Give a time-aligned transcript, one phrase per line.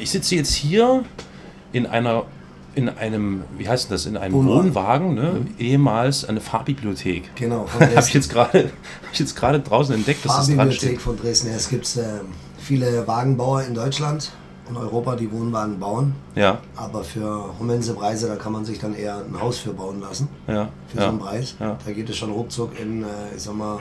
[0.00, 1.04] ich sitze jetzt hier
[1.72, 2.24] in einer
[2.74, 4.74] in einem, wie heißt das, in einem Wohnwagen.
[4.74, 5.46] Wohnwagen, ne?
[5.58, 7.34] ehemals eine Fahrbibliothek.
[7.34, 10.56] Genau, von Habe ich jetzt gerade hab ich jetzt gerade draußen entdeckt, dass das dran
[10.58, 11.00] Fahrbibliothek steht.
[11.00, 11.48] von Dresden.
[11.48, 12.02] Es gibt äh,
[12.58, 14.30] viele Wagenbauer in Deutschland
[14.68, 16.14] und Europa, die Wohnwagen bauen.
[16.36, 20.00] Ja, Aber für immense Preise, da kann man sich dann eher ein Haus für bauen
[20.00, 20.28] lassen.
[20.46, 21.08] ja, Für so ja.
[21.08, 21.56] einen Preis.
[21.58, 21.78] Ja.
[21.84, 23.78] Da geht es schon ruckzuck in, äh, ich sag mal,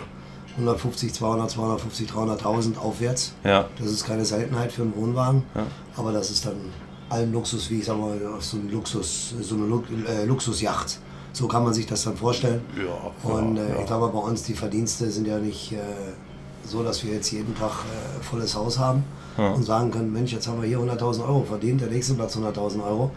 [0.57, 3.33] 150, 200, 250, 300.000 aufwärts.
[3.43, 5.43] Ja, Das ist keine Seltenheit für einen Wohnwagen.
[5.55, 5.63] Ja.
[5.95, 6.55] Aber das ist dann
[7.09, 10.99] allen Luxus, wie ich sag mal, so ein Luxus, so eine Lu äh, Luxusjacht.
[11.33, 12.61] So kann man sich das dann vorstellen.
[12.75, 13.79] ja, Und ja, äh, ja.
[13.81, 15.77] ich glaube, bei uns die Verdienste sind ja nicht äh,
[16.65, 19.03] so, dass wir jetzt jeden Tag äh, volles Haus haben
[19.37, 19.51] Ja.
[19.51, 22.83] und sagen können, Mensch, jetzt haben wir hier 100.000 Euro verdient, der nächste Platz 100.000
[22.83, 23.11] Euro.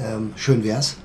[0.00, 0.96] Ähm, schön wär's.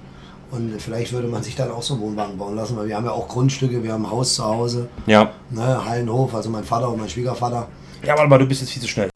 [0.51, 3.05] Und vielleicht würde man sich dann auch so einen Wohnwagen bauen lassen, weil wir haben
[3.05, 5.31] ja auch Grundstücke, wir haben ein Haus zu Hause, ja.
[5.49, 7.67] ne, Hallenhof, also mein Vater und mein Schwiegervater.
[8.03, 9.09] Ja, warte mal, du bist jetzt viel zu schnell.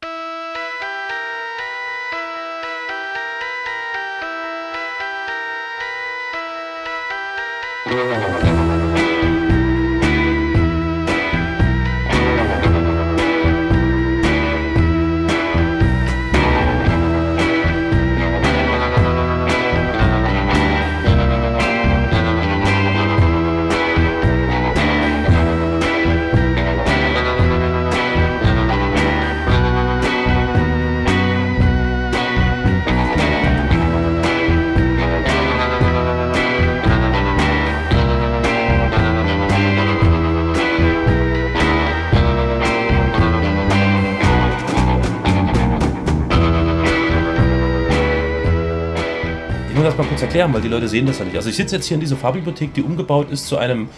[50.22, 51.36] Erklären, weil die Leute sehen das ja nicht.
[51.36, 53.88] Also ich sitze jetzt hier in dieser Fahrbibliothek, die umgebaut ist zu einem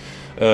[0.40, 0.44] äh,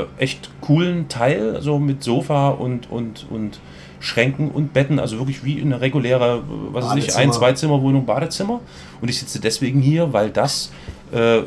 [0.00, 3.60] äh, echt coolen Teil, so mit Sofa und, und, und
[4.00, 8.06] Schränken und Betten, also wirklich wie eine reguläre, äh, was weiß ich, ein, zwei Zimmerwohnung,
[8.06, 8.60] Badezimmer.
[9.00, 10.70] Und ich sitze deswegen hier, weil das
[11.12, 11.44] äh, äh,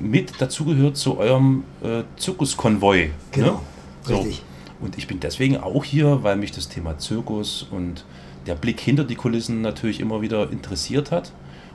[0.00, 3.10] mit dazugehört zu eurem äh, Zirkuskonvoi.
[3.32, 3.58] Genau, Ne?
[4.04, 4.16] So.
[4.16, 4.42] richtig.
[4.80, 8.04] Und ich bin deswegen auch hier, weil mich das Thema Zirkus und
[8.46, 11.32] der Blick hinter die Kulissen natürlich immer wieder interessiert hat.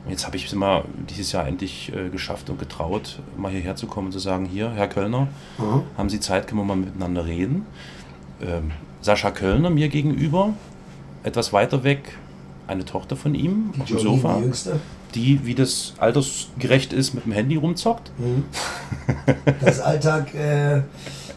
[0.09, 3.87] Jetzt habe ich es mal dieses Jahr endlich äh, geschafft und getraut, mal hierher zu
[3.87, 5.27] kommen und zu sagen, hier, Herr Kölner,
[5.57, 5.83] Mhm.
[5.97, 7.65] haben Sie Zeit, können wir mal miteinander reden.
[8.41, 8.71] Ähm,
[9.01, 10.53] Sascha Kölner mir gegenüber,
[11.23, 12.17] etwas weiter weg,
[12.67, 14.71] eine Tochter von ihm auf dem Sofa, die
[15.15, 18.11] die, wie das altersgerecht ist, mit dem Handy rumzockt.
[18.17, 18.45] Mhm.
[19.61, 20.81] Das Alltag äh,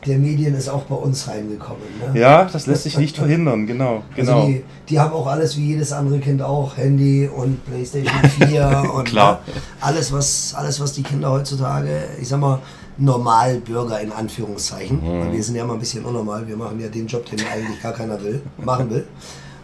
[0.07, 1.83] der Medien ist auch bei uns reingekommen.
[2.13, 2.21] Ne?
[2.21, 4.03] Ja, das lässt sich nicht verhindern, genau.
[4.15, 4.37] genau.
[4.37, 8.13] Also die, die haben auch alles wie jedes andere Kind auch, Handy und Playstation
[8.49, 9.41] 4 und Klar.
[9.47, 12.61] ne, alles, was, alles, was die Kinder heutzutage, ich sag mal,
[12.99, 15.21] Normalbürger in Anführungszeichen, Mhm.
[15.21, 17.83] weil wir sind ja mal ein bisschen unnormal, wir machen ja den Job, den eigentlich
[17.83, 19.07] gar keiner will, machen will.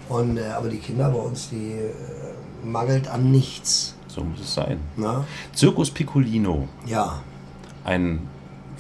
[0.09, 3.95] Und, äh, aber die Kinder bei uns, die äh, mangelt an nichts.
[4.09, 4.79] So muss es sein.
[4.97, 5.25] Na?
[5.57, 7.21] Circus Piccolino, Ja,
[7.85, 8.21] ein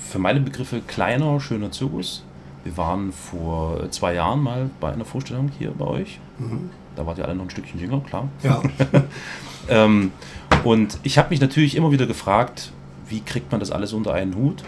[0.08, 2.22] für meine Begriffe kleiner, schöner Zirkus.
[2.64, 6.20] Wir waren vor zwei Jahren mal bei einer Vorstellung hier bei euch.
[6.94, 8.28] Da wart ihr alle noch ein Stückchen jünger, klar.
[8.42, 8.62] ja.
[9.68, 10.10] Ähm,
[10.64, 12.72] und ich habe mich natürlich immer wieder gefragt,
[13.08, 14.64] wie kriegt man das alles unter einen Hut?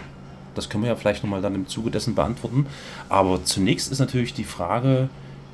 [0.55, 2.65] Das können wir ja vielleicht nochmal dann im Zuge dessen beantworten.
[3.09, 5.09] Aber zunächst ist natürlich die Frage,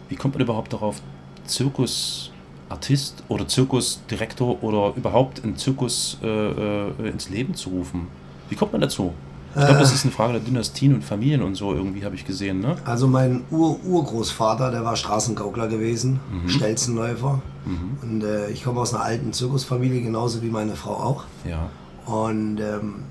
[0.10, 1.02] wie kommt man überhaupt darauf,
[1.46, 8.08] Zirkusartist oder Zirkusdirektor oder überhaupt einen Zirkus äh, äh, ins Leben zu rufen?
[8.50, 9.14] Wie kommt man dazu?
[9.56, 12.26] Ich glaube, das ist eine Frage der Dynastien und Familien und so irgendwie, habe ich
[12.26, 12.60] gesehen.
[12.62, 12.78] Ne?
[12.86, 16.50] Also mein Ur-Urgroßvater, der war Straßengaukler gewesen, Mhm.
[16.50, 17.42] Stelzenläufer.
[18.02, 21.26] Und äh, ich komme aus einer alten Zirkusfamilie, genauso wie meine Frau auch.
[21.48, 21.70] Ja.
[22.12, 23.04] Und ähm,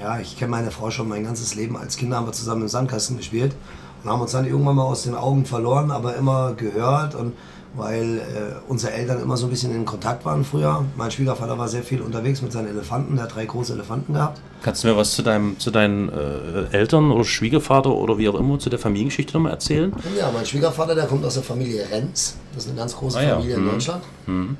[0.00, 1.76] ja, ich kenne meine Frau schon mein ganzes Leben.
[1.76, 3.56] Als Kinder haben wir zusammen im Sandkasten gespielt
[4.04, 7.14] und haben uns dann irgendwann mal aus den Augen verloren, aber immer gehört.
[7.14, 7.32] Und
[7.76, 8.22] weil äh,
[8.68, 10.84] unsere Eltern immer so ein bisschen in Kontakt waren früher.
[10.96, 14.40] Mein Schwiegervater war sehr viel unterwegs mit seinen Elefanten, der hat drei große Elefanten gehabt.
[14.62, 18.34] Kannst du mir was zu, deinem, zu deinen äh, Eltern oder Schwiegervater oder wie auch
[18.34, 19.92] immer zu der Familiengeschichte nochmal erzählen?
[20.18, 22.36] Ja, mein Schwiegervater, der kommt aus der Familie Renz.
[22.54, 23.70] Das ist eine ganz große Ah ja, Familie in mhm.
[23.70, 24.02] Deutschland.
[24.26, 24.56] Und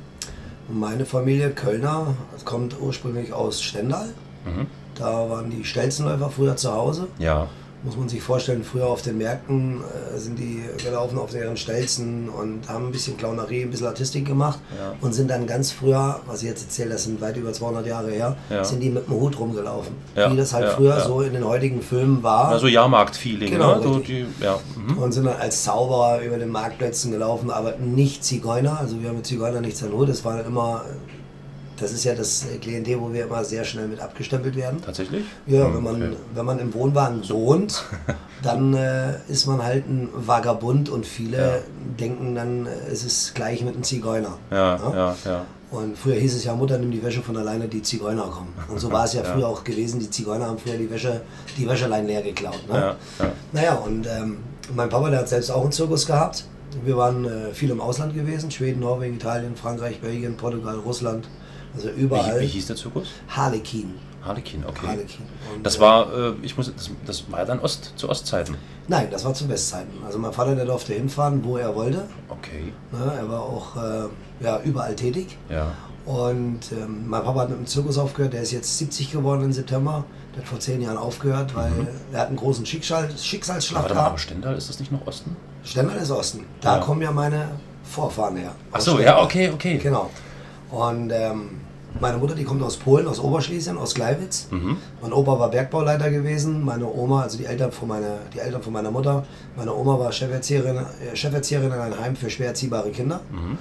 [0.81, 2.15] meine Familie Kölner
[2.45, 4.09] kommt ursprünglich aus Stendal.
[4.45, 4.67] Mhm.
[4.95, 7.09] Da waren die Stelzenläufer früher zu Hause.
[7.19, 7.49] Ja.
[7.83, 9.81] Muss man sich vorstellen, früher auf den Märkten
[10.15, 14.25] äh, sind die gelaufen auf ihren Stelzen und haben ein bisschen Clownerie, ein bisschen Artistik
[14.27, 14.95] gemacht Ja.
[15.01, 18.11] und sind dann ganz früher, was ich jetzt erzähle, das sind weit über 200 Jahre
[18.11, 18.65] her, Ja.
[18.65, 19.95] sind die mit dem Hut rumgelaufen.
[20.17, 22.49] Ja, Wie das halt früher so in den heutigen Filmen war.
[22.49, 23.83] Also Jahrmarkt-Feeling, Genau, ne?
[23.83, 24.59] So die, ja.
[24.77, 24.99] Mhm.
[24.99, 28.81] und sind dann als Zauberer über den Marktplätzen gelaufen, aber nicht Zigeuner.
[28.81, 30.09] Also wir haben mit Zigeuner nichts an Hut.
[30.09, 30.83] Es war immer
[31.79, 34.81] das ist ja das Klientel, wo wir immer sehr schnell mit abgestempelt werden.
[34.85, 35.25] Tatsächlich?
[35.47, 36.17] Ja, Hm, wenn man, okay.
[36.35, 37.85] wenn man im Wohnwagen wohnt,
[38.43, 41.53] dann äh, ist man halt ein Vagabund und viele Ja.
[42.01, 44.39] denken dann, äh, es ist gleich mit einem Zigeuner.
[44.51, 44.93] Ja, Ja?
[44.95, 45.45] ja, ja.
[45.69, 48.55] Und früher hieß es ja, Mutter, nimm die Wäsche von alleine, die Zigeuner kommen.
[48.69, 49.33] Und so war es ja, Ja.
[49.33, 51.23] früher auch gewesen, die Zigeuner haben früher die Wäsche,
[51.59, 52.61] die Wäschelein leer geklaut.
[52.69, 52.75] Ne?
[52.79, 53.33] Ja, ja.
[53.53, 54.39] Naja, und ähm,
[54.75, 56.45] mein Papa, der hat selbst auch einen Zirkus gehabt.
[56.85, 61.29] Wir waren äh, viel im Ausland gewesen, Schweden, Norwegen, Italien, Frankreich, Belgien, Portugal, Russland,
[61.77, 62.41] also überall.
[62.41, 63.09] Wie, wie hieß der Zirkus?
[63.29, 63.95] Harlekin.
[64.25, 64.87] Harlekin, okay.
[64.89, 65.23] Harlekin.
[65.55, 68.57] Und, Das äh, war, äh, ich muss, das, das war dann Ost, zu Ostzeiten.
[68.89, 69.93] Nein, das war zu Westzeiten.
[70.05, 72.09] Also mein Vater, der durfte hinfahren, wo er wollte.
[72.29, 73.13] Okay, Ne?
[73.19, 74.09] Er war auch äh,
[74.45, 75.37] ja, überall tätig.
[75.49, 75.73] ja.
[76.05, 79.53] Und ähm, mein Papa hat mit dem Zirkus aufgehört, der ist jetzt 70 geworden im
[79.53, 80.05] September.
[80.37, 81.73] Der hat vor zehn Jahren aufgehört, weil
[82.13, 84.21] er hat einen großen Schicksal, Schicksalsschlag aber gehabt.
[84.21, 85.35] Stendal, ist das nicht noch Osten?
[85.65, 86.45] Stendal ist Osten.
[86.61, 86.81] Da Ja.
[86.85, 87.49] kommen ja meine
[87.83, 88.53] Vorfahren her.
[88.71, 89.17] Ach so, Stendal.
[89.17, 89.79] ja, okay, okay.
[89.79, 90.09] Genau.
[90.71, 91.61] Und ähm,
[92.01, 94.49] meine Mutter, die kommt aus Polen, aus Oberschlesien, aus Gleiwitz.
[94.51, 94.77] Mhm.
[95.03, 96.65] Mein Opa war Bergbauleiter gewesen.
[96.65, 99.25] Meine Oma, also die Eltern von meiner, die Eltern von meiner Mutter,
[99.57, 103.21] meine Oma war Cheferzieherin, äh, Cheferzieherin in einem Heim für schwer erziehbare Kinder.
[103.31, 103.59] Mhm.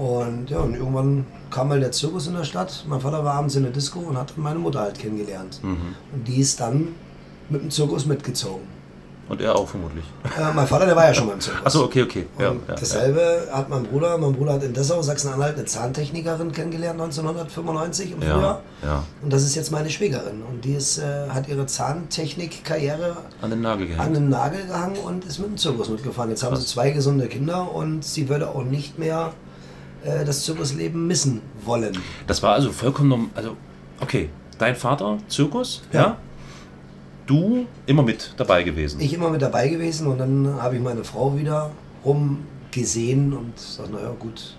[0.00, 2.84] Und ja, und irgendwann kam mal der Zirkus in der Stadt.
[2.86, 5.60] Mein Vater war abends in der Disco und hat meine Mutter halt kennengelernt.
[5.62, 5.94] Mhm.
[6.12, 6.88] Und die ist dann
[7.48, 8.75] mit dem Zirkus mitgezogen.
[9.28, 10.04] Und er auch vermutlich.
[10.38, 11.66] Äh, mein Vater, der war ja schon beim Zirkus.
[11.66, 12.26] Achso, okay, okay.
[12.38, 14.16] Ja, ja, dasselbe hat mein Bruder.
[14.18, 18.34] Mein Bruder hat in Dessau, Sachsen-Anhalt, eine Zahntechnikerin kennengelernt 1995 im ja.
[18.34, 18.62] Frühjahr.
[18.82, 19.04] ja, ja.
[19.22, 20.42] Und das ist jetzt meine Schwägerin.
[20.48, 24.16] Und die ist, äh, hat ihre Zahntechnik-Karriere An den Nagel an gehängt.
[24.16, 26.30] den Nagel gehangen und ist mit dem Zirkus mitgefahren.
[26.30, 26.62] Jetzt haben Krass.
[26.62, 29.32] sie zwei gesunde Kinder und sie würde auch nicht mehr
[30.04, 31.98] äh, das Zirkusleben missen wollen.
[32.28, 33.28] Das war also vollkommen normal.
[33.34, 33.56] Also,
[34.00, 36.16] okay, dein Vater, Zirkus, ja.
[37.26, 39.00] Du immer mit dabei gewesen.
[39.00, 41.70] Ich immer mit dabei gewesen und dann habe ich meine Frau wieder
[42.04, 44.54] rumgesehen und sag, naja, gut,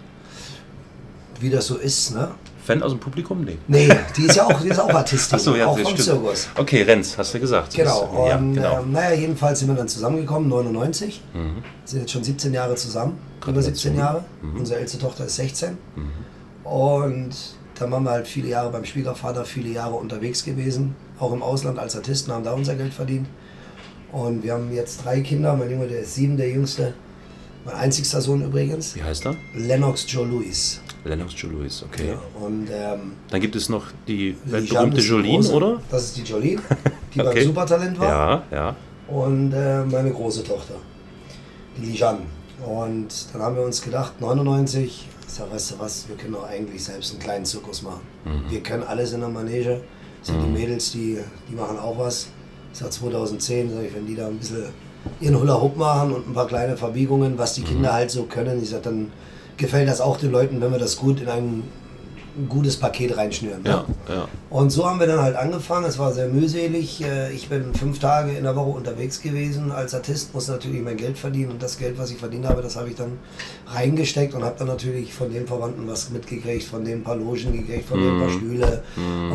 [1.40, 2.30] wie das so ist, ne?
[2.66, 3.46] Fan aus dem Publikum?
[3.46, 3.58] Nee.
[3.69, 6.02] Nee, die ist ja auch, die ist auch Artistin, Achso, ja, auch vom stimmt.
[6.02, 6.50] Zirkus.
[6.58, 7.74] Okay, Renz, hast du gesagt.
[7.74, 8.80] Genau, Das- ja, und genau.
[8.81, 11.22] ähm, naja, jedenfalls sind wir dann zusammengekommen, 99.
[11.34, 11.63] Mhm.
[11.86, 13.74] Sind jetzt schon 17 Jahre zusammen, über Gratulation.
[13.75, 14.25] 17 Jahre.
[14.42, 14.60] Mhm.
[14.60, 15.78] Unsere älteste Tochter ist 16.
[15.96, 16.70] Mhm.
[16.70, 17.30] Und
[17.79, 21.79] dann waren wir halt viele Jahre beim Schwiegervater, viele Jahre unterwegs gewesen, auch im Ausland
[21.79, 23.27] als Artisten, haben da unser Geld verdient.
[24.12, 26.94] Und wir haben jetzt drei Kinder, mein Junge, der ist sieben, der jüngste.
[27.65, 29.35] Mein einzigster Sohn übrigens, Wie heißt er?
[29.53, 30.79] Lennox Joe Louis.
[31.03, 32.09] Lennox Julius, okay.
[32.09, 35.53] Ja, und ähm, Dann gibt es noch die weltberühmte Jolene, große.
[35.53, 35.81] oder?
[35.89, 36.62] Das ist die Jolene,
[37.13, 37.33] die Okay.
[37.33, 38.09] beim Supertalent war.
[38.09, 38.75] Ja, ja.
[39.07, 40.75] und äh, meine große Tochter,
[41.77, 42.19] die Lijan.
[42.65, 46.47] Und dann haben wir uns gedacht, 99, ich sag, weißt du was, wir können doch
[46.47, 48.01] eigentlich selbst einen kleinen Zirkus machen.
[48.25, 48.50] Mhm.
[48.50, 49.81] Wir können alles in der Manege.
[50.24, 51.19] Sind die Mädels, die,
[51.50, 52.27] die machen auch was.
[52.74, 54.65] Ich sag 2010, sag ich, wenn die da ein bisschen
[55.21, 57.65] ihren Hula Hoop machen und ein paar kleine Verbiegungen, was die Mhm.
[57.65, 59.12] Kinder halt so können, ich sag, dann
[59.57, 61.63] gefällt das auch den Leuten, wenn wir das gut in ein,
[62.38, 63.63] ein gutes Paket reinschnüren.
[63.63, 63.70] ne?
[63.70, 64.27] Ja, ja.
[64.50, 65.86] Und so haben wir dann halt angefangen.
[65.86, 67.03] Es war sehr mühselig.
[67.03, 69.72] Äh, Ich bin fünf Tage in der Woche unterwegs gewesen.
[69.72, 72.75] Als Artist muss natürlich mein Geld verdienen und das Geld, was ich verdient habe, das
[72.75, 73.17] habe ich dann
[73.67, 77.88] reingesteckt und habe dann natürlich von den Verwandten was mitgekriegt, von ein paar Logen gekriegt,
[77.89, 78.84] von denen ein paar Stühle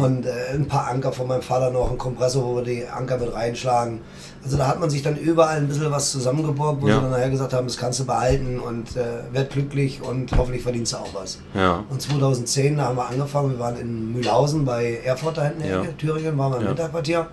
[0.02, 3.18] und äh, ein paar Anker von meinem Vater noch, ein Kompressor, wo wir die Anker
[3.18, 4.00] mit reinschlagen.
[4.44, 6.96] Also da hat man sich dann überall ein bisschen was zusammengeborgt, wo Ja.
[6.96, 10.62] sie dann nachher gesagt haben, das kannst du behalten und äh, werd glücklich und hoffentlich
[10.64, 11.38] verdienst du auch was.
[11.54, 11.84] Ja.
[11.88, 15.68] Und 2010, da haben wir angefangen, wir waren in Mühlhausen bei Erfurt da hinten, in
[15.68, 15.82] der Ja.
[15.84, 16.70] Ecke, Thüringen, waren wir im Ja.
[16.70, 17.26] Winterquartier.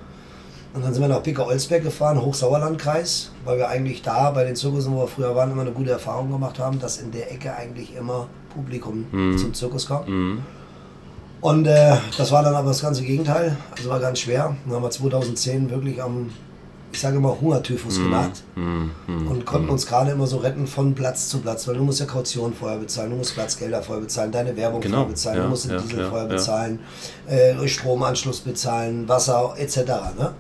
[0.72, 4.94] Und dann sind wir nach Picker-Olsberg gefahren, Hochsauerlandkreis, weil wir eigentlich da bei den Zirkussen,
[4.94, 7.96] wo wir früher waren, immer eine gute Erfahrung gemacht haben, dass in der Ecke eigentlich
[7.96, 9.36] immer Publikum Mhm.
[9.40, 10.06] zum Zirkus kam.
[10.06, 10.40] Mhm.
[11.42, 14.56] Und äh, das war dann aber das ganze Gegenteil, also war ganz schwer.
[14.66, 16.30] Dann haben wir 2010 wirklich am,
[16.92, 18.92] ich sage immer, Hungertyphus genagt Mhm.
[19.08, 19.28] Mhm.
[19.28, 22.06] und konnten uns gerade immer so retten von Platz zu Platz, weil du musst ja
[22.06, 25.50] Kaution vorher bezahlen, du musst Platzgelder vorher bezahlen, deine Werbung Genau, vorher bezahlen, ja, du
[25.50, 26.80] musst den ja, Diesel ja, vorher bezahlen,
[27.28, 29.78] äh, Stromanschluss bezahlen, Wasser etc.
[30.18, 30.34] Ne?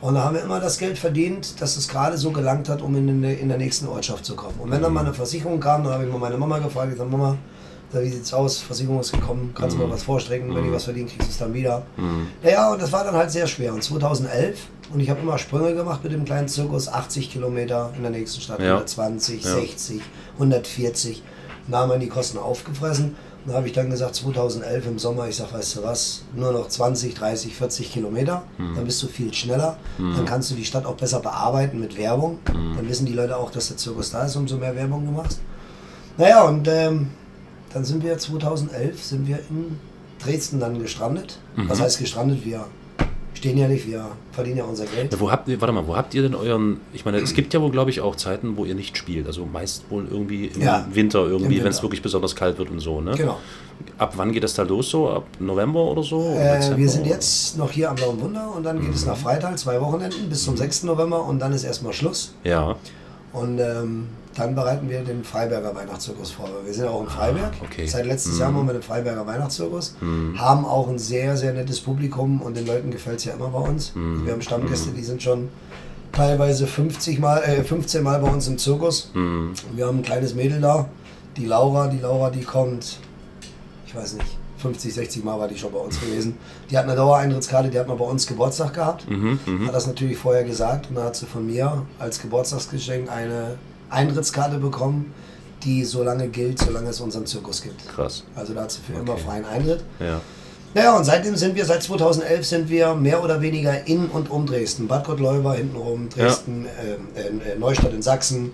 [0.00, 2.94] Und da haben wir immer das Geld verdient, dass es gerade so gelangt hat, um
[2.96, 4.60] in, in der nächsten Ortschaft zu kommen.
[4.60, 6.98] Und wenn dann mal eine Versicherung kam, dann habe ich mal meine Mama gefragt, ich
[6.98, 7.36] sage, Mama,
[7.92, 8.58] wie sieht's aus?
[8.58, 11.38] Versicherung ist gekommen, kannst du mal was vorstrecken, wenn ich was verdiene, kriegst du es
[11.38, 11.82] dann wieder.
[11.96, 12.26] Mhm.
[12.42, 13.72] Naja, und das war dann halt sehr schwer.
[13.72, 14.58] Und 2011,
[14.92, 18.40] und ich habe immer Sprünge gemacht mit dem kleinen Zirkus, 80 Kilometer in der nächsten
[18.40, 18.74] Stadt, Ja.
[18.74, 19.54] 120, Ja.
[19.54, 20.00] 60,
[20.38, 21.22] 140.
[21.68, 23.16] Da haben wir die Kosten aufgefressen.
[23.44, 26.52] Und da habe ich dann gesagt, 2011 im Sommer, ich sage, weißt du was, nur
[26.52, 28.74] noch 20, 30, 40 Kilometer, Hm.
[28.74, 29.76] dann bist du viel schneller.
[29.98, 32.38] Dann kannst du die Stadt auch besser bearbeiten mit Werbung.
[32.50, 32.74] Hm.
[32.76, 35.40] Dann wissen die Leute auch, dass der Zirkus da ist, umso mehr Werbung du machst.
[36.18, 37.08] Naja, und ähm,
[37.72, 39.78] dann sind wir 2011 sind wir in
[40.18, 41.38] Dresden dann gestrandet.
[41.56, 41.68] Mhm.
[41.68, 42.44] Was heißt gestrandet?
[42.44, 42.64] Wir
[43.36, 45.12] stehen ja nicht, wir verdienen ja unser Geld.
[45.12, 47.52] Ja, wo habt ihr, warte mal, wo habt ihr denn euren, ich meine, es gibt
[47.54, 49.26] ja wohl, glaube ich, auch Zeiten, wo ihr nicht spielt.
[49.26, 52.80] Also meist wohl irgendwie im Ja, Winter, irgendwie, wenn es wirklich besonders kalt wird und
[52.80, 53.12] so, ne?
[53.16, 53.38] Genau.
[53.98, 55.10] Ab wann geht das da los so?
[55.10, 56.34] Ab November oder so?
[56.38, 59.56] Äh, wir sind jetzt noch hier am Blauen Wunder und dann geht es nach Freital,
[59.58, 60.84] zwei Wochenenden bis zum 6.
[60.84, 62.34] November und dann ist erstmal Schluss.
[62.42, 62.76] Ja,
[63.36, 66.48] Und ähm, dann bereiten wir den Freiberger Weihnachtszirkus vor.
[66.64, 67.52] Wir sind auch in Freiberg.
[67.60, 67.86] Ah, okay.
[67.86, 69.94] Seit letztes Jahr machen wir den Freiberger Weihnachtszirkus.
[70.36, 73.58] Haben auch ein sehr, sehr nettes Publikum und den Leuten gefällt es ja immer bei
[73.58, 73.92] uns.
[73.94, 75.48] Wir haben Stammgäste, die sind schon
[76.12, 79.10] teilweise 50 mal, äh, 15 Mal bei uns im Zirkus.
[79.74, 80.88] Wir haben ein kleines Mädel da,
[81.36, 81.88] die Laura.
[81.88, 82.98] Die Laura, die kommt,
[83.86, 86.36] ich weiß nicht, 50, 60 Mal war die schon bei uns gewesen.
[86.70, 89.06] Die hat eine Dauereintrittskarte, die hat mal bei uns Geburtstag gehabt.
[89.66, 93.58] Hat das natürlich vorher gesagt und dann hat sie von mir als Geburtstagsgeschenk eine
[93.90, 95.12] Eintrittskarte bekommen,
[95.62, 97.86] die so lange gilt, solange es unseren Zirkus gibt.
[97.88, 98.24] krass.
[98.34, 99.84] Also da hat sie für immer freien Eintritt.
[100.00, 100.20] Ja.
[100.74, 104.44] Naja, und seitdem sind wir, seit 2011 sind wir mehr oder weniger in und um
[104.44, 104.86] Dresden.
[104.88, 106.66] Bad Gottleuba hintenrum, Dresden,
[107.16, 108.50] ähm, äh, Neustadt in Sachsen,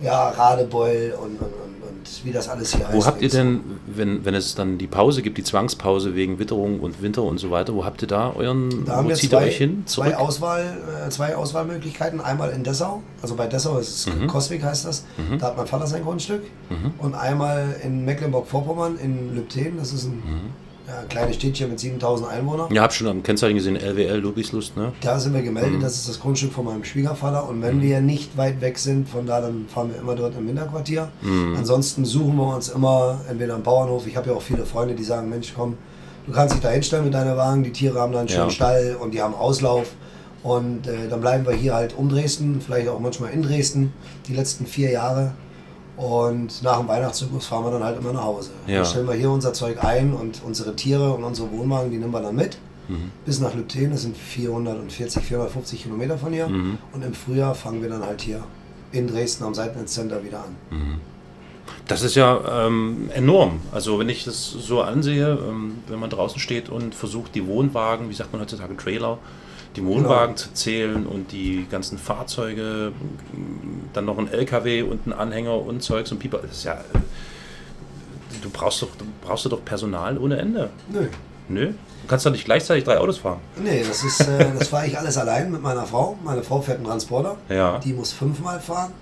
[0.00, 1.67] ja, Radebeul und, und
[2.24, 2.96] wie das alles hier heißt.
[2.96, 6.80] Wo habt ihr denn, wenn, wenn es dann die Pause gibt, die Zwangspause wegen Witterung
[6.80, 9.30] und Winter und so weiter, wo habt ihr da euren, Da haben wo wir zieht
[9.30, 9.82] zwei, ihr euch hin?
[9.86, 10.16] zwei?
[10.16, 12.20] Auswahl, äh, zwei Auswahlmöglichkeiten.
[12.20, 14.26] Einmal in Dessau, also bei Dessau ist es Mhm.
[14.26, 15.04] Koswig heißt das,
[15.38, 16.42] da hat mein Vater sein Grundstück.
[16.98, 20.22] Und einmal in Mecklenburg-Vorpommern, in Lübten, das ist ein,
[20.88, 22.72] ja, ein kleines Städtchen mit 7000 Einwohnern.
[22.72, 24.92] Ja, hab schon am Kennzeichen gesehen, LWL Ludwigslust, ne?
[25.02, 25.80] Da sind wir gemeldet, Mhm.
[25.82, 27.48] das ist das Grundstück von meinem Schwiegervater.
[27.48, 30.48] Und wenn wir nicht weit weg sind von da, dann fahren wir immer dort im
[30.48, 31.08] Winterquartier.
[31.20, 31.56] Mhm.
[31.58, 34.06] Ansonsten suchen wir uns immer entweder am Bauernhof.
[34.06, 35.76] Ich habe ja auch viele Freunde, die sagen, Mensch, komm,
[36.26, 37.62] du kannst dich da hinstellen mit deiner Wagen.
[37.62, 38.50] Die Tiere haben da einen schönen Ja.
[38.50, 39.88] Stall und die haben Auslauf.
[40.42, 43.92] Und äh, dann bleiben wir hier halt um Dresden, vielleicht auch manchmal in Dresden,
[44.28, 45.32] die letzten vier Jahre.
[45.98, 48.50] Und nach dem Weihnachtszirkus fahren wir dann halt immer nach Hause.
[48.66, 48.76] Ja.
[48.76, 52.12] Dann stellen wir hier unser Zeug ein und unsere Tiere und unsere Wohnwagen, die nehmen
[52.12, 52.56] wir dann mit.
[53.26, 56.46] Bis nach Lübten, das sind 440, 450 Kilometer von hier.
[56.46, 58.42] Und im Frühjahr fangen wir dann halt hier
[58.92, 60.56] in Dresden am Seitennetzcenter wieder an.
[61.86, 63.60] Das ist ja ähm, enorm.
[63.72, 68.08] Also wenn ich das so ansehe, ähm, wenn man draußen steht und versucht, die Wohnwagen,
[68.08, 69.18] wie sagt man heutzutage, Trailer,
[69.78, 72.92] die Wohnwagen zu zählen und die ganzen Fahrzeuge,
[73.92, 76.38] dann noch ein LKW und ein Anhänger und Zeugs und Pieper.
[76.38, 76.78] Das ist ja.
[78.42, 80.70] Du brauchst doch, du brauchst du doch Personal ohne Ende.
[80.92, 81.06] Nö.
[81.48, 81.66] Nö?
[82.02, 83.40] Du kannst doch nicht gleichzeitig drei Autos fahren.
[83.62, 86.16] Nee, das ist, äh, das fahre ich alles allein mit meiner Frau.
[86.24, 87.36] Meine Frau fährt einen Transporter.
[87.48, 87.78] Ja.
[87.78, 88.92] Die muss fünfmal fahren.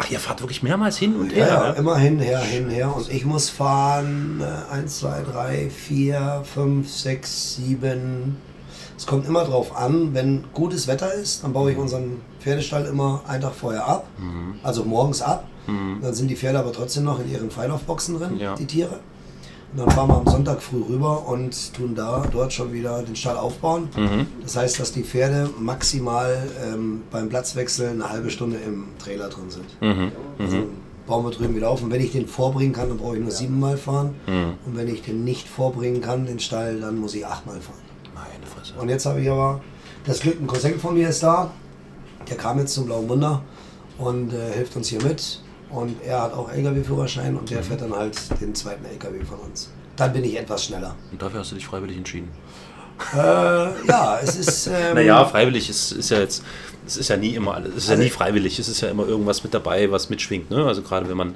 [0.00, 1.48] Ach, ihr fahrt wirklich mehrmals hin und Ja, her.
[1.48, 1.78] ja, ne?
[1.78, 2.94] immer hin, her, hin, her.
[2.94, 8.36] Und ich muss fahren äh, 1, 2, 3, 4, 5, 6, 7.
[8.98, 13.22] Es kommt immer drauf an, wenn gutes Wetter ist, dann baue ich unseren Pferdestall immer
[13.28, 14.08] einen Tag vorher ab.
[14.64, 15.46] Also morgens ab.
[16.02, 18.54] Dann sind die Pferde aber trotzdem noch in ihren Freilaufboxen drin, Ja.
[18.56, 18.98] die Tiere.
[19.70, 23.14] Und dann fahren wir am Sonntag früh rüber und tun da dort schon wieder den
[23.14, 23.88] Stall aufbauen.
[24.42, 29.48] Das heißt, dass die Pferde maximal ähm, beim Platzwechsel eine halbe Stunde im Trailer drin
[29.50, 29.66] sind.
[30.38, 30.56] Also
[31.06, 31.82] bauen wir drüben wieder auf.
[31.82, 34.14] Und wenn ich den vorbringen kann, dann brauche ich nur siebenmal fahren.
[34.66, 37.76] Und wenn ich den nicht vorbringen kann, den Stall, dann muss ich achtmal fahren.
[38.48, 38.74] Fresse.
[38.78, 39.60] Und jetzt habe ich aber
[40.04, 41.50] das Glück, ein Cousin von mir ist da.
[42.28, 43.42] Der kam jetzt zum Blauen Wunder
[43.98, 45.40] und äh, hilft uns hier mit.
[45.70, 49.70] Und er hat auch LKW-Führerschein und der fährt dann halt den zweiten LKW von uns.
[49.96, 50.94] Dann bin ich etwas schneller.
[51.12, 52.30] Und dafür hast du dich freiwillig entschieden.
[53.14, 54.66] Äh, ja, es ist.
[54.78, 56.42] Ähm, Naja, freiwillig ist, ist ja jetzt,
[56.86, 59.06] es ist ja nie immer alles, es ist ja nie freiwillig, es ist ja immer
[59.06, 60.64] irgendwas mit dabei, was mitschwingt, ne?
[60.66, 61.34] Also gerade wenn man,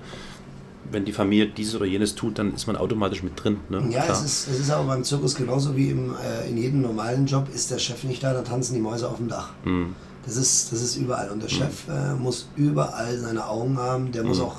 [0.93, 3.83] wenn die Familie dieses oder jenes tut, dann ist man automatisch mit drin, ne?
[3.91, 4.17] Ja, Klar.
[4.17, 7.49] es ist, es ist aber beim Zirkus genauso wie im, äh, in jedem normalen Job.
[7.55, 9.51] Ist der Chef nicht da, dann tanzen die Mäuse auf dem Dach.
[9.65, 9.95] Mhm.
[10.25, 11.31] Das, ist, das ist überall.
[11.31, 14.13] Und der Chef äh, muss überall seine Augen haben.
[14.13, 14.45] Der muss Mhm.
[14.45, 14.57] auch,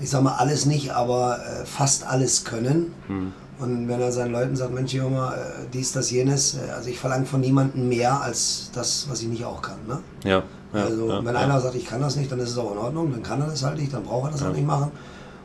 [0.00, 2.92] ich sag mal, alles nicht, aber äh, fast alles können.
[3.08, 3.32] Mhm.
[3.60, 6.98] Und wenn er seinen Leuten sagt, Mensch, Junge, äh, dies, das, jenes, äh, also ich
[6.98, 9.76] verlange von niemandem mehr als das, was ich nicht auch kann.
[9.86, 9.98] Ne?
[10.24, 11.40] ja, ja, also ja, wenn ja.
[11.40, 13.48] einer sagt, ich kann das nicht, dann ist es auch in Ordnung, dann kann er
[13.48, 14.90] das halt nicht, dann braucht er das halt nicht machen.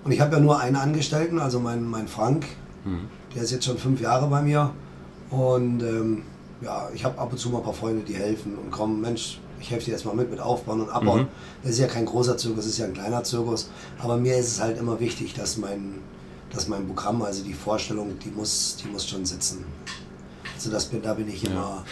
[0.06, 2.46] Und ich habe ja nur einen Angestellten, also mein, mein Frank,
[2.86, 3.10] Mhm.
[3.34, 4.70] der ist jetzt schon fünf Jahre bei mir.
[5.32, 6.22] Und ähm,
[6.62, 9.40] ja, ich habe ab und zu mal ein paar Freunde, die helfen und kommen, Mensch,
[9.60, 11.22] ich helfe dir jetzt mal mit, mit Aufbauen und Abbauen.
[11.24, 11.28] Mhm.
[11.64, 13.70] Das ist ja kein großer Zirkus, das ist ja ein kleiner Zirkus.
[13.98, 15.96] Aber mir ist es halt immer wichtig, dass mein,
[16.54, 19.66] dass mein Programm, also die Vorstellung, die muss, die muss schon sitzen.
[20.56, 21.84] Also das bin, da bin ich immer.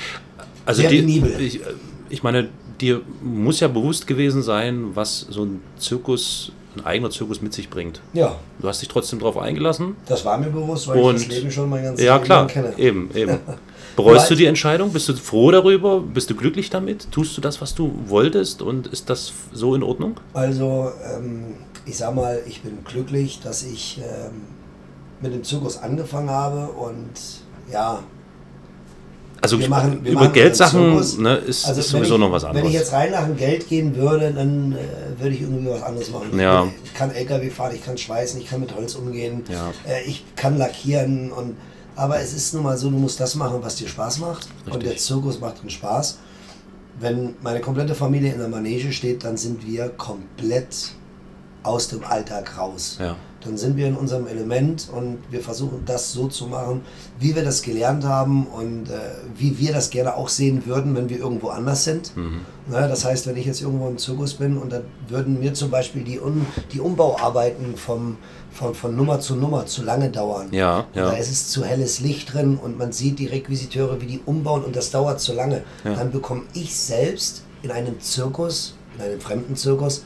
[0.65, 1.41] Also sehr die, penibel.
[1.41, 1.74] ich, äh,
[2.10, 7.42] ich meine, dir muss ja bewusst gewesen sein, was so ein Zirkus, ein eigener Zirkus
[7.42, 8.01] mit sich bringt.
[8.13, 9.96] Ja, Du hast dich trotzdem darauf eingelassen.
[10.08, 12.48] das war mir bewusst, weil Und- ich das Leben schon mein ganzes Ja, Leben klar,
[12.48, 12.74] kenne.
[12.77, 13.39] eben, eben.
[13.96, 14.92] Bereust du die Entscheidung?
[14.92, 16.00] Bist du froh darüber?
[16.00, 17.12] Bist du glücklich damit?
[17.12, 20.20] Tust du das, was du wolltest und ist das so in Ordnung?
[20.34, 21.53] Also, ähm,
[21.86, 24.42] ich sag mal, ich bin glücklich, dass ich ähm,
[25.22, 27.12] mit dem Zirkus angefangen habe und
[27.72, 28.00] ja,
[29.43, 32.19] Also Wir machen- wir über machen Geldsachen einen ne, ist, Also ist wenn sowieso ich,
[32.21, 32.69] noch was Wenn anderes.
[32.69, 36.09] ich jetzt rein nach dem Geld gehen würde, dann äh, würde ich irgendwie was anderes
[36.12, 36.39] machen.
[36.39, 36.65] Ja.
[36.85, 39.73] Ich kann LKW fahren, ich kann schweißen, ich kann mit Holz umgehen, Ja.
[39.85, 41.57] äh, ich kann lackieren und
[41.97, 44.47] aber es ist nun mal so, du musst das machen, was dir Spaß macht.
[44.65, 44.89] Und Richtig.
[44.91, 46.19] der Zirkus macht uns Spaß.
[47.01, 50.73] Wenn meine komplette Familie in der Manege steht, dann sind wir komplett
[51.63, 52.97] aus dem Alltag raus.
[53.01, 53.15] ja.
[53.43, 56.81] Dann sind wir in unserem Element und wir versuchen das so zu machen,
[57.19, 59.00] wie wir das gelernt haben und äh,
[59.35, 62.15] wie wir das gerne auch sehen würden, wenn wir irgendwo anders sind.
[62.15, 62.41] Mhm.
[62.67, 65.69] Na, das heißt, wenn ich jetzt irgendwo im Zirkus bin und dann würden mir zum
[65.69, 68.17] Beispiel die, Un die Umbauarbeiten vom,
[68.51, 70.47] von, von Nummer zu Nummer zu lange dauern.
[70.51, 71.12] Ja, ja.
[71.12, 74.63] Da ist es zu helles Licht drin und man sieht die Requisiteure, wie die umbauen
[74.63, 75.63] und das dauert zu lange.
[75.83, 75.95] Ja.
[75.95, 80.05] Dann bekomme ich selbst in einem Zirkus, in einem fremden Zirkus,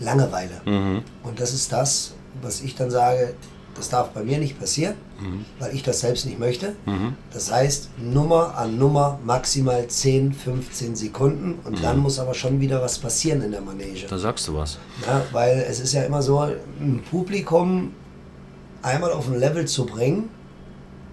[0.00, 0.60] Langeweile.
[0.64, 1.02] Mhm.
[1.22, 2.13] Und das ist das,
[2.44, 3.34] was ich dann sage,
[3.74, 5.44] das darf bei mir nicht passieren, Mhm.
[5.58, 6.76] weil ich das selbst nicht möchte.
[6.86, 7.14] Mhm.
[7.32, 12.80] Das heißt, Nummer an Nummer maximal 10, 15 Sekunden und dann muss aber schon wieder
[12.80, 14.06] was passieren in der Manege.
[14.08, 14.78] Da sagst du was.
[15.06, 17.92] Ja, weil es ist ja immer so, ein Publikum
[18.82, 20.28] einmal auf ein Level zu bringen,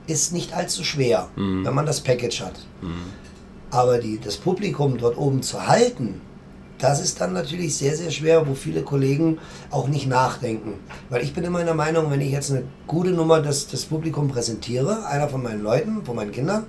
[0.07, 1.65] ist nicht allzu schwer, Mhm.
[1.65, 2.59] wenn man das Package hat.
[2.81, 2.89] Mhm.
[3.71, 6.21] Aber die, das Publikum dort oben zu halten,
[6.81, 9.37] das ist dann natürlich sehr, sehr schwer, wo viele Kollegen
[9.69, 10.73] auch nicht nachdenken.
[11.09, 13.85] Weil ich bin immer in der Meinung, wenn ich jetzt eine gute Nummer des, des
[13.85, 16.65] Publikum präsentiere, einer von meinen Leuten, von meinen Kindern,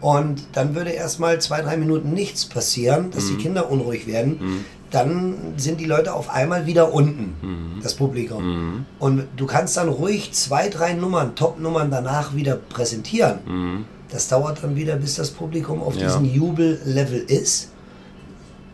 [0.00, 5.54] und dann würde erstmal zwei, drei Minuten nichts passieren, dass die Kinder unruhig werden, dann
[5.56, 8.44] sind die Leute auf einmal wieder unten, das Publikum.
[8.44, 8.86] Mhm.
[8.98, 13.38] Und du kannst dann ruhig zwei, drei Nummern, Top-Nummern danach wieder präsentieren.
[13.46, 13.84] Mhm.
[14.10, 16.06] Das dauert dann wieder, bis das Publikum auf Ja.
[16.06, 17.70] diesem Jubellevel ist.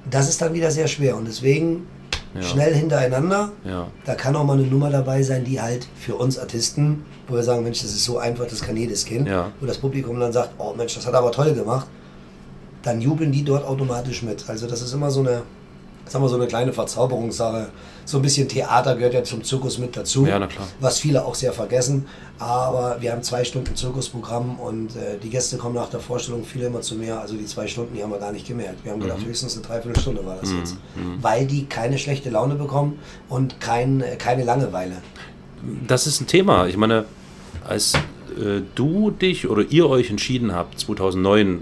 [0.09, 1.87] Das ist dann wieder sehr schwer und deswegen
[2.35, 2.43] Ja.
[2.43, 3.51] schnell hintereinander.
[3.65, 3.89] Ja.
[4.05, 7.43] Da kann auch mal eine Nummer dabei sein, die halt für uns Artisten, wo wir
[7.43, 9.27] sagen, Mensch, das ist so einfach, das kann jedes Kind.
[9.27, 9.51] Ja.
[9.61, 11.89] Wo das Publikum dann sagt, oh Mensch, das hat er aber toll gemacht.
[12.83, 14.49] Dann jubeln die dort automatisch mit.
[14.49, 15.43] Also das ist immer so eine,
[16.07, 17.69] sagen wir so eine kleine Verzauberungssache.
[18.05, 20.27] So ein bisschen Theater gehört ja zum Zirkus mit dazu.
[20.27, 20.67] Ja, na klar.
[20.81, 22.07] Was viele auch sehr vergessen.
[22.41, 26.67] Aber wir haben zwei Stunden Zirkusprogramm und äh, die Gäste kommen nach der Vorstellung viele
[26.67, 27.21] immer zu mir.
[27.21, 28.83] Also die zwei Stunden, die haben wir gar nicht gemerkt.
[28.85, 29.05] Wir haben Mhm.
[29.05, 30.77] gedacht, höchstens eine Dreiviertelstunde war das jetzt.
[31.21, 34.97] Weil die keine schlechte Laune bekommen und kein, äh, keine Langeweile.
[35.87, 36.67] Das ist ein Thema.
[36.67, 37.05] Ich meine,
[37.69, 41.61] als äh, du dich oder ihr euch entschieden habt, 2009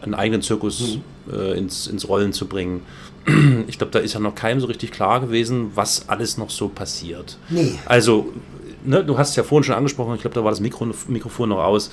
[0.00, 0.98] einen eigenen Zirkus
[1.32, 2.82] äh, ins, ins Rollen zu bringen,
[3.66, 6.68] ich glaube, da ist ja noch keinem so richtig klar gewesen, was alles noch so
[6.68, 7.38] passiert.
[7.48, 7.74] Nee.
[7.86, 8.32] Also,
[8.84, 11.48] ne, du hast es ja vorhin schon angesprochen, ich glaube, da war das Mikro, Mikrofon
[11.48, 11.90] noch aus.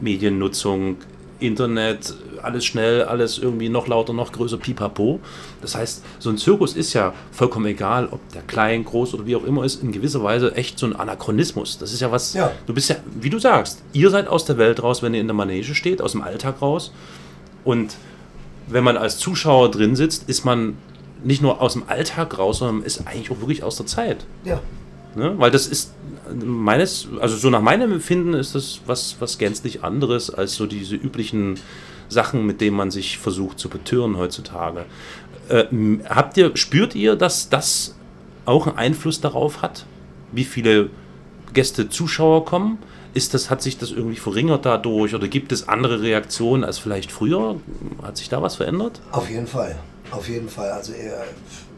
[0.00, 0.96] Mediennutzung,
[1.40, 5.20] Internet, alles schnell, alles irgendwie noch lauter, noch größer, pipapo.
[5.60, 9.36] Das heißt, so ein Zirkus ist ja vollkommen egal, ob der klein, groß oder wie
[9.36, 11.78] auch immer ist, in gewisser Weise echt so ein Anachronismus.
[11.78, 12.52] Das ist ja was, Ja.
[12.66, 15.26] du bist ja, wie du sagst, ihr seid aus der Welt raus, wenn ihr in
[15.26, 16.92] der Manege steht, aus dem Alltag raus.
[17.64, 17.96] Und
[18.66, 20.76] wenn man als Zuschauer drin sitzt, ist man
[21.24, 24.26] nicht nur aus dem Alltag raus, sondern ist eigentlich auch wirklich aus der Zeit.
[24.44, 24.60] Ja.
[25.14, 25.34] Ne?
[25.38, 25.94] Weil das ist
[26.44, 30.94] meines, also so nach meinem Empfinden ist das was, was gänzlich anderes als so diese
[30.94, 31.58] üblichen
[32.08, 34.84] Sachen, mit denen man sich versucht zu betören heutzutage.
[35.48, 35.64] Äh,
[36.08, 37.96] habt ihr, spürt ihr, dass das
[38.44, 39.86] auch einen Einfluss darauf hat,
[40.32, 40.90] wie viele
[41.52, 42.78] Gäste, Zuschauer kommen?
[43.16, 47.10] Ist das, hat sich das irgendwie verringert dadurch oder gibt es andere Reaktionen als vielleicht
[47.10, 47.56] früher?
[48.02, 49.00] Hat sich da was verändert?
[49.10, 49.74] Auf jeden Fall.
[50.10, 50.70] Auf jeden Fall.
[50.70, 51.12] Also äh,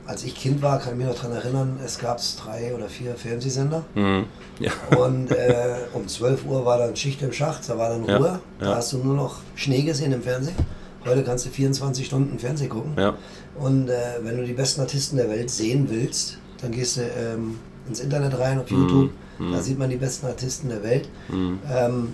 [0.05, 3.15] als ich Kind war, kann ich mich noch daran erinnern, es gab drei oder vier
[3.15, 3.85] Fernsehsender.
[3.95, 4.25] Mhm.
[4.59, 4.73] Ja.
[4.99, 8.41] Und äh, um 12 Uhr war dann Schicht im Schacht, da war dann Ja, Ruhe.
[8.59, 8.75] Da ja.
[8.75, 10.57] hast du nur noch Schnee gesehen im Fernsehen.
[11.05, 12.95] Heute kannst du 24 Stunden Fernsehen gucken.
[12.99, 13.15] Ja.
[13.55, 17.61] Und äh, wenn du die besten Artisten der Welt sehen willst, dann gehst du ähm,
[17.89, 19.11] ins Internet rein, auf YouTube.
[19.53, 21.09] Da sieht man die besten Artisten der Welt.
[21.31, 22.13] Ähm,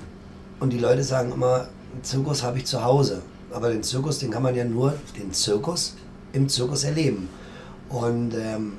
[0.60, 3.22] und die Leute sagen immer, einen Zirkus habe ich zu Hause.
[3.52, 5.96] Aber den Zirkus, den kann man ja nur, den Zirkus,
[6.32, 7.28] im Zirkus erleben.
[7.88, 8.74] Und ähm,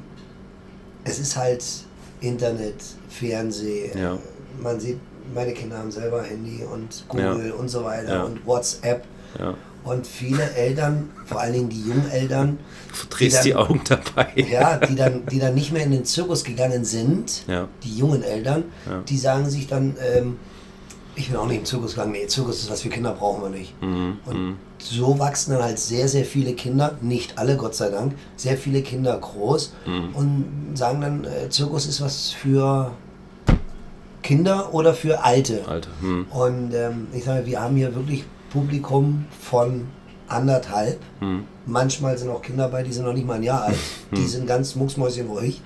[1.04, 1.64] es ist halt
[2.22, 2.76] Internet,
[3.10, 3.98] Fernsehen.
[3.98, 4.18] Ja.
[4.62, 4.98] Man sieht,
[5.34, 8.24] meine Kinder haben selber Handy und Google und so weiter Ja.
[8.24, 9.04] und WhatsApp.
[9.86, 12.58] Und viele Eltern, vor allen Dingen die jungen Eltern,
[12.92, 14.28] Verdrehst Die die, dann- Augen dabei.
[14.36, 17.68] ja, die dann, die dann nicht mehr in den Zirkus gegangen sind, Ja.
[17.84, 19.02] die jungen Eltern, Ja.
[19.08, 20.38] die sagen sich dann, ähm,
[21.16, 23.50] ich bin auch nicht im Zirkus gegangen, nee, Zirkus ist was für Kinder brauchen wir
[23.50, 23.82] nicht.
[23.82, 24.18] Mhm.
[24.26, 28.58] Und so wachsen dann halt sehr, sehr viele Kinder, nicht alle, Gott sei Dank, sehr
[28.58, 30.16] viele Kinder groß Mhm.
[30.16, 32.92] und sagen dann, äh, Zirkus ist was für
[34.24, 35.64] Kinder oder für Alte.
[35.68, 35.90] Alter.
[36.02, 36.26] Hm.
[36.32, 38.24] Und ähm, ich sage, wir haben hier wirklich
[38.56, 39.86] Publikum von
[40.30, 41.02] anderthalb.
[41.20, 41.44] Hm.
[41.66, 43.78] Manchmal sind auch Kinder bei, die sind noch nicht mal ein Jahr alt.
[44.16, 45.62] Die sind ganz mucksmäuschenruhig.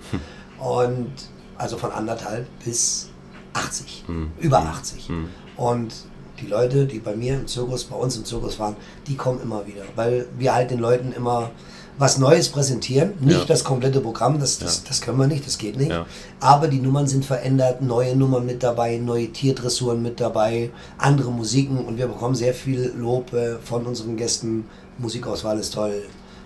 [0.60, 1.12] Und
[1.58, 3.12] also von anderthalb bis
[3.54, 4.06] 80.
[4.39, 5.12] Über 80.
[5.56, 5.93] Und
[6.41, 8.75] die Leute, die bei mir im Zirkus, bei uns im Zirkus waren,
[9.08, 11.52] die kommen immer wieder, weil wir halt den Leuten immer
[12.00, 13.14] was Neues präsentieren.
[13.20, 13.46] Nicht Ja.
[13.46, 14.84] das komplette Programm, das, das, Ja.
[14.88, 15.92] das können wir nicht, das geht nicht.
[15.92, 16.06] Ja.
[16.40, 21.78] Aber die Nummern sind verändert, neue Nummern mit dabei, neue Tierdressuren mit dabei, andere Musiken
[21.86, 24.66] und wir bekommen sehr viel Lob äh, von unseren Gästen.
[24.98, 26.04] Musikauswahl ist toll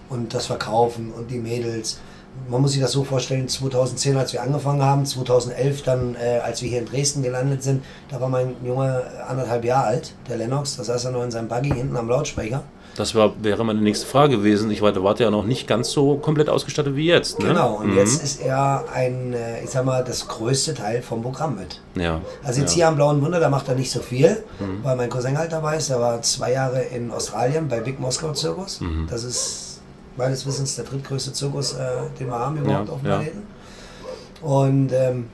[0.09, 1.99] und das Verkaufen und die Mädels.
[2.49, 6.63] Man muss sich das so vorstellen, 2010, als wir angefangen haben, 2011 dann, äh, als
[6.63, 10.77] wir hier in Dresden gelandet sind, da war mein Junge anderthalb Jahre alt, der Lennox,
[10.77, 12.63] da saß er noch in seinem Buggy hinten am Lautsprecher.
[12.95, 14.69] Das war, wäre meine nächste Frage gewesen.
[14.69, 17.39] Ich war, ihr ja noch nicht ganz so komplett ausgestattet wie jetzt.
[17.39, 17.47] Ne?
[17.47, 17.97] Genau, und Mhm.
[17.97, 21.81] jetzt ist er ein, äh, ich sag mal, das größte Teil vom Programm mit.
[21.95, 22.21] Ja.
[22.43, 22.75] Also jetzt ja.
[22.75, 24.83] hier am Blauen Wunder, da macht er nicht so viel, Mhm.
[24.83, 25.89] weil mein Cousin halt dabei ist.
[25.89, 28.79] Der war zwei Jahre in Australien bei Big Moscow Zirkus.
[28.81, 29.07] Mhm.
[29.09, 29.79] Das ist
[30.15, 31.77] meines Wissens der drittgrößte Zirkus, äh,
[32.19, 33.05] den wir haben überhaupt Ja, auf dem.
[33.05, 33.41] Planeten.
[34.41, 35.29] Und ähm,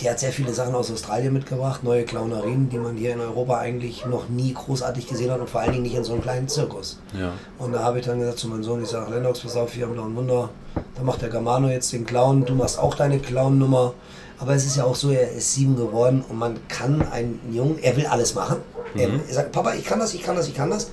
[0.00, 3.58] der hat sehr viele Sachen aus Australien mitgebracht, neue Clownerien, die man hier in Europa
[3.58, 6.48] eigentlich noch nie großartig gesehen hat und vor allen Dingen nicht in so einem kleinen
[6.48, 7.00] Zirkus.
[7.18, 7.32] Ja.
[7.58, 9.86] Und da habe ich dann gesagt zu meinem Sohn, ich sage, Lennox, pass auf, hier
[9.86, 10.50] am Blauen Wunder,
[10.94, 13.94] da macht der Germano jetzt den Clown, du machst auch deine Clown-Nummer.
[14.40, 17.78] Aber es ist ja auch so, er ist sieben geworden und man kann einen Jungen,
[17.82, 18.58] er will alles machen.
[18.94, 20.90] Er, er sagt, Papa, ich kann das, ich kann das, ich kann das.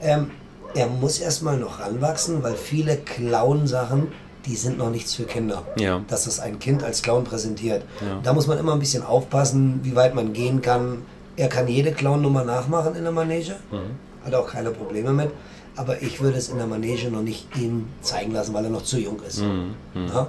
[0.00, 0.32] Ähm,
[0.74, 4.08] er muss erstmal noch ranwachsen, weil viele Clown-Sachen,
[4.46, 5.62] die sind noch nichts für Kinder.
[5.76, 6.02] Ja.
[6.08, 7.84] Dass das ein Kind als Clown präsentiert.
[8.00, 8.20] Ja.
[8.22, 11.02] Da muss man immer ein bisschen aufpassen, wie weit man gehen kann.
[11.36, 13.56] Er kann jede Clown-Nummer nachmachen in der Manege.
[13.70, 14.24] Mhm.
[14.24, 15.30] Hat auch keine Probleme mit.
[15.76, 18.82] Aber ich würde es in der Manege noch nicht ihm zeigen lassen, weil er noch
[18.82, 19.40] zu jung ist.
[19.40, 19.74] Mhm.
[19.94, 20.28] Ja?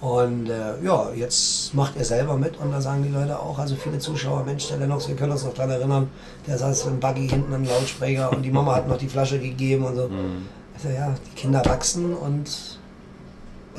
[0.00, 3.76] Und äh, ja, jetzt macht er selber mit und da sagen die Leute auch, also
[3.76, 6.10] viele Zuschauer, Mensch, der Lennox, wir können uns noch daran erinnern,
[6.46, 9.84] der saß im Buggy hinten am Lautsprecher und die Mama hat noch die Flasche gegeben
[9.84, 10.08] und so.
[10.08, 10.46] Mhm.
[10.82, 12.79] Sag, ja, die Kinder wachsen und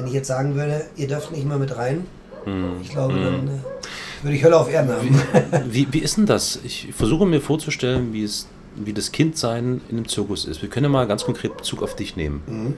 [0.02, 2.06] wenn ich jetzt sagen würde, ihr dürft nicht mehr mit rein,
[2.46, 2.78] Mhm.
[2.82, 5.22] ich glaube, dann äh, würde ich Hölle auf Erden haben.
[5.70, 6.60] Wie, wie ist denn das?
[6.64, 10.60] Ich versuche mir vorzustellen, wie, es, wie das Kindsein in einem Zirkus ist.
[10.64, 12.42] Wir können ja mal ganz konkret Bezug auf dich nehmen.
[12.48, 12.74] Mhm.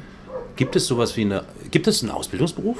[0.57, 1.45] Gibt es sowas wie eine.
[1.71, 2.77] Gibt es einen Ausbildungsberuf?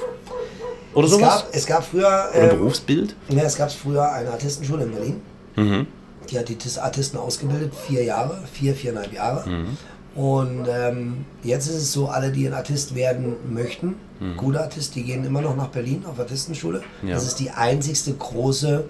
[0.92, 1.44] Oder Es sowas?
[1.44, 3.16] gab, es gab früher, Oder ein äh, Berufsbild?
[3.30, 5.20] ja, es gab früher eine Artistenschule in Berlin.
[5.56, 5.86] Mhm.
[6.30, 9.48] Die hat die Tis- Artisten ausgebildet, vier Jahre, vier, viereinhalb Jahre.
[9.48, 9.78] Mhm.
[10.14, 13.96] Und ähm, jetzt ist es so, alle, die ein Artist werden möchten,
[14.36, 16.82] gute Artist, die gehen immer noch nach Berlin auf Artistenschule.
[17.02, 17.08] Mhm.
[17.08, 17.14] Ja.
[17.16, 18.84] Das ist die einzigste große,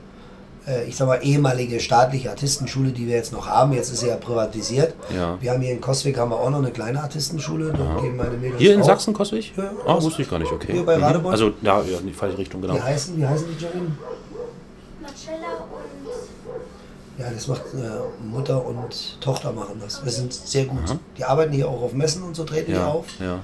[0.68, 3.72] äh, ich sag mal, ehemalige staatliche Artistenschule, die wir jetzt noch haben.
[3.72, 4.94] Jetzt ist sie ja privatisiert.
[5.16, 5.38] Ja.
[5.40, 7.72] Wir haben hier in Koswig haben wir auch noch eine kleine Artistenschule.
[7.76, 8.86] Dort gehen meine Mädels Hier in auch.
[8.86, 9.54] Sachsen, Koswig?
[9.56, 10.72] Ja, Ah, wusste ich gar nicht, okay.
[10.72, 11.04] Hier bei Mhm.
[11.04, 11.32] Radebeul?
[11.32, 12.74] Also, ja, ja, in die falsche Richtung, genau.
[12.74, 13.92] Wie heißen, wie heißen die Jolene?
[15.00, 15.36] Marcella
[15.72, 16.33] und
[17.18, 20.04] Ja, das macht äh, Mutter und Tochter machen das.
[20.04, 20.80] Wir sind sehr gut.
[20.86, 20.98] Aha.
[21.16, 23.06] Die arbeiten hier auch auf Messen und so treten die Ja, auf.
[23.20, 23.38] ja.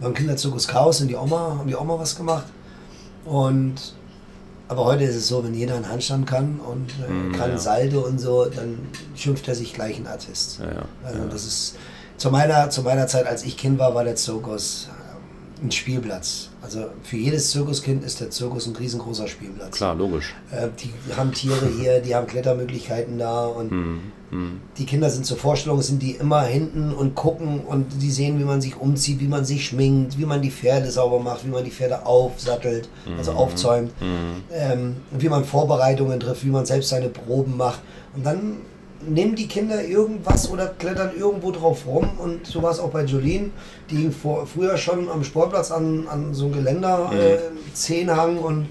[0.00, 2.46] Beim Kinderzirkus Chaos sind die mal, haben die mal was gemacht.
[3.26, 3.74] Und
[4.68, 7.58] aber heute ist es so, wenn jeder einen Handstand kann und äh, Mm, kann ja.
[7.58, 8.78] Salde und so, dann
[9.16, 10.60] schimpft er sich gleich ein Artist.
[10.60, 11.76] Ja, ja, Also das ist
[12.16, 14.88] zu meiner, zu meiner Zeit, als ich Kind war, war der Zirkus
[15.62, 16.48] ein Spielplatz.
[16.62, 19.76] Also für jedes Zirkuskind ist der Zirkus ein riesengroßer Spielplatz.
[19.76, 20.34] Klar, logisch.
[20.50, 24.00] Äh, die haben Tiere hier, die haben Klettermöglichkeiten da und Mhm.
[24.30, 24.60] Mhm.
[24.78, 28.44] die Kinder sind zur Vorstellung, sind die immer hinten und gucken und die sehen, wie
[28.44, 31.64] man sich umzieht, wie man sich schminkt, wie man die Pferde sauber macht, wie man
[31.64, 34.42] die Pferde aufsattelt, also aufzäumt, Mhm.
[34.52, 37.80] ähm, wie man Vorbereitungen trifft, wie man selbst seine Proben macht.
[38.14, 38.58] Und dann
[39.06, 43.04] nehmen die Kinder irgendwas oder klettern irgendwo drauf rum und so war es auch bei
[43.04, 43.50] Jolene,
[43.90, 47.38] die vor, früher schon am Sportplatz an, an so einem Geländer, äh,
[47.72, 48.68] zehn hang und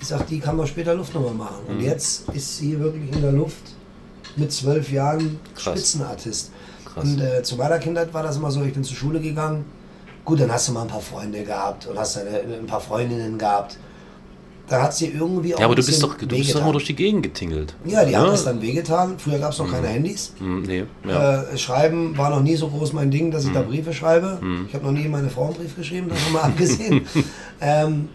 [0.00, 1.64] ich sag, die kann man später Luftnummer machen.
[1.68, 3.62] Und jetzt ist sie wirklich in der Luft
[4.36, 5.78] mit zwölf Jahren Krass.
[5.78, 6.50] Spitzenartist.
[6.84, 7.04] Krass.
[7.04, 9.64] Und äh, zu meiner Kindheit war das immer so, ich bin zur Schule gegangen.
[10.24, 13.78] Gut, dann hast du mal ein paar Freunde gehabt und hast ein paar Freundinnen gehabt.
[14.72, 16.86] Dann hat sie irgendwie auch Ja, aber ein du bist doch, du bist doch durch
[16.86, 17.74] die Gegend getingelt.
[17.84, 18.30] Ja, die haben Ja.
[18.30, 19.18] das dann wehgetan.
[19.18, 20.32] Früher gab es noch keine Handys.
[20.40, 21.42] Mhm, nee, ja.
[21.42, 24.40] Äh, Schreiben war noch nie so groß mein Ding, dass ich da Briefe schreibe.
[24.66, 27.02] Ich habe noch nie meine Frau einen Brief geschrieben, davon mal abgesehen.
[27.60, 28.08] ähm,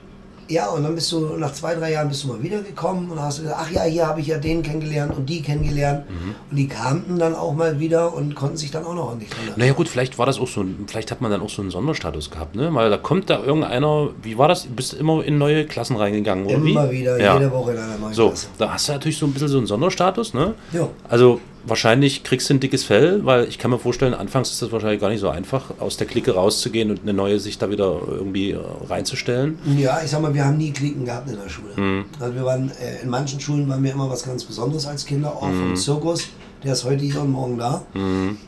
[0.50, 3.42] ja, und dann bist du nach zwei, drei Jahren bist du mal wiedergekommen und hast
[3.42, 6.06] gesagt, ach ja, hier habe ich ja den kennengelernt und die kennengelernt.
[6.50, 9.30] Und die kamen dann auch mal wieder und konnten sich dann auch noch an dich
[9.32, 9.54] erinnern.
[9.58, 11.72] Naja gut, vielleicht war das auch so, ein- vielleicht hat man dann auch so einen
[11.72, 12.74] Sonderstatus gehabt, ne?
[12.74, 14.64] Weil da kommt da irgendeiner, wie war das?
[14.64, 16.72] Du bist immer in neue Klassen reingegangen, oder wie?
[16.72, 17.34] Immer wieder, ja.
[17.38, 18.48] jede Woche in einer neuen So, Klasse.
[18.58, 20.54] da hast du natürlich so ein bisschen so einen Sonderstatus, ne?
[20.72, 20.88] Ja.
[21.10, 24.72] Also wahrscheinlich kriegst du ein dickes Fell, weil ich kann mir vorstellen, anfangs ist das
[24.72, 28.00] wahrscheinlich gar nicht so einfach, aus der Clique rauszugehen und eine neue sich da wieder
[28.10, 29.58] irgendwie äh, reinzustellen.
[29.78, 31.74] Ja, ich sag mal, wir haben nie Klicken gehabt in der Schule.
[31.76, 32.06] Mhm.
[32.20, 35.32] Also wir waren, äh, in manchen Schulen waren wir immer was ganz Besonderes als Kinder,
[35.32, 35.60] auch Mhm.
[35.60, 36.28] vom Zirkus.
[36.64, 37.84] Der ist heute hier und morgen da.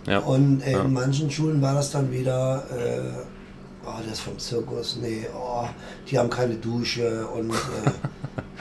[0.08, 0.20] Ja.
[0.20, 3.02] Und äh, in manchen Schulen war das dann wieder, äh,
[3.86, 5.66] oh, das vom Zirkus, nee, oh,
[6.10, 7.92] die haben keine Dusche und äh,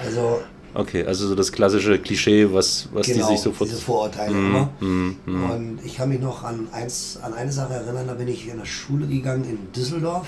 [0.04, 0.40] also
[0.74, 3.70] Okay, also so das klassische Klischee, was, was genau, die sich sofort.
[3.70, 4.70] diese Vorurteile immer.
[4.80, 5.50] mhm, mhm.
[5.50, 8.52] Und ich kann mich noch an, eins, an eine Sache erinnern, da bin ich in
[8.52, 10.26] eine Schule gegangen in Düsseldorf.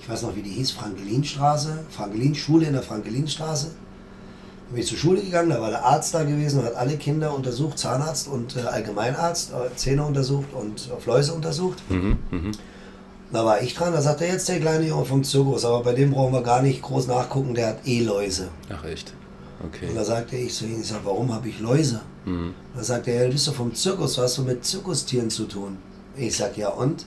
[0.00, 3.68] Ich weiß noch, wie die hieß, Frankelinstraße, Frankelin-Schule in der Frankelinstraße.
[3.68, 6.96] Da bin ich zur Schule gegangen, da war der Arzt da gewesen und hat alle
[6.96, 11.82] Kinder untersucht, Zahnarzt und äh, Allgemeinarzt, äh, Zähne untersucht und äh, Fläuse untersucht.
[11.88, 12.52] Mhm, mhm.
[13.32, 16.10] Da war ich dran, da sagte jetzt der kleine Junge vom Zirkus, aber bei dem
[16.10, 18.48] brauchen wir gar nicht groß nachgucken, der hat eh Läuse.
[18.70, 19.14] Ach echt.
[19.66, 19.88] Okay.
[19.88, 22.00] Und da sagte ich zu ihm, ich sag, warum habe ich Läuse?
[22.24, 22.54] Mhm.
[22.74, 25.44] Da sagte er, ja, du bist doch vom Zirkus, was hast du mit Zirkustieren zu
[25.44, 25.78] tun?
[26.16, 27.06] Ich sag, ja und?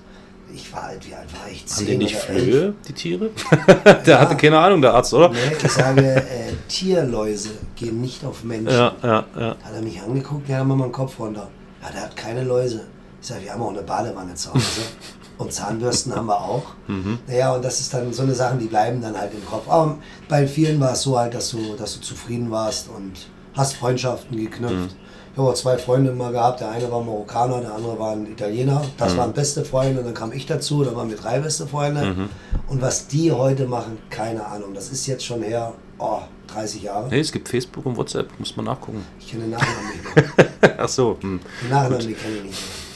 [0.54, 1.62] Ich war alt, wie alt war ich?
[1.62, 2.44] Haben Zehn die nicht oder elf?
[2.44, 3.30] Flöhe, die Tiere?
[4.06, 5.30] der hatte keine Ahnung, der Arzt, oder?
[5.30, 8.70] Nee, ich sage, äh, Tierläuse gehen nicht auf Menschen.
[8.70, 9.56] Ja, ja, ja.
[9.62, 11.50] Hat er mich angeguckt, ja, mach mal den Kopf runter.
[11.82, 12.86] Ja, der hat keine Läuse.
[13.22, 14.64] Ich sage, wir haben auch eine Badewanne zu Hause.
[15.38, 16.64] Und Zahnbürsten haben wir auch.
[16.88, 17.20] Mhm.
[17.28, 19.70] Naja, und das ist dann so eine Sache, die bleiben dann halt im Kopf.
[19.70, 19.98] Aber
[20.28, 23.14] bei vielen war es so halt, dass du, dass du zufrieden warst und
[23.54, 24.96] hast Freundschaften geknüpft.
[25.32, 26.62] Ich habe auch zwei Freunde mal gehabt.
[26.62, 28.82] Der eine war Marokkaner, der andere war ein Italiener.
[28.98, 30.00] Das waren beste Freunde.
[30.00, 32.28] Und dann kam ich dazu, dann waren wir drei beste Freunde.
[32.68, 34.74] Und was die heute machen, keine Ahnung.
[34.74, 37.08] Das ist jetzt schon her, oh, 30 Jahre.
[37.10, 39.06] Nee, es gibt Facebook und WhatsApp, muss man nachgucken.
[39.20, 40.50] Ich kenne den Nachnamen nicht mehr.
[40.80, 41.18] Ach so.
[41.22, 41.40] Hm.
[41.62, 42.87] Den Nachnamen kenne ich nicht mehr.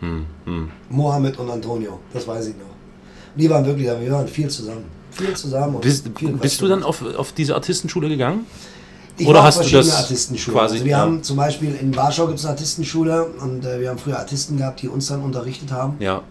[0.00, 0.70] Hm, hm.
[0.90, 2.64] Mohammed und Antonio, das weiß ich noch.
[3.34, 4.84] Die waren wirklich, wir waren viel zusammen.
[5.10, 5.76] Viel zusammen.
[5.76, 8.46] und Bist, viel bist du dann auf, auf diese Artistenschule gegangen?
[9.16, 10.58] Ich oder hast du das Artistenschulen.
[10.60, 10.98] quasi- also wir ja.
[10.98, 14.56] haben zum Beispiel in Warschau gibt es eine Artistenschule und äh, wir haben früher Artisten
[14.58, 15.96] gehabt, die uns dann unterrichtet haben.
[15.98, 16.22] Ja,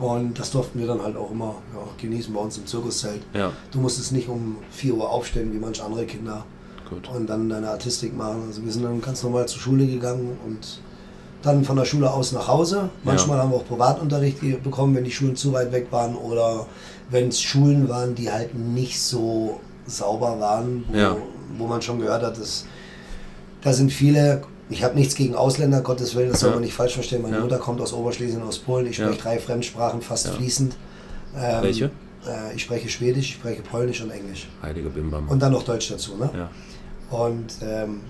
[0.00, 3.20] Und das durften wir dann halt auch immer ja, genießen bei uns im Zirkuszelt.
[3.34, 6.46] ja, Du musstest nicht um 4 Uhr aufstehen, wie manche andere Kinder,
[6.88, 7.06] gut.
[7.14, 8.44] und dann deine Artistik machen.
[8.46, 10.80] Also wir sind dann ganz normal zur Schule gegangen und
[11.42, 12.88] dann von der Schule aus nach Hause.
[13.04, 16.66] Manchmal haben wir auch Privatunterricht bekommen, wenn die Schulen zu weit weg waren oder
[17.10, 21.16] wenn es Schulen waren, die halt nicht so sauber waren, wo, Ja.
[21.58, 22.64] wo man schon gehört hat, dass
[23.62, 24.42] da sind viele.
[24.70, 26.54] Ich habe nichts gegen Ausländer, Gottes Willen, das soll Ja.
[26.56, 27.20] man nicht falsch verstehen.
[27.22, 27.42] Meine Ja.
[27.42, 28.86] Mutter kommt aus Oberschlesien, aus Polen.
[28.86, 29.06] Ich Ja.
[29.06, 30.32] spreche drei Fremdsprachen fast Ja.
[30.32, 30.76] fließend.
[31.36, 31.84] Ähm, Welche?
[32.26, 34.48] Äh, ich spreche Schwedisch, ich spreche Polnisch und Englisch.
[34.62, 35.28] Heiliger Bimbam.
[35.28, 36.16] Und dann noch Deutsch dazu.
[36.16, 36.30] Ne?
[36.34, 36.50] ja.
[37.16, 38.00] Und ähm,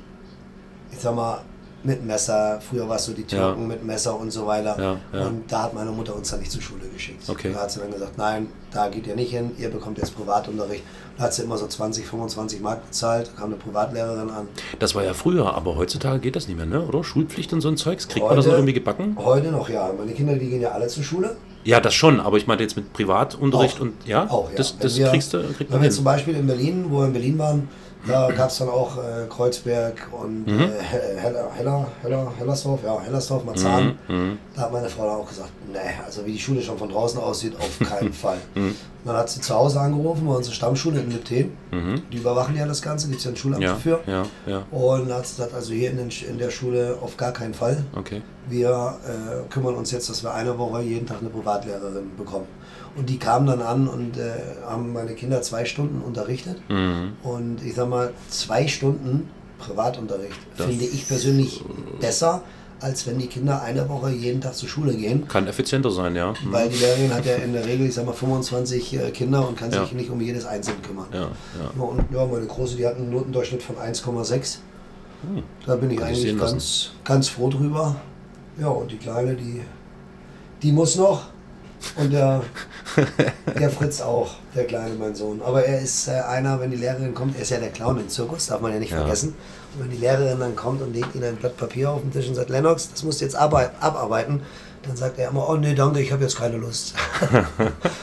[0.92, 1.40] ich sag mal,
[1.84, 3.66] mit Messer, früher war es so die Türken Ja.
[3.68, 4.76] mit Messer und so weiter.
[5.12, 5.26] Ja, ja.
[5.26, 7.28] Und da hat meine Mutter uns dann nicht zur Schule geschickt.
[7.28, 7.50] Okay.
[7.52, 10.82] Da hat sie dann gesagt, nein, da geht ihr nicht hin, ihr bekommt jetzt Privatunterricht.
[11.18, 14.48] Da hat sie immer so 20, 25 Mark bezahlt, da kam eine Privatlehrerin an.
[14.78, 16.82] Das war ja früher, aber heutzutage geht das nicht mehr, ne?
[16.82, 17.04] oder?
[17.04, 18.08] Schulpflicht und so ein Zeugs.
[18.08, 19.16] Kriegt man das Heute- noch irgendwie gebacken?
[19.18, 19.90] Heute noch, ja.
[19.96, 21.36] Meine Kinder, die gehen ja alle zur Schule.
[21.64, 23.82] Ja, das schon, aber ich meinte jetzt mit Privatunterricht Auch.
[23.82, 24.56] und ja, Auch, ja.
[24.56, 26.04] das, das wir- kriegst du, kriegt Wenn wir zum hin.
[26.04, 27.68] Beispiel in Berlin, wo wir in Berlin waren,
[28.06, 30.60] da gab es dann auch äh, Kreuzberg und Mhm.
[30.60, 33.96] äh, He- Heller, Heller, Heller, Hellersdorf, ja, Hellersdorf, Marzahn.
[34.08, 34.38] Mhm, mhm.
[34.54, 37.20] Da hat meine Frau dann auch gesagt, nee, also wie die Schule schon von draußen
[37.20, 38.38] aussieht, auf keinen Fall.
[38.54, 38.74] Mhm.
[39.04, 41.56] Dann hat sie zu Hause angerufen, bei unserer Stammschule in Lipten.
[41.72, 42.02] Mhm.
[42.12, 44.00] Die überwachen ja das Ganze, gibt es ja ein Schulamt Ja, dafür.
[44.06, 47.32] ja, ja, Und hat sie gesagt, also hier in, den, in der Schule auf gar
[47.32, 47.82] keinen Fall.
[47.96, 48.22] okay.
[48.48, 52.46] Wir äh, kümmern uns jetzt, dass wir eine Woche jeden Tag eine Privatlehrerin bekommen.
[52.96, 54.32] Und die kamen dann an und äh,
[54.66, 56.58] haben meine Kinder zwei Stunden unterrichtet.
[56.68, 57.12] Mhm.
[57.22, 61.64] Und ich sag mal, zwei Stunden Privatunterricht Das- finde ich persönlich
[62.00, 62.42] besser,
[62.80, 65.28] als wenn die Kinder eine Woche jeden Tag zur Schule gehen.
[65.28, 66.32] Kann effizienter sein, ja.
[66.32, 66.52] Mhm.
[66.52, 69.56] Weil die Lehrerin hat ja in der Regel, ich sag mal, 25 äh, Kinder und
[69.56, 69.82] kann Ja.
[69.84, 71.06] sich nicht um jedes einzelne kümmern.
[71.12, 71.82] Ja, ja.
[71.82, 74.58] Und ja, meine Große, die hat einen Notendurchschnitt von 1,6.
[75.22, 75.42] Hm.
[75.64, 76.52] Da bin ich Kann ich eigentlich lassen.
[76.54, 77.94] ganz, ganz froh drüber.
[78.60, 79.62] Ja, und die Kleine, die,
[80.62, 81.28] die muss noch.
[81.96, 82.42] Und der,
[83.58, 85.40] der Fritz auch, der Kleine, mein Sohn.
[85.42, 88.08] Aber er ist äh, einer, wenn die Lehrerin kommt, er ist ja der Clown im
[88.08, 88.98] Zirkus, darf man ja nicht Ja.
[88.98, 89.34] vergessen.
[89.74, 92.28] Und wenn die Lehrerin dann kommt und legt ihm ein Blatt Papier auf den Tisch
[92.28, 94.42] und sagt, Lennox, das musst du jetzt arbeit- abarbeiten,
[94.82, 96.94] dann sagt er immer, oh nee, danke, ich habe jetzt keine Lust.
[97.30, 97.46] und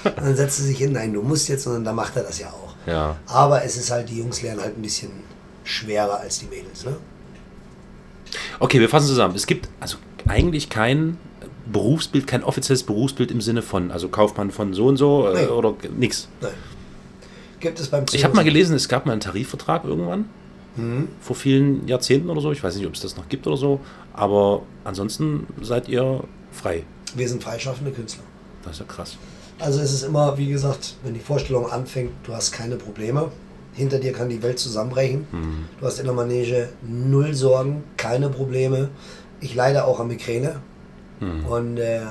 [0.18, 2.48] dann setzt sie sich hin, nein, du musst jetzt, und dann macht er das ja
[2.48, 2.74] auch.
[2.88, 3.16] Ja.
[3.28, 5.12] Aber es ist halt, die Jungs lernen halt ein bisschen
[5.64, 6.96] schwerer als die Mädels, ne?
[8.60, 9.36] Okay, wir fassen zusammen.
[9.36, 11.18] Es gibt also eigentlich kein
[11.72, 15.74] Berufsbild, kein offizielles Berufsbild im Sinne von, also Kaufmann von so und so äh, oder
[15.98, 16.28] nix.
[16.42, 16.52] Nein.
[17.60, 20.26] Gibt es beim Ich habe mal gelesen, es gab mal einen Tarifvertrag irgendwann,
[20.78, 21.10] Mhm.
[21.20, 22.52] vor vielen Jahrzehnten oder so.
[22.52, 23.80] Ich weiß nicht, ob es das noch gibt oder so.
[24.14, 26.84] Aber ansonsten seid ihr frei.
[27.16, 28.24] Wir sind freischaffende Künstler.
[28.64, 29.18] Das ist ja krass.
[29.58, 33.30] Also es ist immer, wie gesagt, wenn die Vorstellung anfängt, du hast keine Probleme.
[33.74, 35.28] Hinter dir kann die Welt zusammenbrechen.
[35.32, 35.66] Mhm.
[35.80, 38.90] Du hast in der Manege null Sorgen, keine Probleme.
[39.42, 40.58] Ich leide auch an Migräne.
[41.20, 41.46] Mhm.
[41.46, 42.02] Und äh,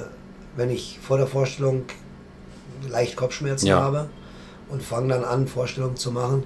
[0.56, 1.84] wenn ich vor der Vorstellung
[2.88, 3.80] leicht Kopfschmerzen Ja.
[3.80, 4.08] habe
[4.68, 6.42] und fange dann an, Vorstellungen zu machen,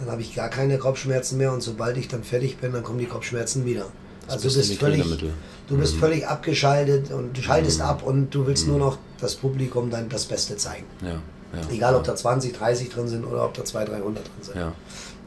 [0.00, 2.98] dann habe ich gar keine Kopfschmerzen mehr und sobald ich dann fertig bin, dann kommen
[2.98, 3.86] die Kopfschmerzen wieder.
[4.26, 5.04] Das also du bist völlig,
[5.68, 6.00] du bist Mhm.
[6.00, 7.84] völlig abgeschaltet und du schaltest Mhm.
[7.84, 8.72] ab und du willst Mhm.
[8.72, 10.86] nur noch das Publikum dann das Beste zeigen.
[11.02, 11.68] Ja, ja.
[11.70, 14.56] Egal, ob da 20, 30 drin sind oder ob da 200, 300 drin sind.
[14.56, 14.72] Ja.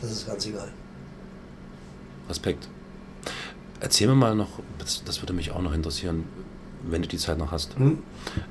[0.02, 0.70] Das ist ganz egal.
[2.30, 2.68] Respekt.
[3.80, 6.24] Erzähl mir mal noch, das, das würde mich auch noch interessieren,
[6.90, 7.78] wenn du die Zeit noch hast.
[7.78, 8.00] Hm?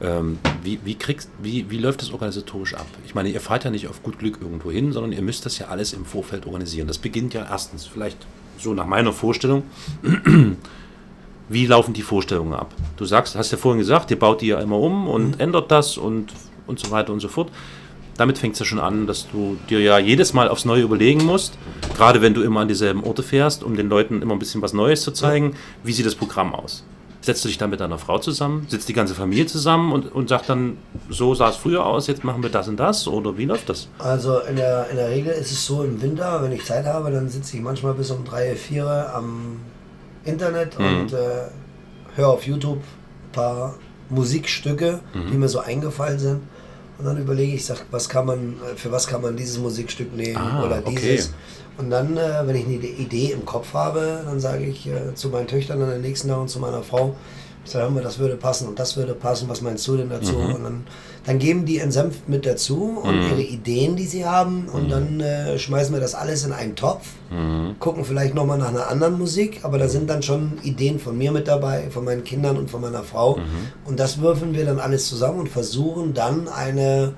[0.00, 2.86] Ähm, wie, wie, kriegst, wie, wie läuft das organisatorisch ab?
[3.06, 5.58] Ich meine, ihr fahrt ja nicht auf gut Glück irgendwo hin, sondern ihr müsst das
[5.58, 6.88] ja alles im Vorfeld organisieren.
[6.88, 8.18] Das beginnt ja erstens, vielleicht
[8.58, 9.64] so nach meiner Vorstellung.
[11.48, 12.74] Wie laufen die Vorstellungen ab?
[12.96, 15.98] Du sagst, hast ja vorhin gesagt, ihr baut die ja immer um und ändert das
[15.98, 16.32] und,
[16.66, 17.50] und so weiter und so fort.
[18.16, 21.24] Damit fängt es ja schon an, dass du dir ja jedes Mal aufs Neue überlegen
[21.24, 21.58] musst,
[21.96, 24.72] gerade wenn du immer an dieselben Orte fährst, um den Leuten immer ein bisschen was
[24.72, 26.84] Neues zu zeigen, wie sieht das Programm aus?
[27.24, 30.28] Setzt du dich dann mit deiner Frau zusammen, sitzt die ganze Familie zusammen und, und
[30.28, 30.76] sagt dann,
[31.08, 33.88] so sah es früher aus, jetzt machen wir das und das oder wie läuft das?
[33.98, 37.10] Also in der, in der Regel ist es so im Winter, wenn ich Zeit habe,
[37.10, 39.56] dann sitze ich manchmal bis um 3, 4 am
[40.24, 40.84] Internet Mhm.
[41.00, 41.16] und äh,
[42.16, 43.74] höre auf YouTube ein paar
[44.10, 45.30] Musikstücke, Mhm.
[45.30, 46.40] die mir so eingefallen sind.
[46.98, 50.14] Und dann überlege ich, sag, was kann man, äh, für was kann man dieses Musikstück
[50.16, 51.20] nehmen Ah, oder okay.
[51.76, 55.28] Und dann, äh, wenn ich eine Idee im Kopf habe, dann sage ich äh, zu
[55.28, 57.14] meinen Töchtern an den nächsten Tag und zu meiner Frau,
[57.64, 60.34] ich sage, das würde passen und das würde passen, was meinst du denn dazu?
[60.34, 60.54] Mhm.
[60.54, 60.86] Und dann,
[61.24, 65.58] dann geben die entsenft mit dazu und ihre Ideen, die sie haben und dann äh,
[65.58, 67.76] schmeißen wir das alles in einen Topf, Mhm.
[67.80, 71.32] gucken vielleicht nochmal nach einer anderen Musik, aber da sind dann schon Ideen von mir
[71.32, 73.42] mit dabei, von meinen Kindern und von meiner Frau Mhm.
[73.86, 77.14] und das würfeln wir dann alles zusammen und versuchen dann eine,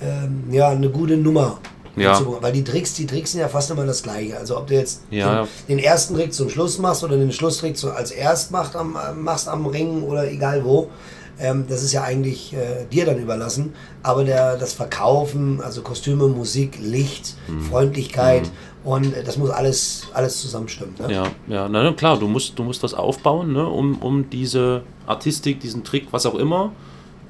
[0.00, 1.58] ähm, ja, eine gute Nummer
[2.00, 2.20] Ja.
[2.40, 4.36] Weil die Tricks, die Tricks sind ja fast immer das gleiche.
[4.36, 5.42] Also ob du jetzt Ja.
[5.68, 8.96] den, den ersten Trick zum Schluss machst oder den Schlusstrick zu, als erst macht am,
[9.16, 10.88] machst am Ring oder egal wo,
[11.40, 13.72] ähm, das ist ja eigentlich äh, dir dann überlassen.
[14.02, 17.62] Aber der, das Verkaufen, also Kostüme, Musik, Licht, Mhm.
[17.62, 18.50] Freundlichkeit
[18.84, 20.94] und äh, das muss alles, alles zusammenstimmen.
[20.98, 21.12] Ne?
[21.14, 24.82] Ja, ja, na, na klar, du musst, du musst was aufbauen, ne, um, um diese
[25.06, 26.72] Artistik, diesen Trick, was auch immer,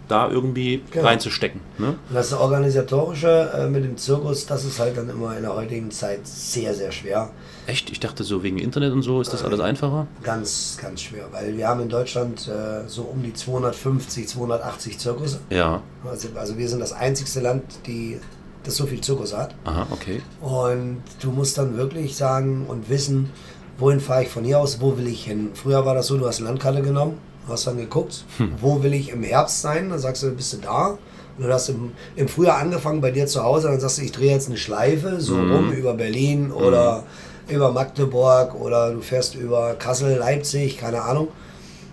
[0.09, 1.07] da irgendwie Genau.
[1.07, 1.61] reinzustecken.
[1.79, 1.95] Ne?
[2.13, 6.27] Das Organisatorische äh, mit dem Zirkus, das ist halt dann immer in der heutigen Zeit
[6.27, 7.31] sehr, sehr schwer.
[7.67, 7.91] Echt?
[7.91, 10.07] Ich dachte so wegen Internet und so ist das alles einfacher.
[10.23, 15.41] Ganz, ganz schwer, weil wir haben in Deutschland äh, so um die 250, 280 Zirkusse.
[15.51, 18.19] Ja, Also, also wir sind das einzigste Land, die
[18.65, 19.55] das so viel Zirkus hat.
[19.65, 20.21] aha, okay.
[20.41, 23.31] Und du musst dann wirklich sagen und wissen,
[23.79, 25.51] wohin fahre ich von hier aus, wo will ich hin.
[25.55, 27.19] Früher war das so, du hast eine Landkarte genommen,
[27.49, 28.25] hast dann geguckt,
[28.61, 30.99] wo will ich im Herbst sein, dann sagst du, bist du da.
[31.39, 34.13] Und du hast im, im Frühjahr angefangen bei dir zu Hause, dann sagst du, ich
[34.13, 37.05] drehe jetzt eine Schleife, so rum über Berlin oder
[37.49, 41.29] über Magdeburg oder du fährst über Kassel, Leipzig, keine Ahnung.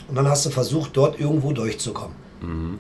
[0.07, 2.15] Und dann hast du versucht, dort irgendwo durchzukommen.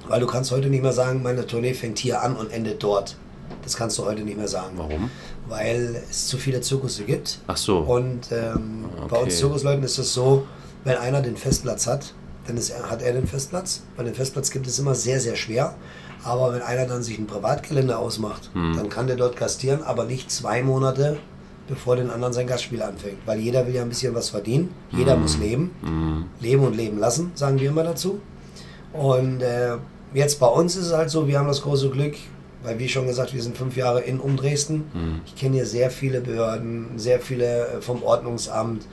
[0.09, 3.15] Weil du kannst heute nicht mehr sagen, meine Tournee fängt hier an und endet dort.
[3.63, 4.73] Das kannst du heute nicht mehr sagen.
[4.77, 5.09] Warum?
[5.47, 7.39] Weil es zu viele Zirkusse gibt.
[7.47, 7.77] Ach so.
[7.79, 9.23] Und ähm, bei Okay.
[9.25, 10.45] uns Zirkusleuten ist es so,
[10.83, 12.13] wenn einer den Festplatz hat,
[12.47, 13.81] dann ist hat er den Festplatz.
[13.95, 15.75] Weil den Festplatz gibt es immer sehr, sehr schwer.
[16.23, 18.75] Aber wenn einer dann sich ein Privatgelände ausmacht, Hm.
[18.75, 21.17] dann kann der dort gastieren, aber nicht zwei Monate,
[21.67, 23.17] bevor den anderen sein Gastspiel anfängt.
[23.25, 24.69] Weil jeder will ja ein bisschen was verdienen.
[24.89, 24.99] Hm.
[24.99, 26.25] Jeder muss leben.
[26.39, 28.19] Leben und leben lassen, sagen wir immer dazu.
[28.93, 29.77] Und äh,
[30.13, 32.15] jetzt bei uns ist es halt so, wir haben das große Glück,
[32.63, 34.85] weil wie schon gesagt, wir sind fünf Jahre in um Dresden.
[34.93, 35.21] Hm.
[35.25, 38.85] Ich kenne hier sehr viele Behörden, sehr viele äh, vom Ordnungsamt.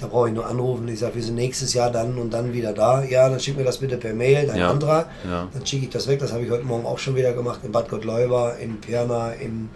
[0.00, 0.86] Da brauche ich nur anrufen.
[0.88, 3.02] Ich sage, wir sind nächstes Jahr dann und dann wieder da.
[3.04, 5.08] Ja, dann schick mir das bitte per Mail, dein Ja, Antrag.
[5.28, 5.48] ja.
[5.52, 6.20] Dann schicke ich das weg.
[6.20, 7.60] Das habe ich heute Morgen auch schon wieder gemacht.
[7.64, 9.68] In Bad Gottleuba, in Pirna, in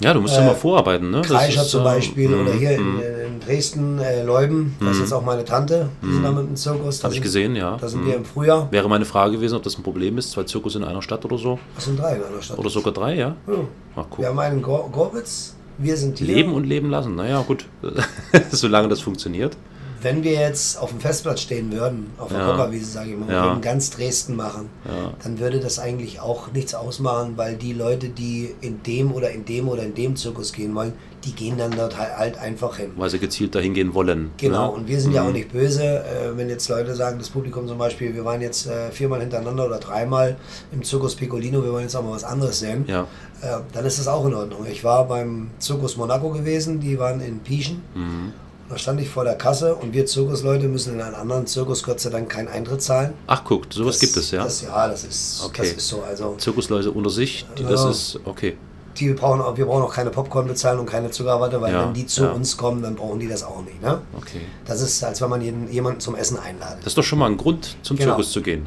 [0.00, 1.18] Ja, du musst Äh, ja mal vorarbeiten, ne?
[1.22, 3.00] Das Kreischer ist, zum äh, Beispiel mm, oder hier in, mm.
[3.26, 4.74] in Dresden, äh, Leuben.
[4.80, 5.90] Da ist jetzt auch meine Tante.
[6.02, 6.98] Die sind da mit dem Zirkus.
[6.98, 7.76] Da Hab ich gesehen, ja.
[7.80, 8.06] Da sind Mhm.
[8.08, 8.66] wir im Frühjahr.
[8.72, 11.38] Wäre meine Frage gewesen, ob das ein Problem ist, zwei Zirkus in einer Stadt oder
[11.38, 11.60] so.
[11.76, 12.58] Das sind drei in einer Stadt.
[12.58, 13.36] Oder sogar drei, ja?
[13.46, 13.54] Ja.
[13.94, 14.26] Ach, Wir cool.
[14.26, 15.54] haben einen Gor Gorbitz.
[15.78, 16.26] Wir sind hier.
[16.26, 17.66] Leben und leben lassen, naja, gut.
[18.50, 19.56] Solange das funktioniert.
[20.02, 22.50] Wenn wir jetzt auf dem Festplatz stehen würden, auf der Ja.
[22.52, 23.44] Rockerwiese, sage ich mal, Ja.
[23.46, 25.12] würden ganz Dresden machen, Ja.
[25.22, 29.44] dann würde das eigentlich auch nichts ausmachen, weil die Leute, die in dem oder in
[29.46, 30.92] dem oder in dem Zirkus gehen wollen,
[31.24, 32.92] die gehen dann dort halt einfach hin.
[32.96, 34.30] Weil sie gezielt dahin gehen wollen.
[34.36, 34.72] Genau, ne?
[34.72, 35.28] und wir sind ja Mhm.
[35.28, 38.66] auch nicht böse, äh, wenn jetzt Leute sagen, das Publikum zum Beispiel, wir waren jetzt
[38.66, 40.36] äh, viermal hintereinander oder dreimal
[40.72, 43.02] im Zirkus Piccolino, wir wollen jetzt auch mal was anderes sehen, Ja.
[43.42, 44.66] äh, dann ist das auch in Ordnung.
[44.70, 47.82] Ich war beim Zirkus Monaco gewesen, die waren in Pieschen.
[47.94, 48.32] Mhm.
[48.68, 52.00] Da stand ich vor der Kasse und wir Zirkusleute müssen in einen anderen Zirkus Gott
[52.00, 53.12] sei Dank keinen Eintritt zahlen.
[53.28, 54.42] Ach, guckt, sowas Das- gibt es, ja.
[54.42, 55.62] Das, ja, das ist, Okay.
[55.62, 56.02] das ist so.
[56.02, 57.90] Also Zirkusleute unter sich, die, das Ja.
[57.90, 58.56] ist okay.
[58.98, 61.94] Die brauchen auch, wir brauchen auch keine Popcorn bezahlen und keine Zuckerwatte, weil Ja, wenn
[61.94, 62.30] die zu ja.
[62.32, 63.80] uns kommen, dann brauchen die das auch nicht.
[63.82, 64.00] Ne?
[64.16, 64.40] Okay.
[64.64, 66.78] Das ist, als wenn man jeden, jemanden zum Essen einladet.
[66.80, 68.12] Das ist doch schon mal ein Grund, zum Genau.
[68.12, 68.66] Zirkus zu gehen.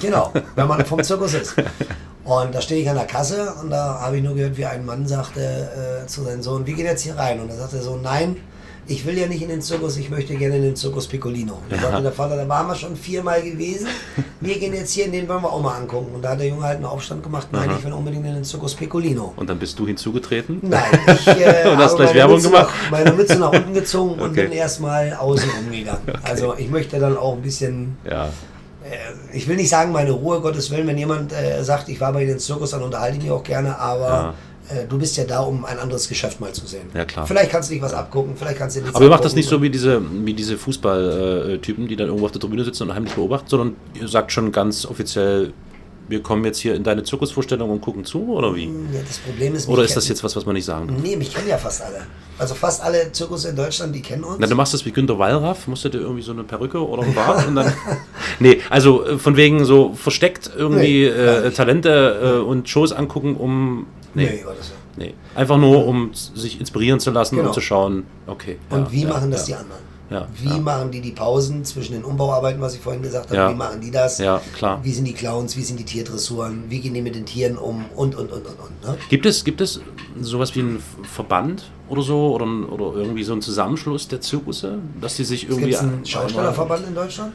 [0.00, 1.54] Genau, wenn man vom Zirkus ist.
[2.24, 4.84] Und da stehe ich an der Kasse und da habe ich nur gehört, wie ein
[4.84, 7.40] Mann sagte äh, zu seinem Sohn, wir gehen jetzt hier rein.
[7.40, 8.36] Und da sagt der Sohn, nein,
[8.90, 11.58] ich will ja nicht in den Zirkus, ich möchte gerne in den Zirkus Piccolino.
[11.70, 12.00] Da Ja.
[12.00, 13.86] der Vater, da waren wir schon viermal gewesen.
[14.40, 16.14] Wir gehen jetzt hier, in den wollen wir auch mal angucken.
[16.14, 18.44] Und da hat der Junge halt einen Aufstand gemacht, nein, ich will unbedingt in den
[18.44, 19.32] Zirkus Piccolino.
[19.36, 20.58] Und dann bist du hinzugetreten?
[20.62, 22.70] Nein, ich äh, Und hast habe gleich meine Werbung Mütze gemacht?
[22.82, 24.42] Nach, meine Mütze nach unten gezogen und Okay.
[24.44, 26.02] bin erstmal außen rumgegangen.
[26.22, 28.26] Also ich möchte dann auch ein bisschen Ja.
[28.26, 28.96] äh,
[29.36, 32.24] ich will nicht sagen, meine Ruhe, Gottes Willen, wenn jemand äh, sagt, ich war bei
[32.24, 34.34] den Zirkus, dann unterhalte ich mich auch gerne, aber
[34.74, 36.88] äh, du bist ja da, um ein anderes Geschäft mal zu sehen.
[36.94, 37.26] Ja, klar.
[37.26, 39.34] Vielleicht kannst du dich was abgucken, vielleicht kannst du dir nichts Aber ihr macht das
[39.34, 42.94] nicht so wie diese, wie diese Fußballtypen, die dann irgendwo auf der Tribüne sitzen und
[42.94, 45.52] heimlich beobachten, sondern ihr sagt schon ganz offiziell,
[46.10, 48.64] wir kommen jetzt hier in deine Zirkusvorstellung und gucken zu, oder wie?
[48.64, 50.98] Ja, das Problem ist, Oder ist das jetzt was, was man nicht sagen darf?
[51.00, 52.00] Nee, mich kennen ja fast alle.
[52.36, 54.36] Also fast alle Zirkus in Deutschland, die kennen uns.
[54.38, 57.02] Na, du machst das wie Günter Wallraff, musst du dir irgendwie so eine Perücke oder
[57.04, 57.72] ein Bart und dann.
[58.40, 61.50] nee, also äh, von wegen so versteckt irgendwie Nee, äh.
[61.52, 63.86] Talente äh, und Shows angucken, um.
[64.14, 64.80] Nee, Nee, Gottes Willen.
[65.10, 65.14] nee.
[65.34, 67.48] Einfach nur, um sich inspirieren zu lassen Genau.
[67.48, 68.58] und zu schauen, okay.
[68.70, 69.56] Und ja, wie ja, machen das ja.
[69.56, 69.90] die anderen?
[70.10, 70.58] Ja, Wie ja.
[70.58, 73.36] machen die die Pausen zwischen den Umbauarbeiten, was ich vorhin gesagt habe?
[73.36, 73.50] Ja.
[73.50, 74.18] Wie machen die das?
[74.18, 74.80] Ja, klar.
[74.82, 75.56] Wie sind die Clowns?
[75.56, 76.64] Wie sind die Tierdressuren?
[76.68, 77.84] Wie gehen die mit den Tieren um?
[77.94, 78.82] Und, und, und, und, und.
[78.84, 78.98] Ne?
[79.08, 79.80] Gibt es, gibt es
[80.20, 85.14] sowas wie einen Verband oder so oder, oder irgendwie so einen Zusammenschluss der Zirkusse, dass
[85.14, 85.70] die sich Es irgendwie.
[85.70, 87.32] gibt einen Schaustellerverband in Deutschland.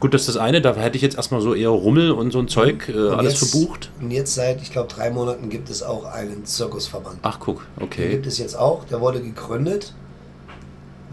[0.00, 2.38] Gut, das ist das eine, da hätte ich jetzt erstmal so eher Rummel und so
[2.38, 3.90] ein Zeug, äh, alles jetzt, verbucht.
[4.00, 7.18] Und jetzt seit, ich glaube, drei Monaten gibt es auch einen Zirkusverband.
[7.22, 8.08] Ach, guck, Den okay.
[8.10, 8.84] gibt es jetzt auch.
[8.84, 9.94] Der wurde gegründet.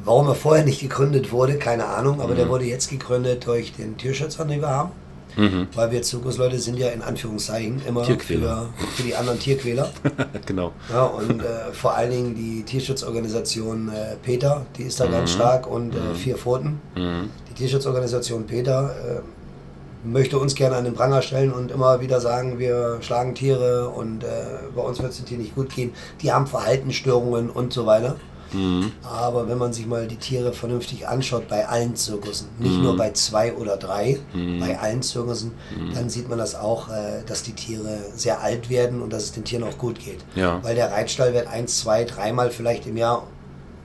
[0.03, 3.97] Warum er vorher nicht gegründet wurde, keine Ahnung, aber der wurde jetzt gegründet durch den
[3.97, 4.91] Tierschützer, den wir haben.
[5.37, 5.67] Mhm.
[5.75, 9.89] Weil wir Zirkusleute sind ja in Anführungszeichen immer für, für die anderen Tierquäler.
[10.45, 10.73] genau.
[10.91, 15.67] Ja, und äh, vor allen Dingen die Tierschutzorganisation äh, Peter, die ist da ganz stark
[15.67, 16.81] und äh, Vier Pfoten.
[16.95, 17.29] Mhm.
[17.49, 22.59] Die Tierschutzorganisation Peter äh, möchte uns gerne an den Pranger stellen und immer wieder sagen,
[22.59, 24.27] wir schlagen Tiere und äh,
[24.75, 25.93] bei uns wird es den Tieren nicht gut gehen.
[26.21, 28.15] Die haben Verhaltensstörungen und so weiter.
[28.53, 28.91] Mhm.
[29.03, 33.11] Aber wenn man sich mal die Tiere vernünftig anschaut, bei allen Zirkussen, nicht nur bei
[33.11, 34.19] zwei oder drei,
[34.59, 35.51] bei allen Zirkussen,
[35.93, 39.31] dann sieht man das auch, äh, dass die Tiere sehr alt werden und dass es
[39.31, 40.19] den Tieren auch gut geht.
[40.35, 40.59] Ja.
[40.63, 43.27] Weil der Reitstall wird eins, zwei, dreimal vielleicht im Jahr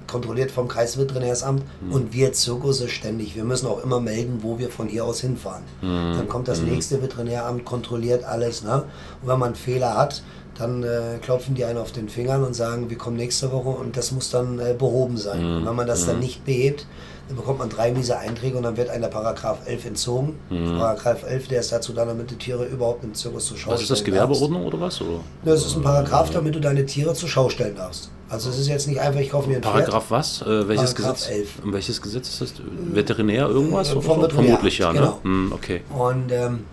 [0.06, 3.34] kontrolliert vom Kreisveterinärsamt und wir Zirkusse ständig.
[3.34, 5.64] Wir müssen auch immer melden, wo wir von hier aus hinfahren.
[5.82, 8.62] Dann kommt das nächste Veterinäramt, kontrolliert alles.
[8.62, 8.84] Ne?
[9.22, 10.22] Und wenn man Fehler hat,
[10.58, 13.96] dann äh, klopfen die einen auf den Fingern und sagen, wir kommen nächste Woche und
[13.96, 15.44] das muss dann äh, behoben sein.
[15.44, 16.86] Und wenn man das dann nicht behebt,
[17.28, 20.38] dann bekommt man drei miese Einträge und dann wird einer Paragraph 11 entzogen.
[20.48, 23.82] Paragraph 11, der ist dazu da, damit du Tiere überhaupt im Zirkus zur Schau Was
[23.82, 24.14] ist das, stellen.
[24.14, 25.00] Gewerbeordnung oder was?
[25.00, 25.20] Oder?
[25.44, 28.10] Das ist ein Paragraph, damit du deine Tiere zur Schau stellen darfst.
[28.28, 30.42] Also es ist jetzt nicht einfach, ich kaufe mir ein Paragraph was?
[30.42, 31.30] Äh, welches Paragraph Gesetz?
[31.30, 31.48] 11.
[31.64, 32.54] Um welches Gesetz ist das?
[32.92, 33.90] Veterinär irgendwas?
[33.90, 34.22] Äh, vom?
[34.22, 35.04] Veterinär, Vermutlich ja, genau.
[35.04, 35.14] ne?
[35.22, 35.82] Hm, okay.
[35.88, 36.00] Pferd.
[36.00, 36.64] Und ähm,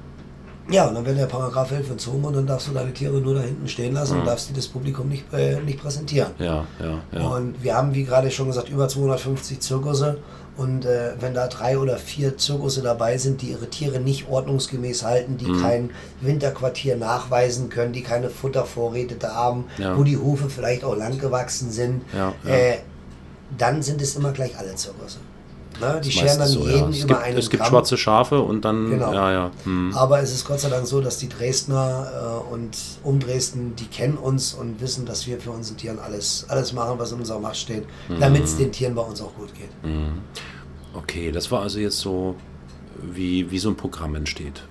[0.69, 3.35] ja, und dann wird der Paragraph 11 entzogen und dann darfst du deine Tiere nur
[3.35, 6.31] da hinten stehen lassen und darfst die das Publikum nicht, äh, nicht präsentieren.
[6.39, 7.27] Ja, ja, ja.
[7.27, 10.19] Und wir haben, wie gerade schon gesagt, über 250 Zirkusse.
[10.55, 15.03] Und äh, wenn da drei oder vier Zirkusse dabei sind, die ihre Tiere nicht ordnungsgemäß
[15.03, 15.37] halten, Mhm.
[15.39, 15.89] die kein
[16.21, 19.97] Winterquartier nachweisen können, die keine Futtervorräte da haben, Ja.
[19.97, 22.49] wo die Hufe vielleicht auch lang gewachsen sind, Ja, ja.
[22.53, 22.77] Äh,
[23.57, 25.17] dann sind es immer gleich alle Zirkusse.
[25.81, 26.01] Ne?
[26.03, 26.89] Die scheren dann so, jeden ja.
[26.89, 27.69] Es über gibt, einen es gibt Kamm.
[27.71, 29.13] schwarze Schafe und dann, Genau.
[29.13, 29.51] ja, ja.
[29.63, 29.93] Hm.
[29.95, 33.85] Aber es ist Gott sei Dank so, dass die Dresdner äh, und um Dresden, die
[33.85, 37.39] kennen uns und wissen, dass wir für unsere Tieren alles, alles machen, was in unserer
[37.39, 37.85] Macht steht,
[38.19, 39.69] damit es den Tieren bei uns auch gut geht.
[40.93, 42.35] Okay, das war also jetzt so,
[43.01, 44.63] wie, wie so ein Programm entsteht.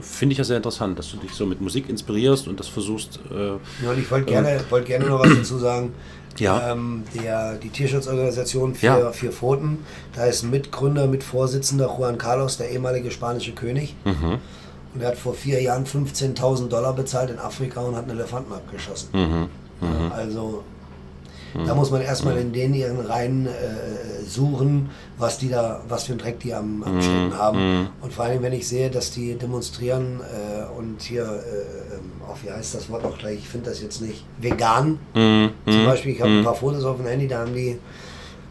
[0.00, 3.20] Finde ich ja sehr interessant, dass du dich so mit Musik inspirierst und das versuchst.
[3.30, 3.48] Äh,
[3.84, 5.92] Ja, und ich wollte gerne, wollte gerne noch was dazu sagen.
[6.40, 6.72] Ja.
[6.72, 9.12] Ähm, der, die Tierschutzorganisation Vier, Ja.
[9.12, 9.84] Vier Pfoten,
[10.14, 13.94] da ist Mitgründer, Mitvorsitzender Juan Carlos, der ehemalige spanische König.
[14.04, 14.38] Mhm.
[14.94, 18.52] Und er hat vor vier Jahren 15.000 Dollar bezahlt in Afrika und hat einen Elefanten
[18.52, 19.08] abgeschossen.
[19.12, 19.48] Mhm.
[19.80, 20.64] Ja, also
[21.66, 23.50] da muss man erstmal in den ihren Reihen äh,
[24.26, 27.88] suchen, was die da, was für einen Dreck die am, am Stecken haben.
[28.00, 32.36] Und vor allem, wenn ich sehe, dass die demonstrieren äh, und hier, äh, ähm, auch
[32.44, 34.98] wie heißt das Wort noch gleich, ich finde das jetzt nicht, vegan.
[35.14, 35.50] Mhm.
[35.66, 37.78] Zum Beispiel, ich habe ein paar Fotos auf dem Handy, da haben die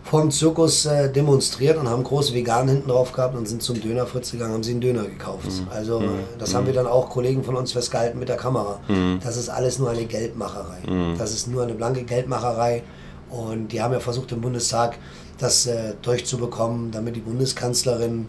[0.09, 4.31] vom Zirkus äh, demonstriert und haben groß vegan hinten drauf gehabt und sind zum Dönerfritz
[4.31, 5.49] gegangen, haben sie einen Döner gekauft.
[5.69, 6.07] Also äh,
[6.39, 8.79] das haben wir dann auch Kollegen von uns festgehalten mit der Kamera.
[9.23, 10.77] Das ist alles nur eine Geldmacherei.
[11.17, 12.83] Das ist nur eine blanke Geldmacherei
[13.29, 14.97] und die haben ja versucht im Bundestag
[15.37, 18.27] das äh, durchzubekommen, damit die Bundeskanzlerin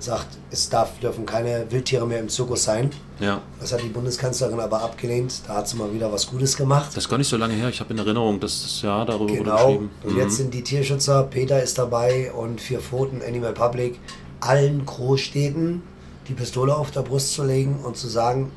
[0.00, 2.90] sagt, es darf, dürfen keine Wildtiere mehr im Zirkus sein.
[3.18, 3.42] Ja.
[3.60, 5.40] Das hat die Bundeskanzlerin aber abgelehnt.
[5.46, 6.88] Da hat sie mal wieder was Gutes gemacht.
[6.90, 7.68] Das ist gar nicht so lange her.
[7.68, 9.56] Ich habe in Erinnerung, dass das ja darüber wurde Genau.
[9.66, 9.90] geschrieben.
[10.04, 10.18] Und Mhm.
[10.20, 13.98] jetzt sind die Tierschützer, Peter ist dabei und Vier Pfoten, Animal Public,
[14.40, 15.82] allen Großstädten
[16.28, 18.52] die Pistole auf der Brust zu legen und zu sagen,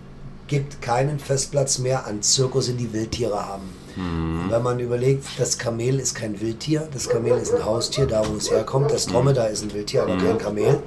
[0.47, 3.63] gibt keinen Festplatz mehr an Zirkusse, die Wildtiere haben.
[3.95, 8.23] Und wenn man überlegt, das Kamel ist kein Wildtier, das Kamel ist ein Haustier, da
[8.27, 8.91] wo es herkommt.
[8.91, 10.79] Das Dromedar ist ein Wildtier, aber kein Kamel.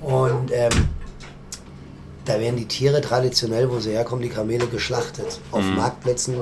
[0.00, 0.70] Und ähm,
[2.24, 5.40] da werden die Tiere traditionell, wo sie herkommen, die Kamele geschlachtet.
[5.50, 6.38] Auf Marktplätzen, äh,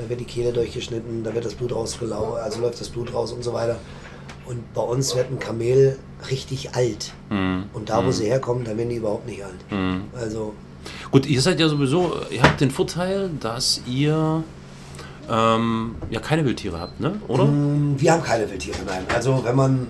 [0.00, 3.32] da wird die Kehle durchgeschnitten, da wird das Blut rausgelaufen, also läuft das Blut raus
[3.32, 3.78] und so weiter.
[4.46, 5.98] Und bei uns wird ein Kamel
[6.30, 7.12] richtig alt.
[7.74, 9.58] Und da, wo sie herkommen, da werden die überhaupt nicht alt.
[10.18, 10.54] Also,
[11.10, 14.42] Gut, ihr seid ja sowieso, ihr habt den Vorteil, dass ihr
[15.30, 17.14] ähm, ja keine Wildtiere habt, ne?
[17.28, 17.44] Oder?
[17.44, 19.02] Mm, Wir haben keine Wildtiere, nein.
[19.14, 19.86] Also wenn man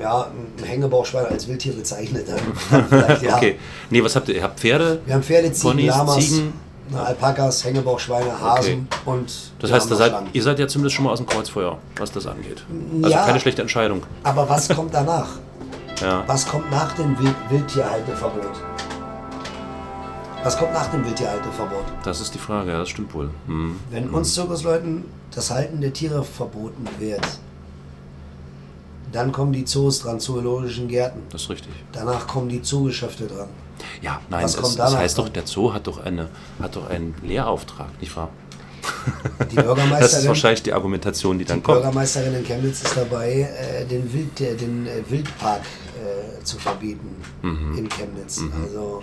[0.00, 0.26] ja,
[0.58, 2.26] ein Hängebauchschwein als Wildtier bezeichnet,
[2.70, 3.36] dann vielleicht ja.
[3.36, 3.58] Okay.
[3.90, 4.36] Nee, was habt ihr?
[4.36, 5.00] Ihr habt Pferde?
[5.06, 6.52] Wir haben Pferde, Ziegen, Ponys, Lamas, Ziegen.
[6.94, 11.18] Alpakas, Hängebauchschweine, Hasen und Das heißt, da seid, ihr seid ja zumindest schon mal aus
[11.18, 12.62] dem Kreuzfeuer, was das angeht.
[13.02, 13.24] Also Ja.
[13.24, 14.02] keine schlechte Entscheidung.
[14.22, 15.28] Aber was kommt danach?
[16.02, 16.24] Ja.
[16.26, 18.50] Was kommt nach dem Wild Wildtierhalteverbot?
[20.44, 21.84] Was kommt nach dem Wildtierhalteverbot?
[22.04, 23.30] Das ist die Frage, ja, das stimmt wohl.
[23.46, 23.76] Hm.
[23.90, 27.26] Wenn uns Zirkusleuten das Halten der Tiere verboten wird,
[29.10, 31.22] dann kommen die Zoos dran, zoologischen Gärten.
[31.30, 31.72] Das ist richtig.
[31.92, 33.48] Danach kommen die Zoogeschäfte dran.
[34.02, 35.32] Ja, nein, Was das, das heißt doch, dran?
[35.34, 36.28] der Zoo hat doch, eine,
[36.60, 38.28] hat doch einen Lehrauftrag, nicht wahr?
[38.82, 38.90] Die
[39.44, 41.78] Das ist Bürgermeisterin, wahrscheinlich die Argumentation, die dann die kommt.
[41.78, 47.16] Bürgermeisterin in Chemnitz ist dabei, äh, den, Wild, äh, den äh, Wildpark äh, zu verbieten
[47.42, 47.78] Mhm.
[47.78, 48.42] in Chemnitz.
[48.62, 49.02] Also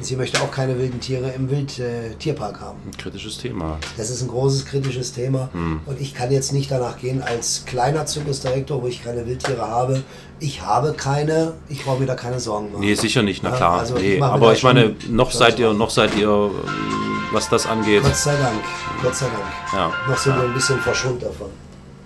[0.00, 2.78] sie möchte auch keine wilden Tiere im Wildtierpark äh, haben.
[2.86, 3.78] Ein kritisches Thema.
[3.96, 5.80] Das ist ein großes kritisches Thema Mhm.
[5.86, 10.02] und ich kann jetzt nicht danach gehen als kleiner Zirkusdirektor, wo ich keine Wildtiere habe.
[10.40, 12.80] Ich habe keine, ich brauche mir da keine Sorgen machen.
[12.80, 13.78] Nee, sicher nicht, na Ja, klar.
[13.78, 14.16] also nee.
[14.16, 16.50] ich Aber ich meine, noch seid ihr, noch seid ihr,
[17.32, 18.02] was das angeht.
[18.02, 18.60] Gott sei Dank,
[19.02, 19.44] Gott sei Dank.
[19.72, 19.92] Ja.
[20.08, 20.42] Noch sind Ja.
[20.42, 21.48] wir ein bisschen verschont davon.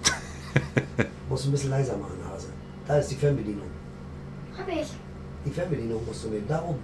[1.28, 2.48] musst du ein bisschen leiser machen, Hase.
[2.86, 3.66] Da ist die Fernbedienung.
[4.56, 4.86] Hab ich.
[5.44, 6.44] Die Fernbedienung musst du nehmen.
[6.48, 6.78] Da oben.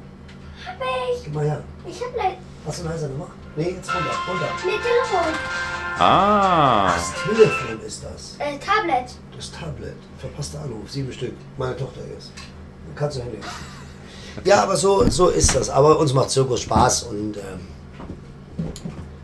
[0.67, 0.77] Hab
[1.15, 1.25] ich.
[1.25, 1.63] Gib mal her.
[1.87, 2.37] Ich hab le
[2.67, 3.31] Hast du einen heiser gemacht?
[3.57, 4.47] Nee, jetzt runter, runter.
[4.65, 5.33] ne Telefon.
[5.99, 8.37] Ah, Das Telefon ist das.
[8.39, 9.15] Äh, Tablet.
[9.35, 9.97] Das Tablet.
[10.19, 10.91] Verpasster Anruf.
[10.91, 11.33] Sieben Stück.
[11.57, 12.33] Meine Tochter ist.
[12.95, 13.45] Kannst du hinlegen.
[14.45, 15.71] Ja, aber so, so ist das.
[15.71, 17.61] Aber uns macht Zirkus Spaß und ähm,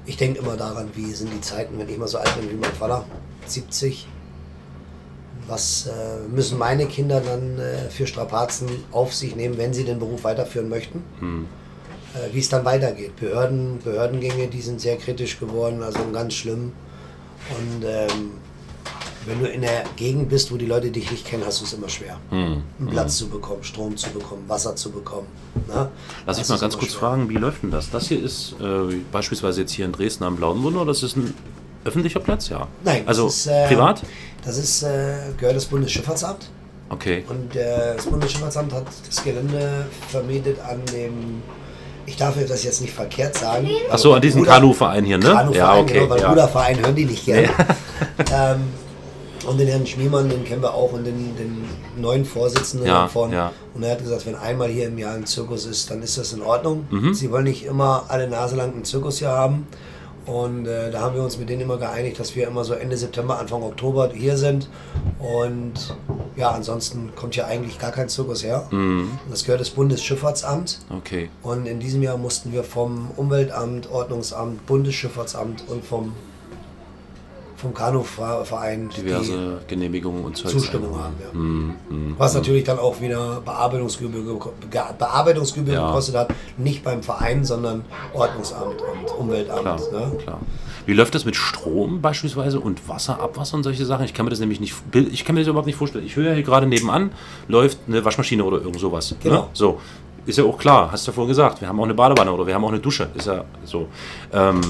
[0.07, 2.55] ich denke immer daran, wie sind die Zeiten, wenn ich mal so alt bin wie
[2.55, 3.05] mein Vater,
[3.47, 4.07] 70.
[5.49, 9.99] Was äh, müssen meine Kinder dann äh, für Strapazen auf sich nehmen, wenn sie den
[9.99, 11.03] Beruf weiterführen möchten?
[12.15, 13.17] Äh, wie es dann weitergeht.
[13.17, 16.73] Behörden, Behördengänge, die sind sehr kritisch geworden, also ganz schlimm.
[17.51, 18.31] Und ähm,
[19.27, 21.73] wenn du in der Gegend bist, wo die Leute dich nicht kennen, hast du es
[21.73, 22.19] immer schwer.
[22.31, 25.27] Hm, Einen Platz zu bekommen, Strom zu bekommen, Wasser zu bekommen.
[25.69, 25.89] Ne?
[26.27, 27.01] lass ich Das mal ganz kurz schwer.
[27.01, 27.91] fragen, wie läuft denn das?
[27.91, 31.35] Das hier ist äh, beispielsweise jetzt hier in Dresden am Blauen Wunder, das ist ein
[31.85, 32.67] öffentlicher Platz, ja?
[32.85, 34.03] Nein, Also ist, äh, privat?
[34.45, 36.49] Das ist, äh, gehört das Bundesschifffahrtsamt.
[36.89, 37.25] Okay.
[37.29, 41.43] Und äh, das Bundesschifffahrtsamt hat das Gelände vermietet an dem,
[42.05, 43.69] ich darf das jetzt nicht verkehrt sagen.
[43.91, 45.25] Ach so, an diesem Kanuverein hier, ne?
[45.25, 45.95] Kanuverein, ja, okay.
[45.95, 46.29] genau, weil ja.
[46.29, 47.49] Bruderverein hören die nicht gerne.
[48.33, 48.61] ähm,
[49.47, 51.65] und den Herrn Schmiemann, den kennen wir auch und den, den
[51.97, 53.33] neuen Vorsitzenden Ja, davon.
[53.33, 53.53] ja.
[53.75, 56.33] Und er hat gesagt, wenn einmal hier im Jahr ein Zirkus ist, dann ist das
[56.33, 56.87] in Ordnung.
[56.91, 57.15] Mhm.
[57.15, 59.67] Sie wollen nicht immer alle Nase lang einen Zirkus hier haben.
[60.27, 62.97] Und äh, da haben wir uns mit denen immer geeinigt, dass wir immer so Ende
[62.97, 64.69] September, Anfang Oktober hier sind.
[65.19, 65.97] Und
[66.37, 68.69] ja, ansonsten kommt ja eigentlich gar kein Zirkus her.
[68.71, 69.19] Mhm.
[69.31, 70.79] Das gehört das Bundesschifffahrtsamt.
[70.91, 71.29] Okay.
[71.43, 76.13] Und in diesem Jahr mussten wir vom Umweltamt, Ordnungsamt, Bundesschifffahrtsamt und vom,
[77.63, 80.37] vom Kanuverein die Diverse Genehmigungen und.
[80.37, 81.15] Zustimmung haben.
[81.21, 81.39] Ja.
[81.39, 81.75] Mhm.
[81.89, 82.15] Mhm.
[82.19, 85.87] Was natürlich dann auch wieder Bearbeitungsgebühr, geko- Ge- Bearbeitungsgebühr Ja.
[85.87, 86.29] gekostet hat.
[86.59, 89.63] Nicht beim Verein, sondern Ordnungsamt und Umweltamt.
[89.63, 89.79] Klar,
[90.11, 90.17] Ne?
[90.23, 90.41] klar.
[90.85, 94.05] Wie läuft das mit Strom beispielsweise und Wasser, Abwasser und solche Sachen?
[94.05, 94.75] Ich kann mir das nämlich nicht,
[95.13, 96.05] ich kann mir das überhaupt nicht vorstellen.
[96.05, 97.13] Ich höre hier gerade nebenan
[97.49, 99.15] läuft eine Waschmaschine oder irgend sowas.
[99.23, 99.43] Genau.
[99.43, 99.49] Ne?
[99.53, 99.81] So.
[100.27, 101.61] Ist ja auch klar, hast du ja vorhin gesagt.
[101.61, 103.09] Wir haben auch eine Badewanne oder wir haben auch eine Dusche.
[103.15, 103.87] Ist ja so.
[104.33, 104.61] Ähm,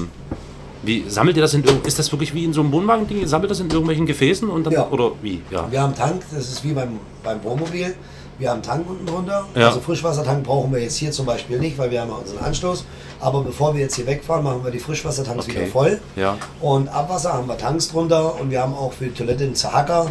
[0.83, 3.19] wie sammelt ihr das in Ist das wirklich wie in so einem Wohnwagen-Ding?
[3.21, 4.87] Ihr sammelt das in irgendwelchen Gefäßen und dann Ja.
[4.89, 5.41] oder wie?
[5.49, 5.69] Ja.
[5.71, 7.95] Wir haben Tank, das ist wie beim, beim Wohnmobil.
[8.39, 9.45] Wir haben Tank unten drunter.
[9.55, 9.67] Ja.
[9.67, 12.83] Also Frischwassertank brauchen wir jetzt hier zum Beispiel nicht, weil wir haben ja unseren Anschluss.
[13.19, 15.55] Aber bevor wir jetzt hier wegfahren, machen wir die Frischwassertanks Okay.
[15.61, 15.99] wieder voll.
[16.15, 16.35] Ja.
[16.59, 20.07] Und Abwasser haben wir Tanks drunter und wir haben auch für die Toilette einen Zahacker.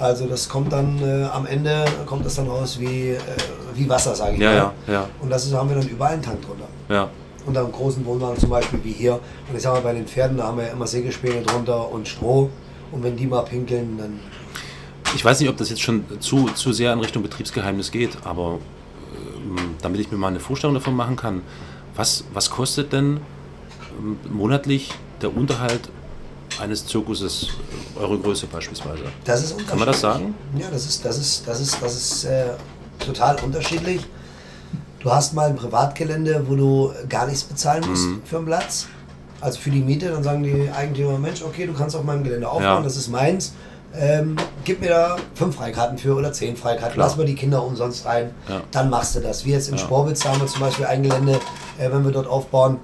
[0.00, 3.18] Also das kommt dann äh, am Ende kommt das dann raus wie, äh,
[3.74, 4.56] wie Wasser, sage ich Ja, mal.
[4.56, 5.08] ja, ja.
[5.20, 6.66] Und das ist, haben wir dann überall einen Tank drunter.
[6.88, 7.08] Ja.
[7.46, 9.14] Und am großen Wohnwagen zum Beispiel wie hier.
[9.48, 12.08] Und ich sag mal, bei den Pferden, da haben wir ja immer Sägespäne drunter und
[12.08, 12.50] Stroh.
[12.92, 14.20] Und wenn die mal pinkeln, dann
[15.14, 18.58] Ich weiß nicht, ob das jetzt schon zu, zu sehr in Richtung Betriebsgeheimnis geht, aber
[19.14, 21.42] ähm, damit ich mir mal eine Vorstellung davon machen kann,
[21.94, 23.20] was, was kostet denn
[23.98, 24.90] ähm, monatlich
[25.22, 25.88] der Unterhalt
[26.60, 27.48] eines Zirkuses,
[27.96, 29.04] äh, eure Größe beispielsweise?
[29.24, 29.66] Das ist.
[29.68, 30.34] Kann man das sagen?
[30.58, 32.46] Ja, das ist, das ist, das ist, das ist äh,
[32.98, 34.00] total unterschiedlich.
[35.06, 38.22] Du hast mal ein Privatgelände, wo du gar nichts bezahlen musst Mhm.
[38.24, 38.86] für einen Platz.
[39.40, 42.48] Also für die Miete, dann sagen die Eigentümer, Mensch, okay, du kannst auf meinem Gelände
[42.48, 42.80] aufbauen, Ja.
[42.80, 43.52] das ist meins.
[43.96, 44.34] Ähm,
[44.64, 47.06] gib mir da fünf Freikarten für oder zehn Freikarten, Klar.
[47.06, 48.62] lass mal die Kinder umsonst rein, Ja.
[48.72, 49.44] dann machst du das.
[49.44, 49.80] Wir jetzt in Ja.
[49.84, 51.38] Sporwitz haben wir zum Beispiel ein Gelände,
[51.78, 52.78] äh, wenn wir dort aufbauen,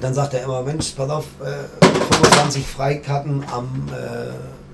[0.00, 1.84] dann sagt er immer, Mensch, pass auf, äh,
[2.16, 4.32] 25 Freikarten am äh,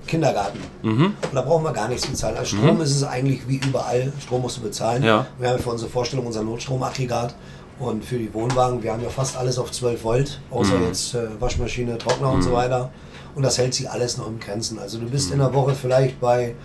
[0.09, 0.59] Kindergarten.
[0.83, 1.05] Mhm.
[1.05, 2.35] Und da brauchen wir gar nichts bezahlen.
[2.37, 5.03] Als Strom ist es eigentlich wie überall, Strom musst du bezahlen.
[5.03, 5.25] Ja.
[5.37, 7.35] Wir haben ja für unsere Vorstellung unser Notstromaggregat
[7.79, 10.87] und für die Wohnwagen, wir haben ja fast alles auf 12 Volt, außer Mhm.
[10.87, 12.89] jetzt äh, Waschmaschine, Trockner und so weiter.
[13.35, 14.79] Und das hält sich alles noch in Grenzen.
[14.79, 16.55] Also du bist in der Woche vielleicht bei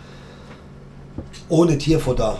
[1.48, 2.38] ohne Tierfutter.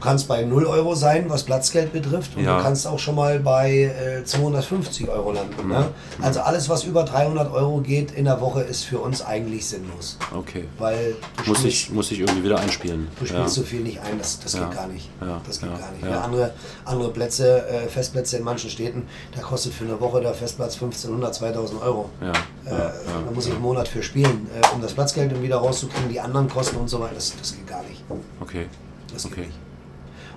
[0.00, 2.56] Du kannst bei 0 Euro sein, was Platzgeld betrifft, und Ja.
[2.56, 5.68] du kannst auch schon mal bei äh, 250 Euro landen.
[5.68, 5.80] Ne?
[6.18, 6.24] Mhm.
[6.24, 10.16] Also alles, was über 300 Euro geht in der Woche, ist für uns eigentlich sinnlos.
[10.34, 10.64] Okay.
[10.78, 13.08] Weil du Muss spielst- ich, muss ich irgendwie wieder einspielen.
[13.18, 14.60] Du spielst so viel nicht ein, das, das Ja.
[14.68, 15.10] geht gar nicht.
[15.20, 15.38] Ja.
[15.46, 15.76] Das geht Ja.
[15.76, 16.02] gar nicht.
[16.02, 16.10] Ja.
[16.10, 16.20] Ja.
[16.22, 16.54] Andere,
[16.86, 21.34] andere Plätze, äh, Festplätze in manchen Städten, da kostet für eine Woche der Festplatz 1500,
[21.34, 22.08] 2000 Euro.
[22.22, 22.32] Ja.
[22.64, 22.92] Äh, Ja.
[23.26, 26.48] Da muss ich einen Monat für spielen, äh, um das Platzgeld wieder rauszukriegen, die anderen
[26.48, 27.16] Kosten und so weiter.
[27.16, 28.02] Das, das geht gar nicht.
[28.40, 28.66] Okay.
[29.12, 29.40] Das geht Okay.
[29.42, 29.52] nicht.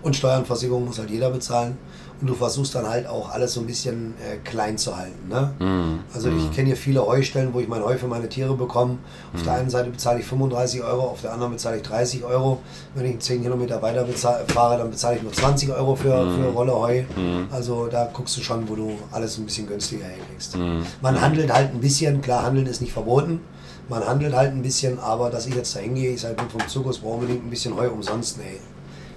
[0.03, 1.77] Und Steuern und Versicherung muss halt jeder bezahlen.
[2.21, 5.27] Und du versuchst dann halt auch alles so ein bisschen äh, klein zu halten.
[5.27, 5.51] Ne?
[5.59, 5.99] Mhm.
[6.13, 8.97] Also ich kenne hier viele Heustellen, wo ich mein Heu für meine Tiere bekomme.
[9.33, 12.59] Auf der einen Seite bezahle ich 35 Euro, auf der anderen bezahle ich 30 Euro.
[12.95, 16.47] Wenn ich 10 Kilometer weiter bezahl- fahre, dann bezahle ich nur 20 Euro für, für
[16.53, 17.03] Rolle Heu.
[17.51, 20.55] Also da guckst du schon, wo du alles ein bisschen günstiger hinkriegst.
[21.01, 23.41] Man handelt halt ein bisschen, klar, handeln ist nicht verboten.
[23.89, 26.65] Man handelt halt ein bisschen, aber dass ich jetzt da hingehe, ich sage, bin vom
[26.69, 28.59] Zirkus, brauche unbedingt ein bisschen Heu umsonst, nee.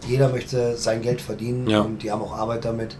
[0.08, 1.80] Jeder möchte sein Geld verdienen Ja.
[1.80, 2.96] und die haben auch Arbeit damit.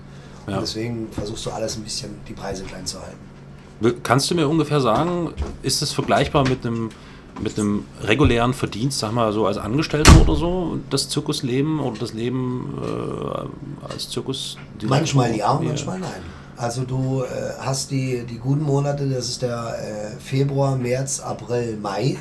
[0.47, 0.55] Ja.
[0.55, 4.01] Und deswegen versuchst du alles ein bisschen, die Preise klein zu halten.
[4.03, 6.91] Kannst du mir ungefähr sagen, ist es vergleichbar mit einem
[7.39, 12.15] mit einem regulären Verdienst, sag mal so als Angestellter oder so, das Zirkusleben oder das
[12.15, 14.57] Leben äh, als Zirkus?
[14.83, 16.23] Manchmal ja manchmal nein.
[16.57, 17.27] Also du äh,
[17.61, 22.17] hast die, die guten Monate, das ist der äh, Februar, März, April, Mai.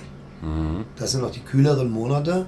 [0.97, 2.45] Das sind noch die kühleren Monate.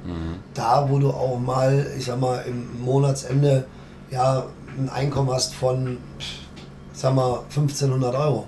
[0.54, 3.66] Da, wo du auch mal, ich sag mal, im Monatsende
[4.12, 4.46] ja
[4.78, 5.98] ein Einkommen hast von,
[6.94, 8.48] sag mal, 1500 Euro.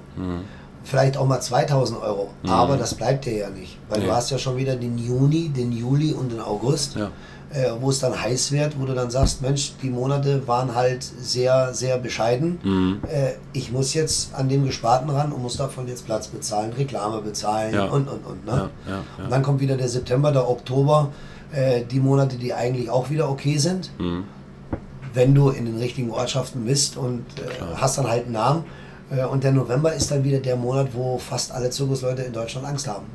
[0.84, 2.30] Vielleicht auch mal 2000 Euro.
[2.48, 3.78] Aber das bleibt dir ja nicht.
[3.90, 4.06] Weil Nee.
[4.08, 7.10] du hast ja schon wieder den Juni, den Juli und den August Ja.
[7.52, 11.04] Äh, wo es dann heiß wird, wo du dann sagst, Mensch, die Monate waren halt
[11.04, 12.60] sehr, sehr bescheiden.
[12.64, 13.00] Mhm.
[13.10, 17.22] Äh, ich muss jetzt an dem Gesparten ran und muss davon jetzt Platz bezahlen, Reklame
[17.22, 17.86] bezahlen Ja.
[17.86, 18.46] und, und, und.
[18.46, 18.70] Ne?
[18.88, 19.24] Ja, ja.
[19.24, 21.10] Und dann kommt wieder der September, der Oktober,
[21.52, 24.26] äh, die Monate, die eigentlich auch wieder okay sind, Mhm.
[25.16, 28.64] wenn du in den richtigen Ortschaften bist und äh, hast dann halt einen Namen.
[29.10, 32.68] Äh, und der November ist dann wieder der Monat, wo fast alle Zirkusleute in Deutschland
[32.68, 33.08] Angst haben.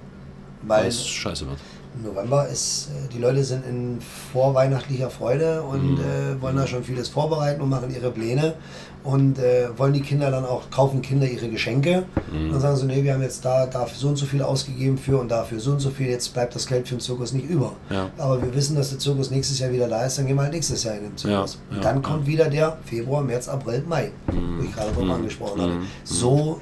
[0.62, 1.58] Weil Weil es scheiße wird.
[2.02, 3.98] November ist, äh, die Leute sind in
[4.32, 5.98] vorweihnachtlicher Freude und Mhm.
[6.00, 8.54] äh, wollen da schon vieles vorbereiten und machen ihre Pläne
[9.04, 12.46] und äh, wollen die Kinder dann auch, kaufen Kinder ihre Geschenke Mhm.
[12.46, 14.98] und dann sagen sie, nee, wir haben jetzt da dafür so und so viel ausgegeben
[14.98, 17.48] für und dafür so und so viel, jetzt bleibt das Geld für den Zirkus nicht
[17.48, 17.72] über.
[17.90, 18.10] Ja.
[18.18, 20.52] Aber wir wissen, dass der Zirkus nächstes Jahr wieder da ist, dann gehen wir halt
[20.52, 21.54] nächstes Jahr in den Zirkus.
[21.70, 25.08] Ja, und ja, dann kommt wieder der Februar, März, April, Mai, wo ich gerade drauf
[25.10, 25.72] angesprochen hatte.
[25.74, 25.86] Mhm.
[26.02, 26.60] So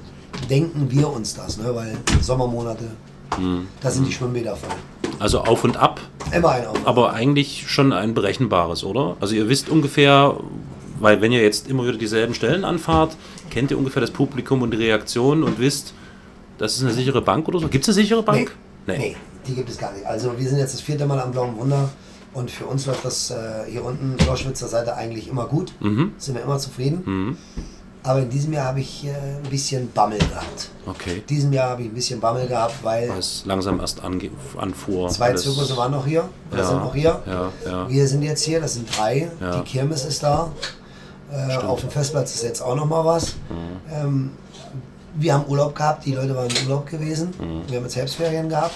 [0.49, 1.73] denken wir uns das, ne?
[1.73, 2.85] weil Sommermonate,
[3.39, 3.67] Mhm.
[3.81, 4.69] da sind die Schwimmbäder voll.
[5.19, 6.01] Also auf und ab,
[6.31, 6.85] Immer ein Auf.
[6.87, 9.15] aber eigentlich schon ein berechenbares, oder?
[9.19, 10.35] Also ihr wisst ungefähr,
[10.99, 13.15] weil wenn ihr jetzt immer wieder dieselben Stellen anfahrt,
[13.49, 15.93] kennt ihr ungefähr das Publikum und die Reaktion und wisst,
[16.57, 17.67] das ist eine sichere Bank oder so.
[17.67, 18.55] Gibt es eine sichere Bank?
[18.87, 19.15] Nee.
[19.47, 20.05] die gibt es gar nicht.
[20.05, 21.89] Also wir sind jetzt das vierte Mal am Blauen Wunder
[22.33, 23.35] und für uns läuft das äh,
[23.69, 25.73] hier unten Loschwitzer Seite eigentlich immer gut.
[25.79, 26.13] Mhm.
[26.17, 27.01] Sind wir immer zufrieden.
[27.05, 27.37] Mhm.
[28.05, 30.69] Aber in diesem Jahr habe ich äh, ein bisschen Bammel gehabt.
[30.85, 31.17] Okay.
[31.19, 34.29] In diesem Jahr habe ich ein bisschen Bammel gehabt, weil Weil es langsam erst ange
[34.57, 35.07] anfuhr.
[35.09, 37.21] zwei alles- Zirkusse waren noch hier, oder Ja, sind noch hier.
[37.25, 37.89] Ja, ja.
[37.89, 39.31] Wir sind jetzt hier, das sind drei.
[39.39, 39.57] Ja.
[39.57, 40.51] Die Kirmes ist da.
[41.31, 43.35] Äh, auf dem Festplatz ist jetzt auch noch mal was.
[43.49, 43.91] Mhm.
[43.91, 44.31] Ähm,
[45.15, 47.29] wir haben Urlaub gehabt, die Leute waren im Urlaub gewesen.
[47.39, 47.61] Mhm.
[47.69, 48.75] Wir haben jetzt Herbstferien gehabt.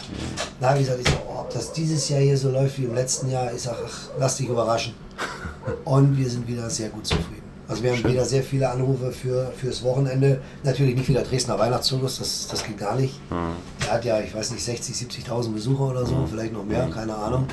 [0.62, 2.86] Da habe ich gesagt, ich sag, oh, ob das dieses Jahr hier so läuft wie
[2.86, 4.94] im letzten Jahr, ich sage, ach, lass dich überraschen.
[5.84, 7.47] Und wir sind wieder sehr gut zufrieden.
[7.68, 8.12] Also wir haben Schön.
[8.12, 10.42] wieder sehr viele Anrufe für, fürs Wochenende.
[10.64, 13.20] Natürlich nicht wieder Dresdner Weihnachtszirkus, das, das geht gar nicht.
[13.30, 13.56] Mhm.
[13.82, 17.16] Der hat ja, ich weiß nicht, 60, 70.000 Besucher oder so, vielleicht noch mehr, keine
[17.16, 17.48] Ahnung.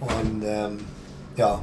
[0.00, 0.78] Und ähm,
[1.36, 1.60] ja,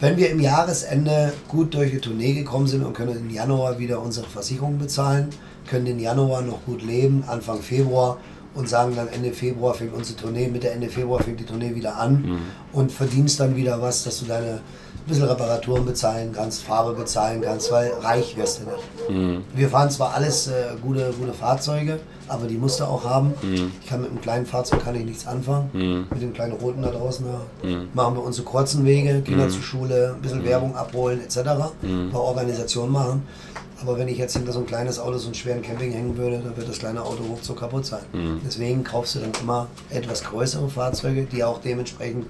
[0.00, 4.00] wenn wir im Jahresende gut durch die Tournee gekommen sind und können im Januar wieder
[4.00, 5.30] unsere Versicherung bezahlen,
[5.68, 8.18] können den Januar noch gut leben, Anfang Februar
[8.54, 11.96] und sagen dann Ende Februar fängt unsere Tournee, Mitte Ende Februar fängt die Tournee wieder
[11.96, 12.40] an
[12.72, 14.60] und verdienst dann wieder was, dass du deine
[15.08, 19.18] ein bisschen Reparaturen bezahlen kannst, Farbe bezahlen kannst, weil reich wirst du nicht.
[19.18, 19.44] Mhm.
[19.54, 21.98] Wir fahren zwar alles äh, gute, gute Fahrzeuge,
[22.28, 23.32] aber die musst du auch haben.
[23.54, 25.70] Ich kann mit einem kleinen Fahrzeug kann ich nichts anfangen.
[25.72, 26.06] Mhm.
[26.10, 30.14] Mit dem kleinen Roten da draußen da machen wir unsere kurzen Wege, Kinder zur Schule,
[30.14, 31.38] ein bisschen Werbung abholen etc.
[31.82, 33.22] Ein paar Organisationen machen.
[33.80, 36.40] Aber wenn ich jetzt hinter so ein kleines Auto so einen schweren Camping hängen würde,
[36.40, 38.02] dann wird das kleine Auto ruckzuck kaputt sein.
[38.12, 38.40] Mhm.
[38.44, 42.26] Deswegen kaufst du dann immer etwas größere Fahrzeuge, die auch dementsprechend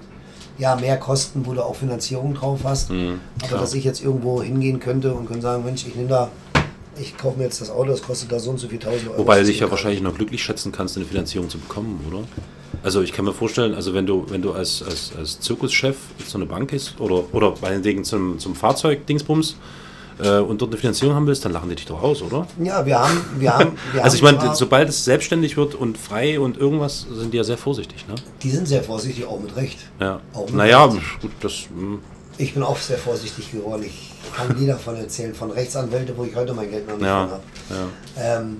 [0.59, 2.91] ja, mehr kosten, wo du auch Finanzierung drauf hast.
[2.91, 6.29] Mhm, Aber dass ich jetzt irgendwo hingehen könnte und könnte sagen, Mensch, ich nehme da,
[6.99, 9.19] ich kaufe mir jetzt das Auto, das kostet da so und so viel tausend Euro.
[9.19, 12.23] Wobei du dich ja wahrscheinlich noch glücklich schätzen kannst, eine Finanzierung zu bekommen, oder?
[12.83, 16.37] Also ich kann mir vorstellen, also wenn du, wenn du als, als, als Zirkuschef so
[16.37, 19.55] eine Bank ist oder, oder meinetwegen zum, zum Fahrzeug-Dingsbums
[20.21, 22.47] äh, und dort eine Finanzierung haben willst, dann lachen die dich doch aus, oder?
[22.63, 26.39] Ja, wir haben, wir haben, wir Also ich meine, sobald es selbstständig wird und frei
[26.39, 28.15] und irgendwas, sind die ja sehr vorsichtig, ne?
[28.43, 29.79] die sind sehr vorsichtig, auch mit Recht.
[29.99, 30.19] Ja.
[30.33, 31.21] Auch mit Naja, Recht.
[31.21, 31.53] gut, das.
[31.75, 31.99] hm,
[32.37, 33.83] Ich bin auch sehr vorsichtig geworden.
[33.85, 37.15] Ich kann nie davon erzählen, von Rechtsanwälte, wo ich heute mein Geld noch nicht Ja,
[37.29, 37.39] habe.
[37.69, 38.37] ja.
[38.39, 38.59] Ähm,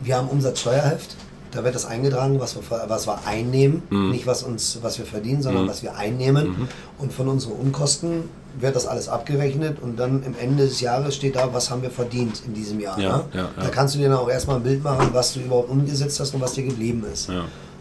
[0.00, 1.16] wir haben Umsatzsteuerheft.
[1.52, 3.82] Da wird das eingetragen, was wir, was wir einnehmen.
[3.88, 4.10] Mhm.
[4.10, 6.68] Nicht was, uns, was wir verdienen, sondern was wir einnehmen.
[6.98, 8.24] Und von unseren Unkosten
[8.58, 9.80] wird das alles abgerechnet.
[9.80, 12.98] Und dann im Ende des Jahres steht da, was haben wir verdient in diesem Jahr.
[12.98, 13.24] Ja, ne?
[13.32, 13.48] ja.
[13.56, 16.34] Da kannst du dir dann auch erstmal ein Bild machen, was du überhaupt umgesetzt hast
[16.34, 17.28] und was dir geblieben ist.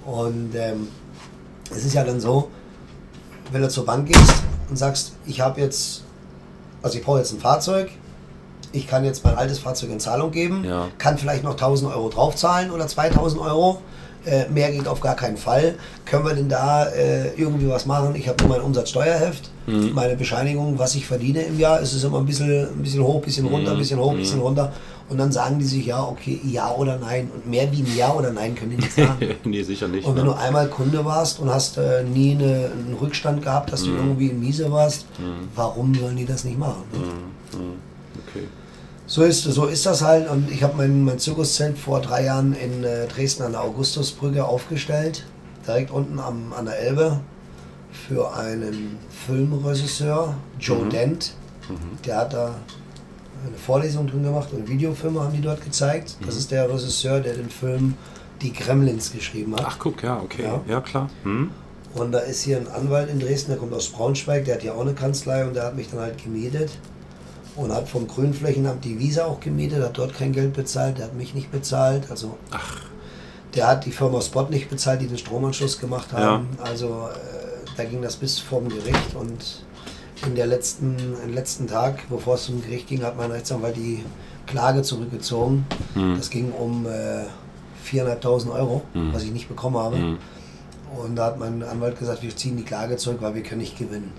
[0.05, 0.87] Und ähm,
[1.71, 2.49] es ist ja dann so,
[3.51, 4.33] wenn du zur Bank gehst
[4.69, 6.03] und sagst, ich habe jetzt,
[6.81, 7.89] also ich brauche jetzt ein Fahrzeug,
[8.71, 10.65] ich kann jetzt mein altes Fahrzeug in Zahlung geben,
[10.97, 13.81] kann vielleicht noch 1000 Euro draufzahlen oder 2000 Euro.
[14.25, 15.75] Äh, mehr geht auf gar keinen Fall.
[16.05, 18.15] Können wir denn da äh, irgendwie was machen?
[18.15, 19.93] Ich habe nur mein Umsatzsteuerheft, Mhm.
[19.95, 21.81] meine Bescheinigung, was ich verdiene im Jahr.
[21.81, 24.17] Es ist immer ein bisschen, ein bisschen hoch, ein bisschen runter, ein bisschen hoch, ein
[24.17, 24.71] bisschen runter.
[25.09, 27.29] Und dann sagen die sich, ja, okay, ja oder nein.
[27.33, 29.35] Und mehr wie ein Ja oder Nein können die nicht sagen.
[29.43, 30.05] nee, sicher nicht.
[30.07, 30.37] Und wenn du Ne?
[30.39, 33.97] einmal Kunde warst und hast äh, nie eine, einen Rückstand gehabt, dass du Mhm.
[33.97, 35.05] irgendwie in Miese warst,
[35.55, 36.83] warum sollen die das nicht machen?
[36.91, 36.99] ne?
[37.59, 37.94] Mhm.
[39.07, 40.29] So, ist, so ist das halt.
[40.29, 44.43] Und ich habe mein, mein Zirkuszelt vor drei Jahren in äh, Dresden an der Augustusbrücke
[44.45, 45.25] aufgestellt,
[45.67, 47.19] direkt unten am, an der Elbe,
[48.07, 50.89] für einen Filmregisseur, Joe Mhm.
[50.89, 51.33] Dent.
[52.05, 52.55] Der hat da
[53.45, 56.17] eine Vorlesung drin gemacht und Videofilme haben die dort gezeigt.
[56.19, 56.25] Mhm.
[56.25, 57.95] Das ist der Regisseur, der den Film
[58.41, 59.63] Die Gremlins geschrieben hat.
[59.65, 60.43] Ach, guck, ja, okay.
[60.43, 60.61] Ja.
[60.67, 61.09] Ja, klar.
[61.23, 61.51] Hm?
[61.93, 64.73] Und da ist hier ein Anwalt in Dresden, der kommt aus Braunschweig, der hat ja
[64.73, 66.71] auch eine Kanzlei und der hat mich dann halt gemietet.
[67.55, 71.15] Und hat vom Grünflächenamt die Wiese auch gemietet, hat dort kein Geld bezahlt, der hat
[71.15, 72.11] mich nicht bezahlt.
[72.11, 72.81] Also Ach,
[73.55, 76.49] der hat die Firma Spot nicht bezahlt, die den Stromanschluss gemacht haben.
[76.61, 79.63] Also äh, da ging das bis vorm Gericht und
[80.25, 84.03] in der letzten, im letzten Tag, bevor es zum Gericht ging, hat mein Rechtsanwalt die
[84.47, 85.65] Klage zurückgezogen.
[85.93, 86.15] Hm.
[86.17, 87.25] Das ging um äh,
[87.89, 89.13] 4.500 Euro, Hm.
[89.13, 89.95] was ich nicht bekommen habe.
[89.97, 90.17] Hm.
[90.97, 93.77] Und da hat mein Anwalt gesagt, wir ziehen die Klage zurück, weil wir können nicht
[93.77, 94.11] gewinnen.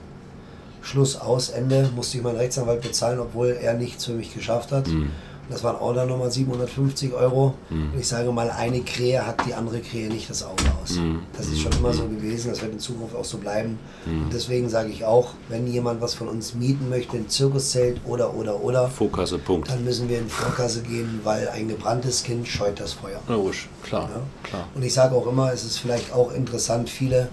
[0.87, 4.87] Schluss aus, Ende, musste ich meinen Rechtsanwalt bezahlen, obwohl er nichts für mich geschafft hat.
[4.87, 5.03] Hm.
[5.49, 7.55] Und Das waren auch dann nochmal 750 Euro.
[7.69, 7.93] Hm.
[7.93, 10.97] Und ich sage mal, eine Krähe hat die andere Krähe nicht das Auge aus.
[10.97, 11.21] Hm.
[11.37, 13.79] Das ist schon immer so gewesen, das wird in Zukunft auch so bleiben.
[14.05, 14.25] Hm.
[14.25, 18.35] Und deswegen sage ich auch, wenn jemand was von uns mieten möchte, ein Zirkuszelt oder,
[18.35, 19.69] oder, oder, Vorkasse, Punkt.
[19.71, 23.21] dann müssen wir in Vorkasse gehen, weil ein gebranntes Kind scheut das Feuer.
[23.29, 24.21] Logisch, klar, Ja.
[24.49, 24.69] klar.
[24.75, 27.29] Und ich sage auch immer, es ist vielleicht auch interessant, viele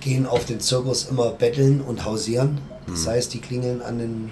[0.00, 2.58] gehen auf den Zirkus immer betteln und hausieren.
[2.86, 4.30] Das heißt, die klingeln an den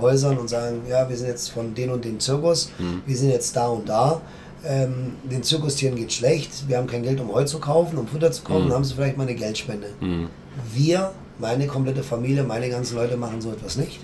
[0.00, 2.70] Häusern und sagen, ja, wir sind jetzt von den und den Zirkus,
[3.06, 4.20] wir sind jetzt da und da.
[4.64, 8.30] Ähm, den Zirkustieren geht schlecht, wir haben kein Geld, um Heu zu kaufen, um Futter
[8.30, 9.88] zu kaufen, dann haben sie vielleicht mal eine Geldspende.
[9.98, 10.28] Hm.
[10.72, 14.00] Wir, meine komplette Familie, meine ganzen Leute machen so etwas nicht.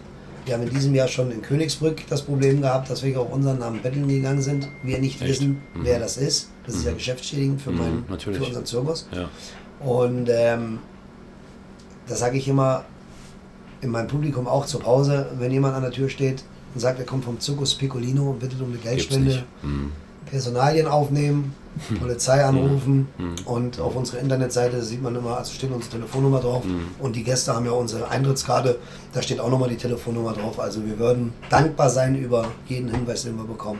[0.48, 3.58] Wir haben in diesem Jahr schon in Königsbrück das Problem gehabt, dass wir auch unseren
[3.58, 4.66] Namen betteln gegangen sind.
[4.82, 5.30] Wir nicht Echt?
[5.30, 6.48] wissen, wer das ist.
[6.64, 8.38] Das ist ja geschäftsschädigend für, meinen, natürlich.
[8.38, 9.06] für unseren Zirkus.
[9.12, 9.28] Ja.
[9.86, 10.78] Und ähm,
[12.08, 12.84] da sage ich immer
[13.80, 16.42] in meinem Publikum auch zur Pause, wenn jemand an der Tür steht
[16.74, 19.44] und sagt, er kommt vom Zirkus Piccolino und bittet um eine Geldspende.
[19.62, 19.92] Hm.
[20.26, 21.54] Personalien aufnehmen,
[21.98, 23.34] Polizei anrufen Mhm.
[23.46, 26.80] und auf unserer Internetseite sieht man immer, also steht unsere Telefonnummer drauf Mhm.
[26.98, 28.78] und die Gäste haben ja unsere Eintrittskarte,
[29.14, 30.60] da steht auch nochmal die Telefonnummer drauf.
[30.60, 33.78] Also wir würden dankbar sein über jeden Hinweis, den wir bekommen.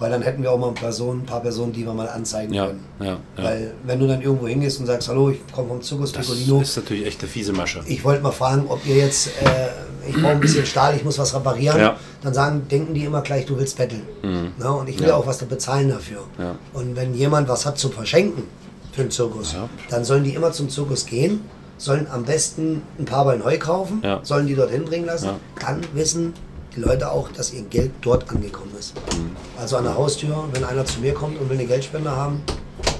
[0.00, 2.52] Weil dann hätten wir auch mal eine Person, ein paar Personen, die wir mal anzeigen
[2.54, 2.84] Ja, können.
[3.00, 3.18] ja, ja.
[3.36, 6.62] Weil wenn du dann irgendwo hingehst und sagst, hallo, ich komme vom Zirkus Das Piccolino,
[6.62, 7.80] ist natürlich echt eine fiese Masche.
[7.86, 11.18] ich wollte mal fragen, ob ihr jetzt, äh, ich brauche ein bisschen Stahl, ich muss
[11.18, 11.96] was reparieren, Ja.
[12.22, 14.02] dann sagen, denken die immer gleich, du willst betteln.
[14.22, 14.52] Mhm.
[14.58, 15.16] Na, und ich will Ja.
[15.16, 16.24] auch was da bezahlen dafür.
[16.72, 18.44] Und wenn jemand was hat zu verschenken
[18.92, 19.54] für den Zirkus,
[19.90, 21.42] dann sollen die immer zum Zirkus gehen,
[21.76, 25.28] sollen am besten ein paar Ballen Heu kaufen, sollen die dorthin bringen lassen,
[25.60, 26.32] dann wissen
[26.80, 28.94] Leute auch, dass ihr Geld dort angekommen ist.
[28.96, 29.30] Mhm.
[29.58, 32.42] Also an der Haustür, wenn einer zu mir kommt und will eine Geldspende haben,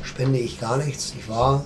[0.02, 1.14] spende ich gar nichts.
[1.18, 1.64] Ich war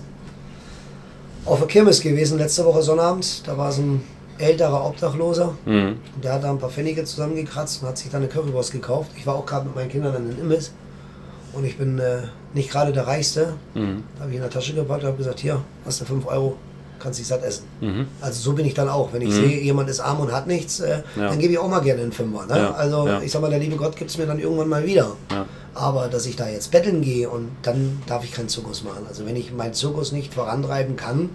[1.44, 4.02] auf der Kirmes gewesen letzte Woche Sonnabend, da war so ein
[4.38, 5.96] älterer Obdachloser, Mhm.
[6.22, 9.10] der hat da ein paar Pfennige zusammengekratzt und hat sich da eine Currywurst gekauft.
[9.16, 10.72] Ich war auch gerade mit meinen Kindern an den Imbiss
[11.52, 13.54] und ich bin äh, nicht gerade der Reichste.
[13.74, 14.02] Mhm.
[14.16, 16.56] Da habe ich in der Tasche gepackt und habe gesagt, hier, hast du 5 Euro,
[16.98, 17.64] kannst dich satt essen.
[18.20, 19.12] Also so bin ich dann auch.
[19.12, 21.22] Wenn ich sehe, jemand ist arm und hat nichts, äh, Mhm.
[21.22, 21.28] Ja.
[21.28, 22.46] dann gebe ich auch mal gerne einen Fünfer.
[22.46, 22.56] Ne?
[22.58, 23.20] Ja, Also ja.
[23.20, 25.12] ich sag mal, der liebe Gott gibt es mir dann irgendwann mal wieder.
[25.74, 29.04] Aber dass ich da jetzt betteln gehe und dann darf ich keinen Zirkus machen.
[29.08, 31.30] Also wenn ich meinen Zirkus nicht vorantreiben kann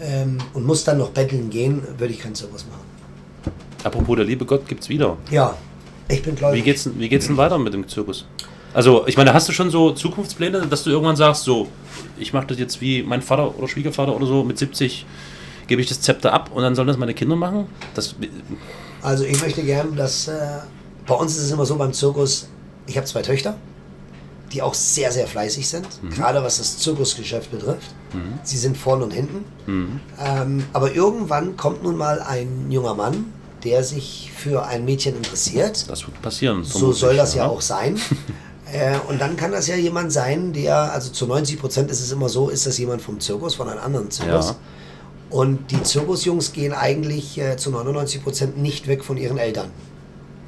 [0.00, 3.52] ähm, und muss dann noch betteln gehen, würde ich keinen Zirkus machen.
[3.84, 5.16] Apropos, der liebe Gott gibt's wieder.
[5.30, 5.56] Ja,
[6.08, 6.60] ich bin gläubig.
[6.60, 8.26] Wie geht's, wie geht's denn weiter mit dem Zirkus?
[8.74, 11.68] Also, ich meine, hast du schon so Zukunftspläne, dass du irgendwann sagst, so,
[12.18, 15.04] ich mache das jetzt wie mein Vater oder Schwiegervater oder so, mit 70
[15.66, 17.66] gebe ich das Zepter ab und dann sollen das meine Kinder machen?
[17.94, 18.14] Das,
[19.02, 20.38] Also ich möchte gern, dass äh,
[21.06, 22.48] bei uns ist es immer so beim Zirkus,
[22.86, 23.56] ich habe zwei Töchter,
[24.52, 27.94] die auch sehr, sehr fleißig sind, gerade was das Zirkusgeschäft betrifft.
[28.42, 29.44] Sie sind vorne und hinten.
[29.66, 33.32] Ähm, aber irgendwann kommt nun mal ein junger Mann,
[33.64, 35.88] der sich für ein Mädchen interessiert.
[35.88, 36.64] das wird passieren.
[36.64, 37.98] So soll das ja auch sein.
[38.72, 42.10] äh, und dann kann das ja jemand sein, der, also zu 90 Prozent ist es
[42.10, 44.48] immer so, ist das jemand vom Zirkus, von einem anderen Zirkus.
[44.50, 44.56] Ja.
[45.30, 49.68] Und die Zirkusjungs gehen eigentlich äh, zu 99 Prozent nicht weg von ihren Eltern.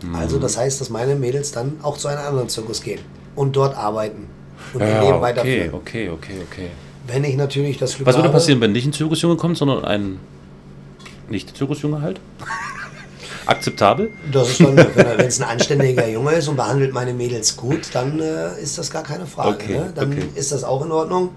[0.02, 0.14] Mhm.
[0.14, 3.00] Also das heißt, dass meine Mädels dann auch zu einem anderen Zirkus gehen
[3.34, 4.26] und dort arbeiten
[4.74, 5.74] und ihr Ja, Leben okay, weiterführen.
[5.74, 6.68] okay, okay, okay.
[7.06, 10.18] Wenn ich natürlich das Glück Was würde passieren, wenn nicht ein Zirkusjunge kommt, sondern ein
[11.28, 12.20] nicht-Zirkusjunge halt?
[13.46, 14.10] Akzeptabel?
[14.30, 18.20] Das ist dann, wenn es ein anständiger Junge ist und behandelt meine Mädels gut, dann
[18.20, 19.54] äh, ist das gar keine Frage.
[19.54, 19.92] Okay, ne?
[19.94, 20.28] Dann okay.
[20.34, 21.30] ist das auch in Ordnung.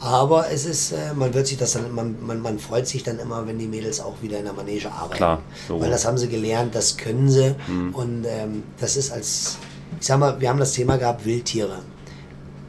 [0.00, 3.18] Aber es ist, äh, man wird sich das dann, man, man, man freut sich dann
[3.18, 5.14] immer, wenn die Mädels auch wieder in der Manege arbeiten.
[5.14, 5.80] Klar, so.
[5.80, 7.54] Weil das haben sie gelernt, das können sie.
[7.68, 7.94] Mhm.
[7.94, 9.58] Und ähm, das ist als,
[10.00, 11.78] ich sag mal, wir haben das Thema gehabt, Wildtiere.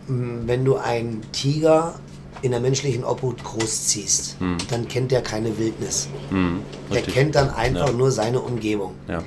[0.07, 1.95] Wenn du einen Tiger
[2.41, 4.37] in der menschlichen Obhut großziehst,
[4.69, 6.07] dann kennt der keine Wildnis.
[6.29, 6.59] Hm,
[6.93, 7.93] Der kennt dann einfach Ja.
[7.93, 8.93] nur seine Umgebung.
[9.07, 9.23] Ja.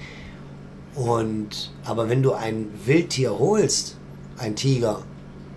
[0.95, 3.97] Und aber wenn du ein Wildtier holst,
[4.37, 5.03] ein Tiger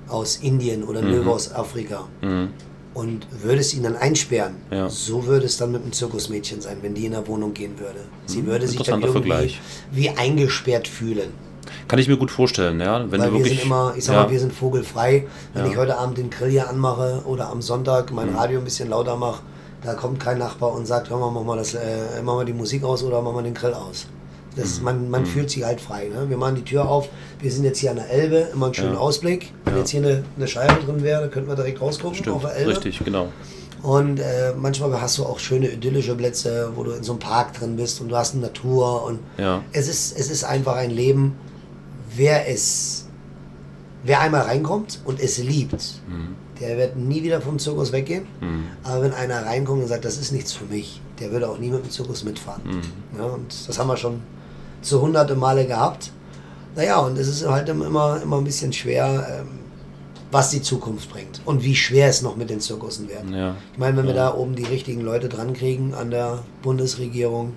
[0.07, 2.49] aus Indien oder Löwe aus Afrika Mhm.
[2.93, 4.89] und würdest ihn dann einsperren, Ja.
[4.89, 8.01] so würde es dann mit einem Zirkusmädchen sein, wenn die in der Wohnung gehen würde.
[8.25, 9.61] Sie würde sich dann irgendwie Vergleich.
[9.91, 11.29] wie eingesperrt fühlen.
[11.87, 12.99] Kann ich mir gut vorstellen, ja.
[13.11, 15.27] Wenn Weil wir wirklich, sind immer, ich sag ja, mal, wir sind vogelfrei.
[15.53, 15.71] Wenn Ja.
[15.71, 18.15] ich heute Abend den Grill hier anmache oder am Sonntag Mhm.
[18.15, 19.41] mein Radio ein bisschen lauter mache,
[19.83, 21.79] da kommt kein Nachbar und sagt, hör mal, mach mal, das, äh,
[22.23, 24.07] mach mal die Musik aus oder mach mal den Grill aus.
[24.55, 24.83] Das, Mhm.
[24.85, 26.09] Man, man fühlt sich halt frei.
[26.13, 26.29] Ne?
[26.29, 27.07] Wir machen die Tür auf,
[27.39, 28.99] wir sind jetzt hier an der Elbe, immer einen schönen Ja.
[28.99, 29.53] Ausblick.
[29.65, 32.55] Wenn jetzt hier eine, eine Scheibe drin wäre, könnten wir direkt rausgucken auf Stimmt, der
[32.57, 32.71] Elbe.
[32.71, 33.27] richtig, genau.
[33.81, 37.53] Und äh, manchmal hast du auch schöne idyllische Plätze, wo du in so einem Park
[37.57, 39.63] drin bist und du hast eine Natur und Ja.
[39.71, 41.35] es ist, es ist einfach ein Leben,
[42.15, 43.05] wer es,
[44.03, 46.01] wer einmal reinkommt und es liebt,
[46.59, 48.25] der wird nie wieder vom Zirkus weggehen.
[48.39, 48.63] Mhm.
[48.83, 51.69] Aber wenn einer reinkommt und sagt, das ist nichts für mich, der würde auch nie
[51.69, 52.61] mit dem Zirkus mitfahren.
[52.63, 53.17] Mhm.
[53.19, 54.21] Ja, und das haben wir schon
[54.81, 56.11] zu hunderte Male gehabt.
[56.75, 59.59] Naja, und es ist halt immer, immer ein bisschen schwer, ähm,
[60.31, 63.29] was die Zukunft bringt und wie schwer es noch mit den Zirkussen wird.
[63.29, 63.55] Ja.
[63.73, 67.53] Ich meine, wenn wir da oben die richtigen Leute dran kriegen an der Bundesregierung,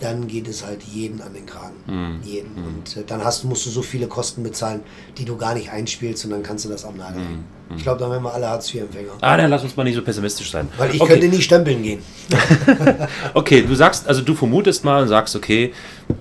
[0.00, 1.76] dann geht es halt jeden an den Kragen.
[1.86, 2.20] Mhm.
[2.22, 2.50] Jeden.
[2.64, 4.80] Und äh, dann hast, musst du so viele Kosten bezahlen,
[5.16, 7.44] die du gar nicht einspielst und dann kannst du das am Nagel hängen.
[7.76, 9.12] Ich glaube, dann wären wir alle Hartz-IV-Empfänger.
[9.20, 10.68] Ah, dann lass uns mal nicht so pessimistisch sein.
[10.78, 11.12] Weil ich okay.
[11.12, 12.00] könnte nie stempeln gehen.
[13.34, 15.72] Okay, du sagst, also du vermutest mal und sagst, okay,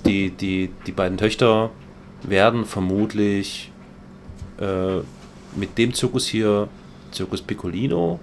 [0.06, 1.70] die, die, die beiden Töchter
[2.24, 3.72] werden vermutlich
[4.60, 4.98] äh,
[5.56, 6.68] mit dem Zirkus hier,
[7.12, 8.20] Zirkus Piccolino,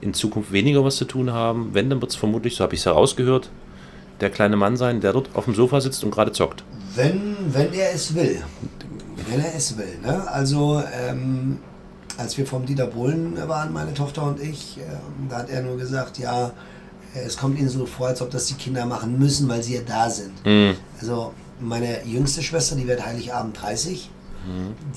[0.00, 1.70] in Zukunft weniger was zu tun haben.
[1.72, 3.50] Wenn, dann wird es vermutlich, so habe ich es herausgehört,
[4.22, 6.64] der kleine Mann sein, der dort auf dem Sofa sitzt und gerade zockt.
[6.94, 8.42] Wenn, wenn er es will.
[9.28, 9.98] Wenn er es will.
[10.02, 10.26] Ne?
[10.28, 11.58] Also, ähm,
[12.16, 15.76] als wir vom Dieter Bohlen waren, meine Tochter und ich, ähm, da hat er nur
[15.76, 16.52] gesagt, ja,
[17.14, 19.74] äh, es kommt ihnen so vor, als ob das die Kinder machen müssen, weil sie
[19.74, 20.32] ja da sind.
[20.44, 20.76] Mhm.
[21.00, 24.10] Also meine jüngste Schwester, die wird Heiligabend 30,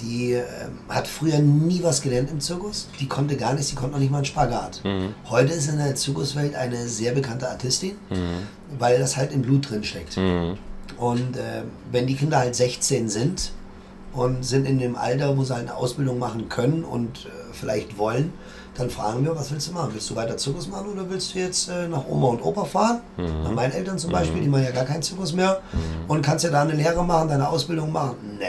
[0.02, 0.44] die ähm,
[0.90, 2.88] hat früher nie was gelernt im Zirkus.
[3.00, 4.82] Die konnte gar nichts, die konnte noch nicht mal einen Spagat.
[5.30, 7.96] Heute ist in der Zirkuswelt eine sehr bekannte Artistin,
[8.80, 10.18] weil das halt im Blut drin steckt.
[10.18, 10.58] Mhm.
[10.98, 13.52] Und äh, wenn die Kinder halt 16 sind
[14.14, 17.98] und sind in dem Alter, wo sie halt eine Ausbildung machen können und äh, vielleicht
[17.98, 18.34] wollen,
[18.78, 19.92] dann fragen wir, was willst du machen?
[19.94, 23.00] Willst du weiter Zirkus machen oder willst du jetzt äh, nach Oma und Opa fahren?
[23.18, 25.62] Nach meinen Eltern zum Beispiel, die machen ja gar keinen Zirkus mehr.
[26.08, 28.38] Und kannst ja da eine Lehre machen, deine Ausbildung machen?
[28.38, 28.46] Nee,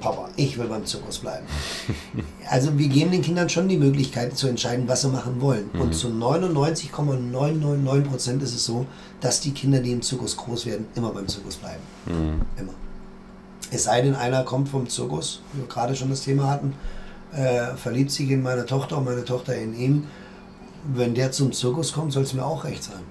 [0.00, 1.46] Papa, ich will beim Zirkus bleiben.
[2.48, 5.68] Also wir geben den Kindern schon die Möglichkeit zu entscheiden, was sie machen wollen.
[5.80, 8.86] Und zu 99,999 Prozent ist es so,
[9.20, 11.82] dass die Kinder, die im Zirkus groß werden, immer beim Zirkus bleiben.
[12.06, 12.72] Immer.
[13.72, 16.74] Es sei denn, einer kommt vom Zirkus, wie wir gerade schon das Thema hatten,
[17.32, 20.06] äh, verliebt sich in meine Tochter und meine Tochter in ihn.
[20.94, 23.02] Wenn der zum Zirkus kommt, soll es mir auch recht sein.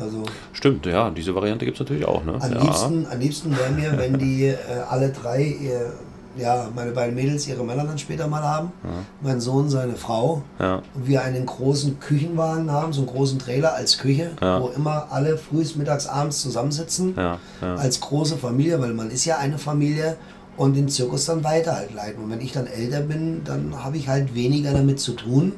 [0.00, 0.22] Also
[0.52, 2.24] Stimmt, ja, diese Variante gibt es natürlich auch.
[2.24, 2.38] Ne?
[2.40, 2.60] am ja.
[2.62, 4.56] liebsten, am liebsten wäre mir, wenn die äh,
[4.88, 5.92] alle drei ihr
[6.38, 8.72] ja, meine beiden Mädels ihre Männer dann später mal haben,
[9.20, 10.82] mein Sohn seine Frau Ja.
[10.94, 14.60] und wir einen großen Küchenwagen haben, so einen großen Trailer als Küche, Ja.
[14.60, 17.74] wo immer alle frühs, mittags, abends zusammensitzen Ja, ja.
[17.76, 20.16] als große Familie, weil man ist ja eine Familie
[20.56, 22.22] und den Zirkus dann weiter halt leiten.
[22.24, 25.52] Und wenn ich dann älter bin, dann habe ich halt weniger damit zu tun.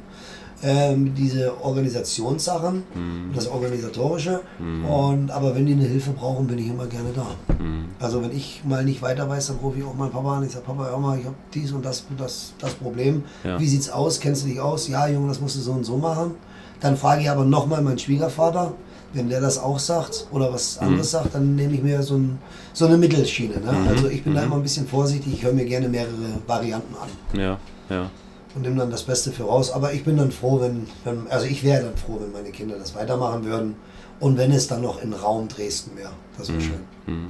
[0.62, 3.32] Ähm, diese Organisationssachen, Mhm.
[3.34, 4.40] das Organisatorische.
[4.88, 7.26] Und, aber wenn die eine Hilfe brauchen, bin ich immer gerne da.
[7.58, 7.86] Mhm.
[7.98, 10.44] Also wenn ich mal nicht weiter weiß, dann rufe ich auch meinen Papa an.
[10.44, 13.24] Ich sage, Papa, hör mal, ich habe dies und das, das, das Problem.
[13.44, 13.58] Ja.
[13.58, 14.20] Wie sieht's aus?
[14.20, 14.88] Kennst du dich aus?
[14.88, 16.32] Ja, Junge, das musst du so und so machen.
[16.80, 18.72] Dann frage ich aber nochmal meinen Schwiegervater.
[19.12, 22.38] Wenn der das auch sagt oder was anderes sagt, dann nehme ich mir so, ein,
[22.72, 23.54] so eine Mittelschiene.
[23.58, 23.72] Ne?
[23.88, 25.32] Also ich bin da immer ein bisschen vorsichtig.
[25.32, 26.12] Ich höre mir gerne mehrere
[26.46, 27.58] Varianten an Ja,
[27.88, 28.08] ja.
[28.54, 29.70] Und nehme dann das Beste für raus.
[29.70, 32.76] Aber ich bin dann froh, wenn, wenn also ich wäre dann froh, wenn meine Kinder
[32.78, 33.74] das weitermachen würden.
[34.18, 36.10] Und wenn es dann noch in Raum Dresden wäre.
[36.36, 36.80] Das wäre schön.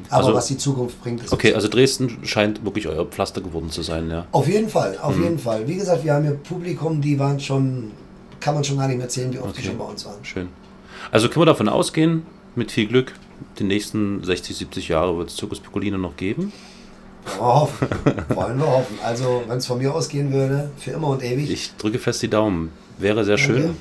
[0.09, 3.71] Aber Also- was die Zukunft bringt, ist Okay, also Dresden scheint wirklich euer Pflaster geworden
[3.71, 4.27] zu sein, ja.
[4.33, 5.23] Auf jeden Fall, auf Mhm.
[5.23, 5.69] jeden Fall.
[5.69, 7.93] Wie gesagt, wir haben hier Publikum, die waren schon,
[8.41, 9.69] kann man schon gar nicht mehr erzählen, wie oft die Okay.
[9.69, 10.25] schon bei uns waren.
[10.25, 10.49] Schön.
[11.13, 12.25] Also können wir davon ausgehen,
[12.57, 13.15] mit viel Glück,
[13.61, 16.53] die nächsten 60, 70 Jahre wird es Zirkus Piccolino noch geben.
[17.25, 17.89] Wollen wir hoffen.
[18.35, 18.99] Wollen wir hoffen.
[19.05, 21.51] Also, wenn es von mir ausgehen würde, für immer und ewig.
[21.51, 22.71] Ich drücke fest die Daumen.
[22.99, 23.63] Wäre sehr schön.
[23.63, 23.77] Danke.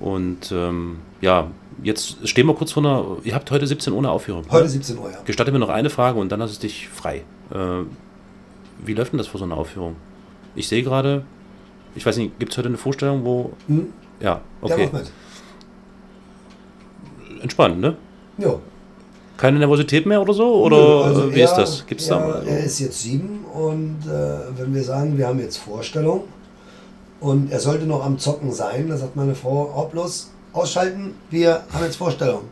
[0.00, 1.48] Und ähm, ja,
[1.82, 3.16] jetzt stehen wir kurz vor einer.
[3.24, 4.42] Ihr habt heute 17 Uhr eine Aufführung.
[4.42, 4.48] ne?
[4.50, 5.18] Heute 17 Uhr, ja.
[5.24, 7.24] Gestatte mir noch eine Frage und dann lasse ich dich frei.
[7.52, 7.84] Äh,
[8.84, 9.96] wie läuft denn das vor so einer Aufführung?
[10.54, 11.24] Ich sehe gerade,
[11.94, 13.52] ich weiß nicht, gibt es heute eine Vorstellung, wo.
[13.66, 13.92] Hm?
[14.20, 14.88] Ja, okay.
[14.92, 15.12] macht mit.
[17.42, 17.96] Entspannt, ne?
[18.38, 18.60] Jo.
[19.38, 20.62] Keine Nervosität mehr oder so?
[20.64, 21.86] Oder also wie er- ist das?
[21.86, 22.42] Gibt es er, da.
[22.42, 26.24] Er ist jetzt sieben und äh, wenn wir sagen, wir haben jetzt Vorstellung
[27.20, 31.62] und er sollte noch am Zocken sein, da sagt meine Frau, oh, bloß ausschalten, wir
[31.72, 32.42] haben jetzt Vorstellung.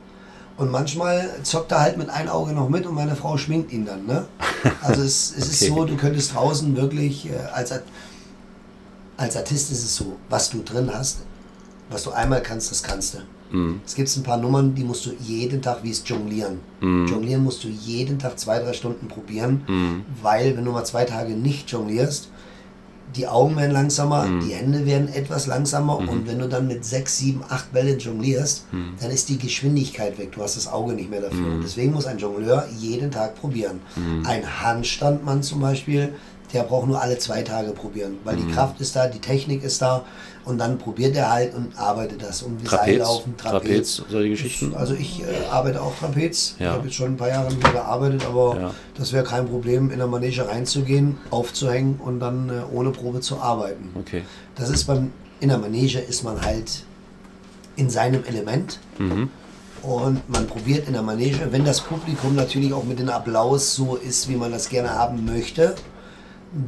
[0.57, 3.85] Und manchmal zockt er halt mit einem Auge noch mit und meine Frau schminkt ihn
[3.85, 4.07] dann.
[4.07, 4.25] Ne?
[4.81, 5.73] Also es, es ist Okay.
[5.77, 7.75] so, du könntest draußen wirklich, äh, als,
[9.19, 11.19] als Artist ist es so, was du drin hast,
[11.91, 13.19] was du einmal kannst, das kannst du.
[13.53, 13.81] Mhm.
[13.87, 16.61] Es gibt ein paar Nummern, die musst du jeden Tag, wie es Jonglieren.
[16.81, 17.07] Mhm.
[17.07, 20.03] Jonglieren musst du jeden Tag zwei, drei Stunden probieren, Mhm.
[20.23, 22.29] weil wenn du mal zwei Tage nicht jonglierst,
[23.15, 24.41] die Augen werden langsamer, Mhm.
[24.47, 28.65] die Hände werden etwas langsamer und wenn du dann mit sechs, sieben, acht Bälle jonglierst,
[28.73, 28.95] Mhm.
[29.01, 30.33] dann ist die Geschwindigkeit weg.
[30.33, 31.47] Du hast das Auge nicht mehr dafür.
[31.55, 33.81] Und deswegen muss ein Jongleur jeden Tag probieren.
[33.95, 34.27] Mhm.
[34.27, 36.15] Ein Handstandmann zum Beispiel,
[36.53, 38.49] der braucht nur alle zwei Tage probieren, weil Mhm.
[38.49, 40.05] die Kraft ist da, die Technik ist da
[40.47, 42.43] und dann probiert er halt und arbeitet das.
[42.43, 44.75] Und wie Trapez, Seillaufen, Trapez, solche Geschichten.
[44.75, 46.55] also ich äh, arbeite auch Trapez.
[46.59, 46.67] Ja.
[46.71, 48.71] Ich habe jetzt schon ein paar Jahre mit mir gearbeitet, aber Ja.
[48.97, 53.39] das wäre kein Problem, in der Manege reinzugehen, aufzuhängen und dann äh, ohne Probe zu
[53.41, 53.91] arbeiten.
[53.99, 54.23] Okay.
[54.55, 56.85] Das ist beim in der Manege ist man halt
[57.77, 59.29] in seinem Element Mhm.
[59.83, 63.97] und man probiert in der Manege, wenn das Publikum natürlich auch mit dem Applaus so
[63.97, 65.75] ist, wie man das gerne haben möchte,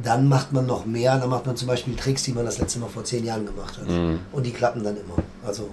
[0.03, 1.17] dann macht man noch mehr.
[1.17, 3.77] Dann macht man zum Beispiel Tricks, die man das letzte Mal vor zehn Jahren gemacht
[3.77, 3.89] hat.
[3.89, 4.19] Mhm.
[4.31, 5.15] Und die klappen dann immer.
[5.45, 5.69] Also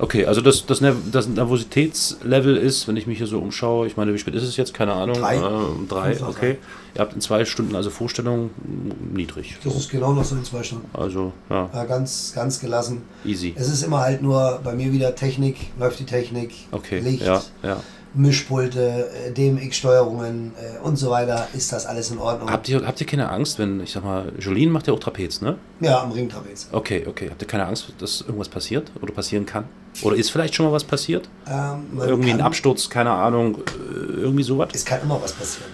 [0.00, 3.96] Okay, also das, das, Nerv das Nervositätslevel ist, wenn ich mich hier so umschaue, ich
[3.96, 4.72] meine, wie spät ist es jetzt?
[4.72, 5.16] Keine Ahnung.
[5.18, 5.36] Drei.
[5.36, 5.40] Äh,
[5.88, 6.58] drei, Fünf okay.
[6.94, 9.56] Ihr habt in zwei Stunden also Vorstellung mh, niedrig.
[9.64, 10.88] das ist genau noch so in zwei Stunden.
[10.96, 13.02] Also, ja, Ja, ganz, ganz gelassen.
[13.24, 13.54] easy.
[13.56, 17.42] Es ist immer halt nur bei mir wieder Technik, läuft die Technik, Okay, Licht, ja,
[17.64, 17.80] ja.
[18.14, 21.46] Mischpulte, äh, DMX-Steuerungen äh, und so weiter.
[21.54, 22.50] Ist das alles in Ordnung?
[22.50, 25.40] Habt ihr, habt ihr keine Angst, wenn, ich sag mal, Jolene macht ja auch Trapez,
[25.40, 25.56] ne?
[25.80, 26.68] ja, am Ringtrapez.
[26.72, 27.28] Okay, okay.
[27.30, 29.64] Habt ihr keine Angst, dass irgendwas passiert oder passieren kann?
[30.02, 31.28] Oder ist vielleicht schon mal was passiert?
[31.48, 34.68] Ähm, Irgendwie ein kann- Absturz, keine Ahnung, äh, irgendwie sowas?
[34.72, 35.70] Es kann immer was passieren.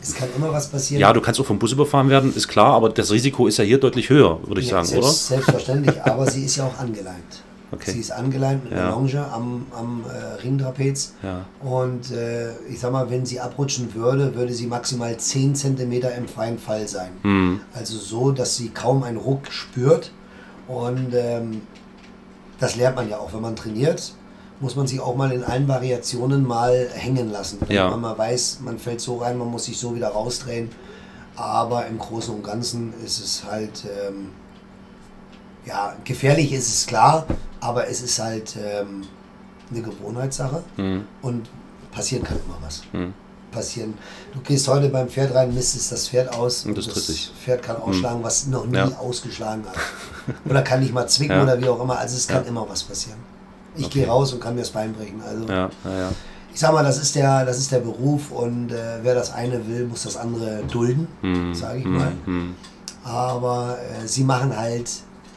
[0.00, 1.00] Es kann immer was passieren.
[1.00, 3.64] Ja, du kannst auch vom Bus überfahren werden, ist klar, aber das Risiko ist ja
[3.64, 5.12] hier deutlich höher, würde ich Ja, sagen, selbst, oder?
[5.38, 7.42] Selbstverständlich, aber sie ist ja auch angeleimt.
[7.74, 7.90] Okay.
[7.92, 8.78] Sie ist angeleimt mit Ja.
[8.88, 11.14] einer Longe am, am äh, Ringtrapez.
[11.22, 11.44] Ja.
[11.60, 16.28] Und äh, ich sag mal, wenn sie abrutschen würde, würde sie maximal 10 cm im
[16.28, 17.10] freien Fall sein.
[17.22, 17.60] Hm.
[17.74, 20.12] Also so, dass sie kaum einen Ruck spürt.
[20.68, 21.62] Und ähm,
[22.60, 24.14] das lernt man ja auch, wenn man trainiert.
[24.60, 27.58] Muss man sich auch mal in allen Variationen mal hängen lassen.
[27.68, 27.90] Ja.
[27.90, 30.70] man mal weiß, man fällt so rein, man muss sich so wieder rausdrehen.
[31.36, 34.30] Aber im Großen und Ganzen ist es halt, ähm,
[35.66, 37.26] ja, gefährlich ist es klar,
[37.60, 39.02] aber es ist halt ähm,
[39.70, 41.04] eine Gewohnheitssache Hm.
[41.22, 41.48] und
[41.92, 42.82] passieren kann immer was.
[42.92, 43.12] Hm.
[43.50, 43.94] Passieren.
[44.32, 47.30] Du gehst heute beim Pferd rein, misstest das Pferd aus Und das sich.
[47.44, 48.86] Pferd kann ausschlagen, was noch nie Ja.
[48.98, 49.76] ausgeschlagen hat.
[50.50, 51.42] Oder kann nicht mal zwicken Ja.
[51.44, 51.96] oder wie auch immer.
[51.98, 52.48] Also es kann Ja.
[52.48, 53.18] immer was passieren.
[53.76, 54.00] Ich Okay.
[54.00, 55.22] gehe raus und kann mir das Bein brechen.
[55.22, 55.44] Also
[56.52, 59.64] ich sag mal, das ist der, das ist der Beruf und äh, wer das eine
[59.68, 61.54] will, muss das andere dulden, Hm.
[61.54, 62.10] sage ich mal.
[62.24, 62.54] Hm.
[63.04, 64.90] Aber äh, sie machen halt,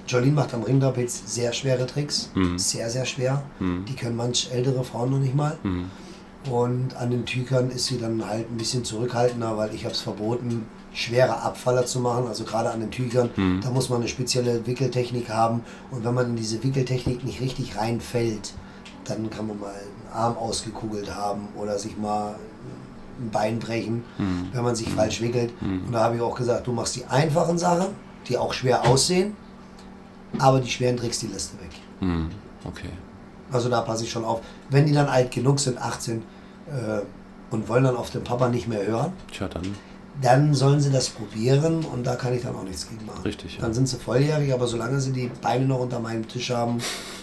[0.08, 2.58] Jolene macht am Ringtrapez sehr schwere Tricks, Mhm.
[2.58, 3.44] sehr, sehr schwer.
[3.60, 3.86] Mhm.
[3.86, 5.58] Die können manch ältere Frauen noch nicht mal.
[5.64, 5.90] Hm.
[6.50, 10.00] Und an den Tüchern ist sie dann halt ein bisschen zurückhaltender, weil ich habe es
[10.00, 12.26] verboten, schwere Abfaller zu machen.
[12.28, 13.30] Also gerade an den Tüchern,
[13.62, 15.62] da muss man eine spezielle Wickeltechnik haben.
[15.92, 18.54] Und wenn man in diese Wickeltechnik nicht richtig reinfällt,
[19.04, 22.36] dann kann man mal einen Arm ausgekugelt haben oder sich mal
[23.20, 24.04] ein Bein brechen,
[24.54, 25.52] wenn man sich falsch wickelt.
[25.62, 27.88] Und da habe ich auch gesagt, du machst die einfachen Sachen,
[28.30, 29.36] die auch schwer aussehen,
[30.40, 31.72] aber die schweren Tricks, die lässt du weg.
[32.00, 32.30] Hm,
[32.66, 32.90] okay.
[33.52, 34.42] Also da passe ich schon auf.
[34.70, 36.18] Wenn die dann alt genug sind, 18,
[36.68, 37.02] äh,
[37.50, 39.64] und wollen dann auf den Papa nicht mehr hören, Tja, dann.
[40.22, 43.22] dann sollen sie das probieren und da kann ich dann auch nichts gegen machen.
[43.24, 43.62] Richtig, ja.
[43.62, 46.80] Dann sind sie volljährig, aber solange sie die Beine noch unter meinem Tisch haben,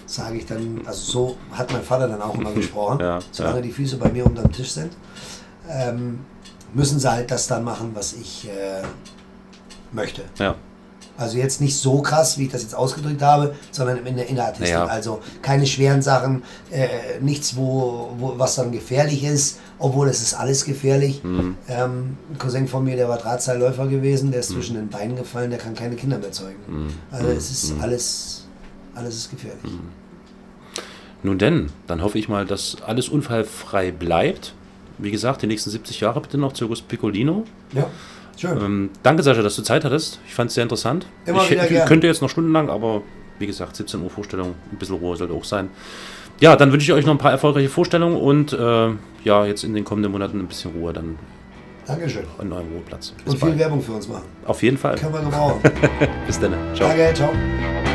[0.07, 3.63] sage ich dann, also so hat mein Vater dann auch immer gesprochen, Ja, solange ja.
[3.63, 4.93] die Füße bei mir unterm Tisch sind,
[5.69, 6.21] ähm,
[6.73, 8.83] müssen sie halt das dann machen, was ich äh,
[9.93, 10.23] möchte.
[10.39, 10.55] Ja.
[11.17, 14.71] Also jetzt nicht so krass, wie ich das jetzt ausgedrückt habe, sondern in der Innerartistik.
[14.71, 14.87] Ja.
[14.87, 16.89] Also keine schweren Sachen, äh,
[17.21, 21.23] nichts, wo, wo, was dann gefährlich ist, obwohl es ist alles gefährlich.
[21.23, 21.57] Mhm.
[21.69, 25.51] Ähm, ein Cousin von mir, der war Drahtseilläufer gewesen, der ist zwischen den Beinen gefallen,
[25.51, 26.59] der kann keine Kinder mehr zeugen.
[26.67, 26.89] Mhm.
[27.13, 28.47] Also es ist alles,
[28.95, 29.73] alles ist gefährlich.
[31.23, 34.53] Nun denn, dann hoffe ich mal, dass alles unfallfrei bleibt.
[34.99, 37.45] Wie gesagt, die nächsten 70 Jahre bitte noch Circus Piccolino.
[37.73, 37.89] Ja,
[38.41, 38.59] schön.
[38.59, 40.21] Ähm, danke, Sascha, dass du Zeit hattest.
[40.27, 41.07] Ich fand es sehr interessant.
[41.27, 41.89] Immer ich, wieder gern.
[41.89, 43.03] könnte jetzt noch stundenlang, aber
[43.39, 45.71] wie gesagt, 17 Uhr Vorstellung, ein bisschen Ruhe sollte auch sein.
[46.41, 48.89] Ja, dann wünsche ich euch noch ein paar erfolgreiche Vorstellungen und äh,
[49.25, 51.17] ja, jetzt in den kommenden Monaten ein bisschen Ruhe dann
[51.87, 52.25] Dankeschön.
[52.39, 53.11] an eurem Ruheplatz.
[53.25, 53.59] Bis Und viel bald.
[53.61, 54.25] Werbung für uns machen.
[54.45, 54.97] Auf jeden Fall.
[54.97, 55.61] Können wir gebrauchen.
[56.27, 56.55] Bis dann.
[56.75, 56.89] Ciao.
[56.89, 57.94] Danke, ciao.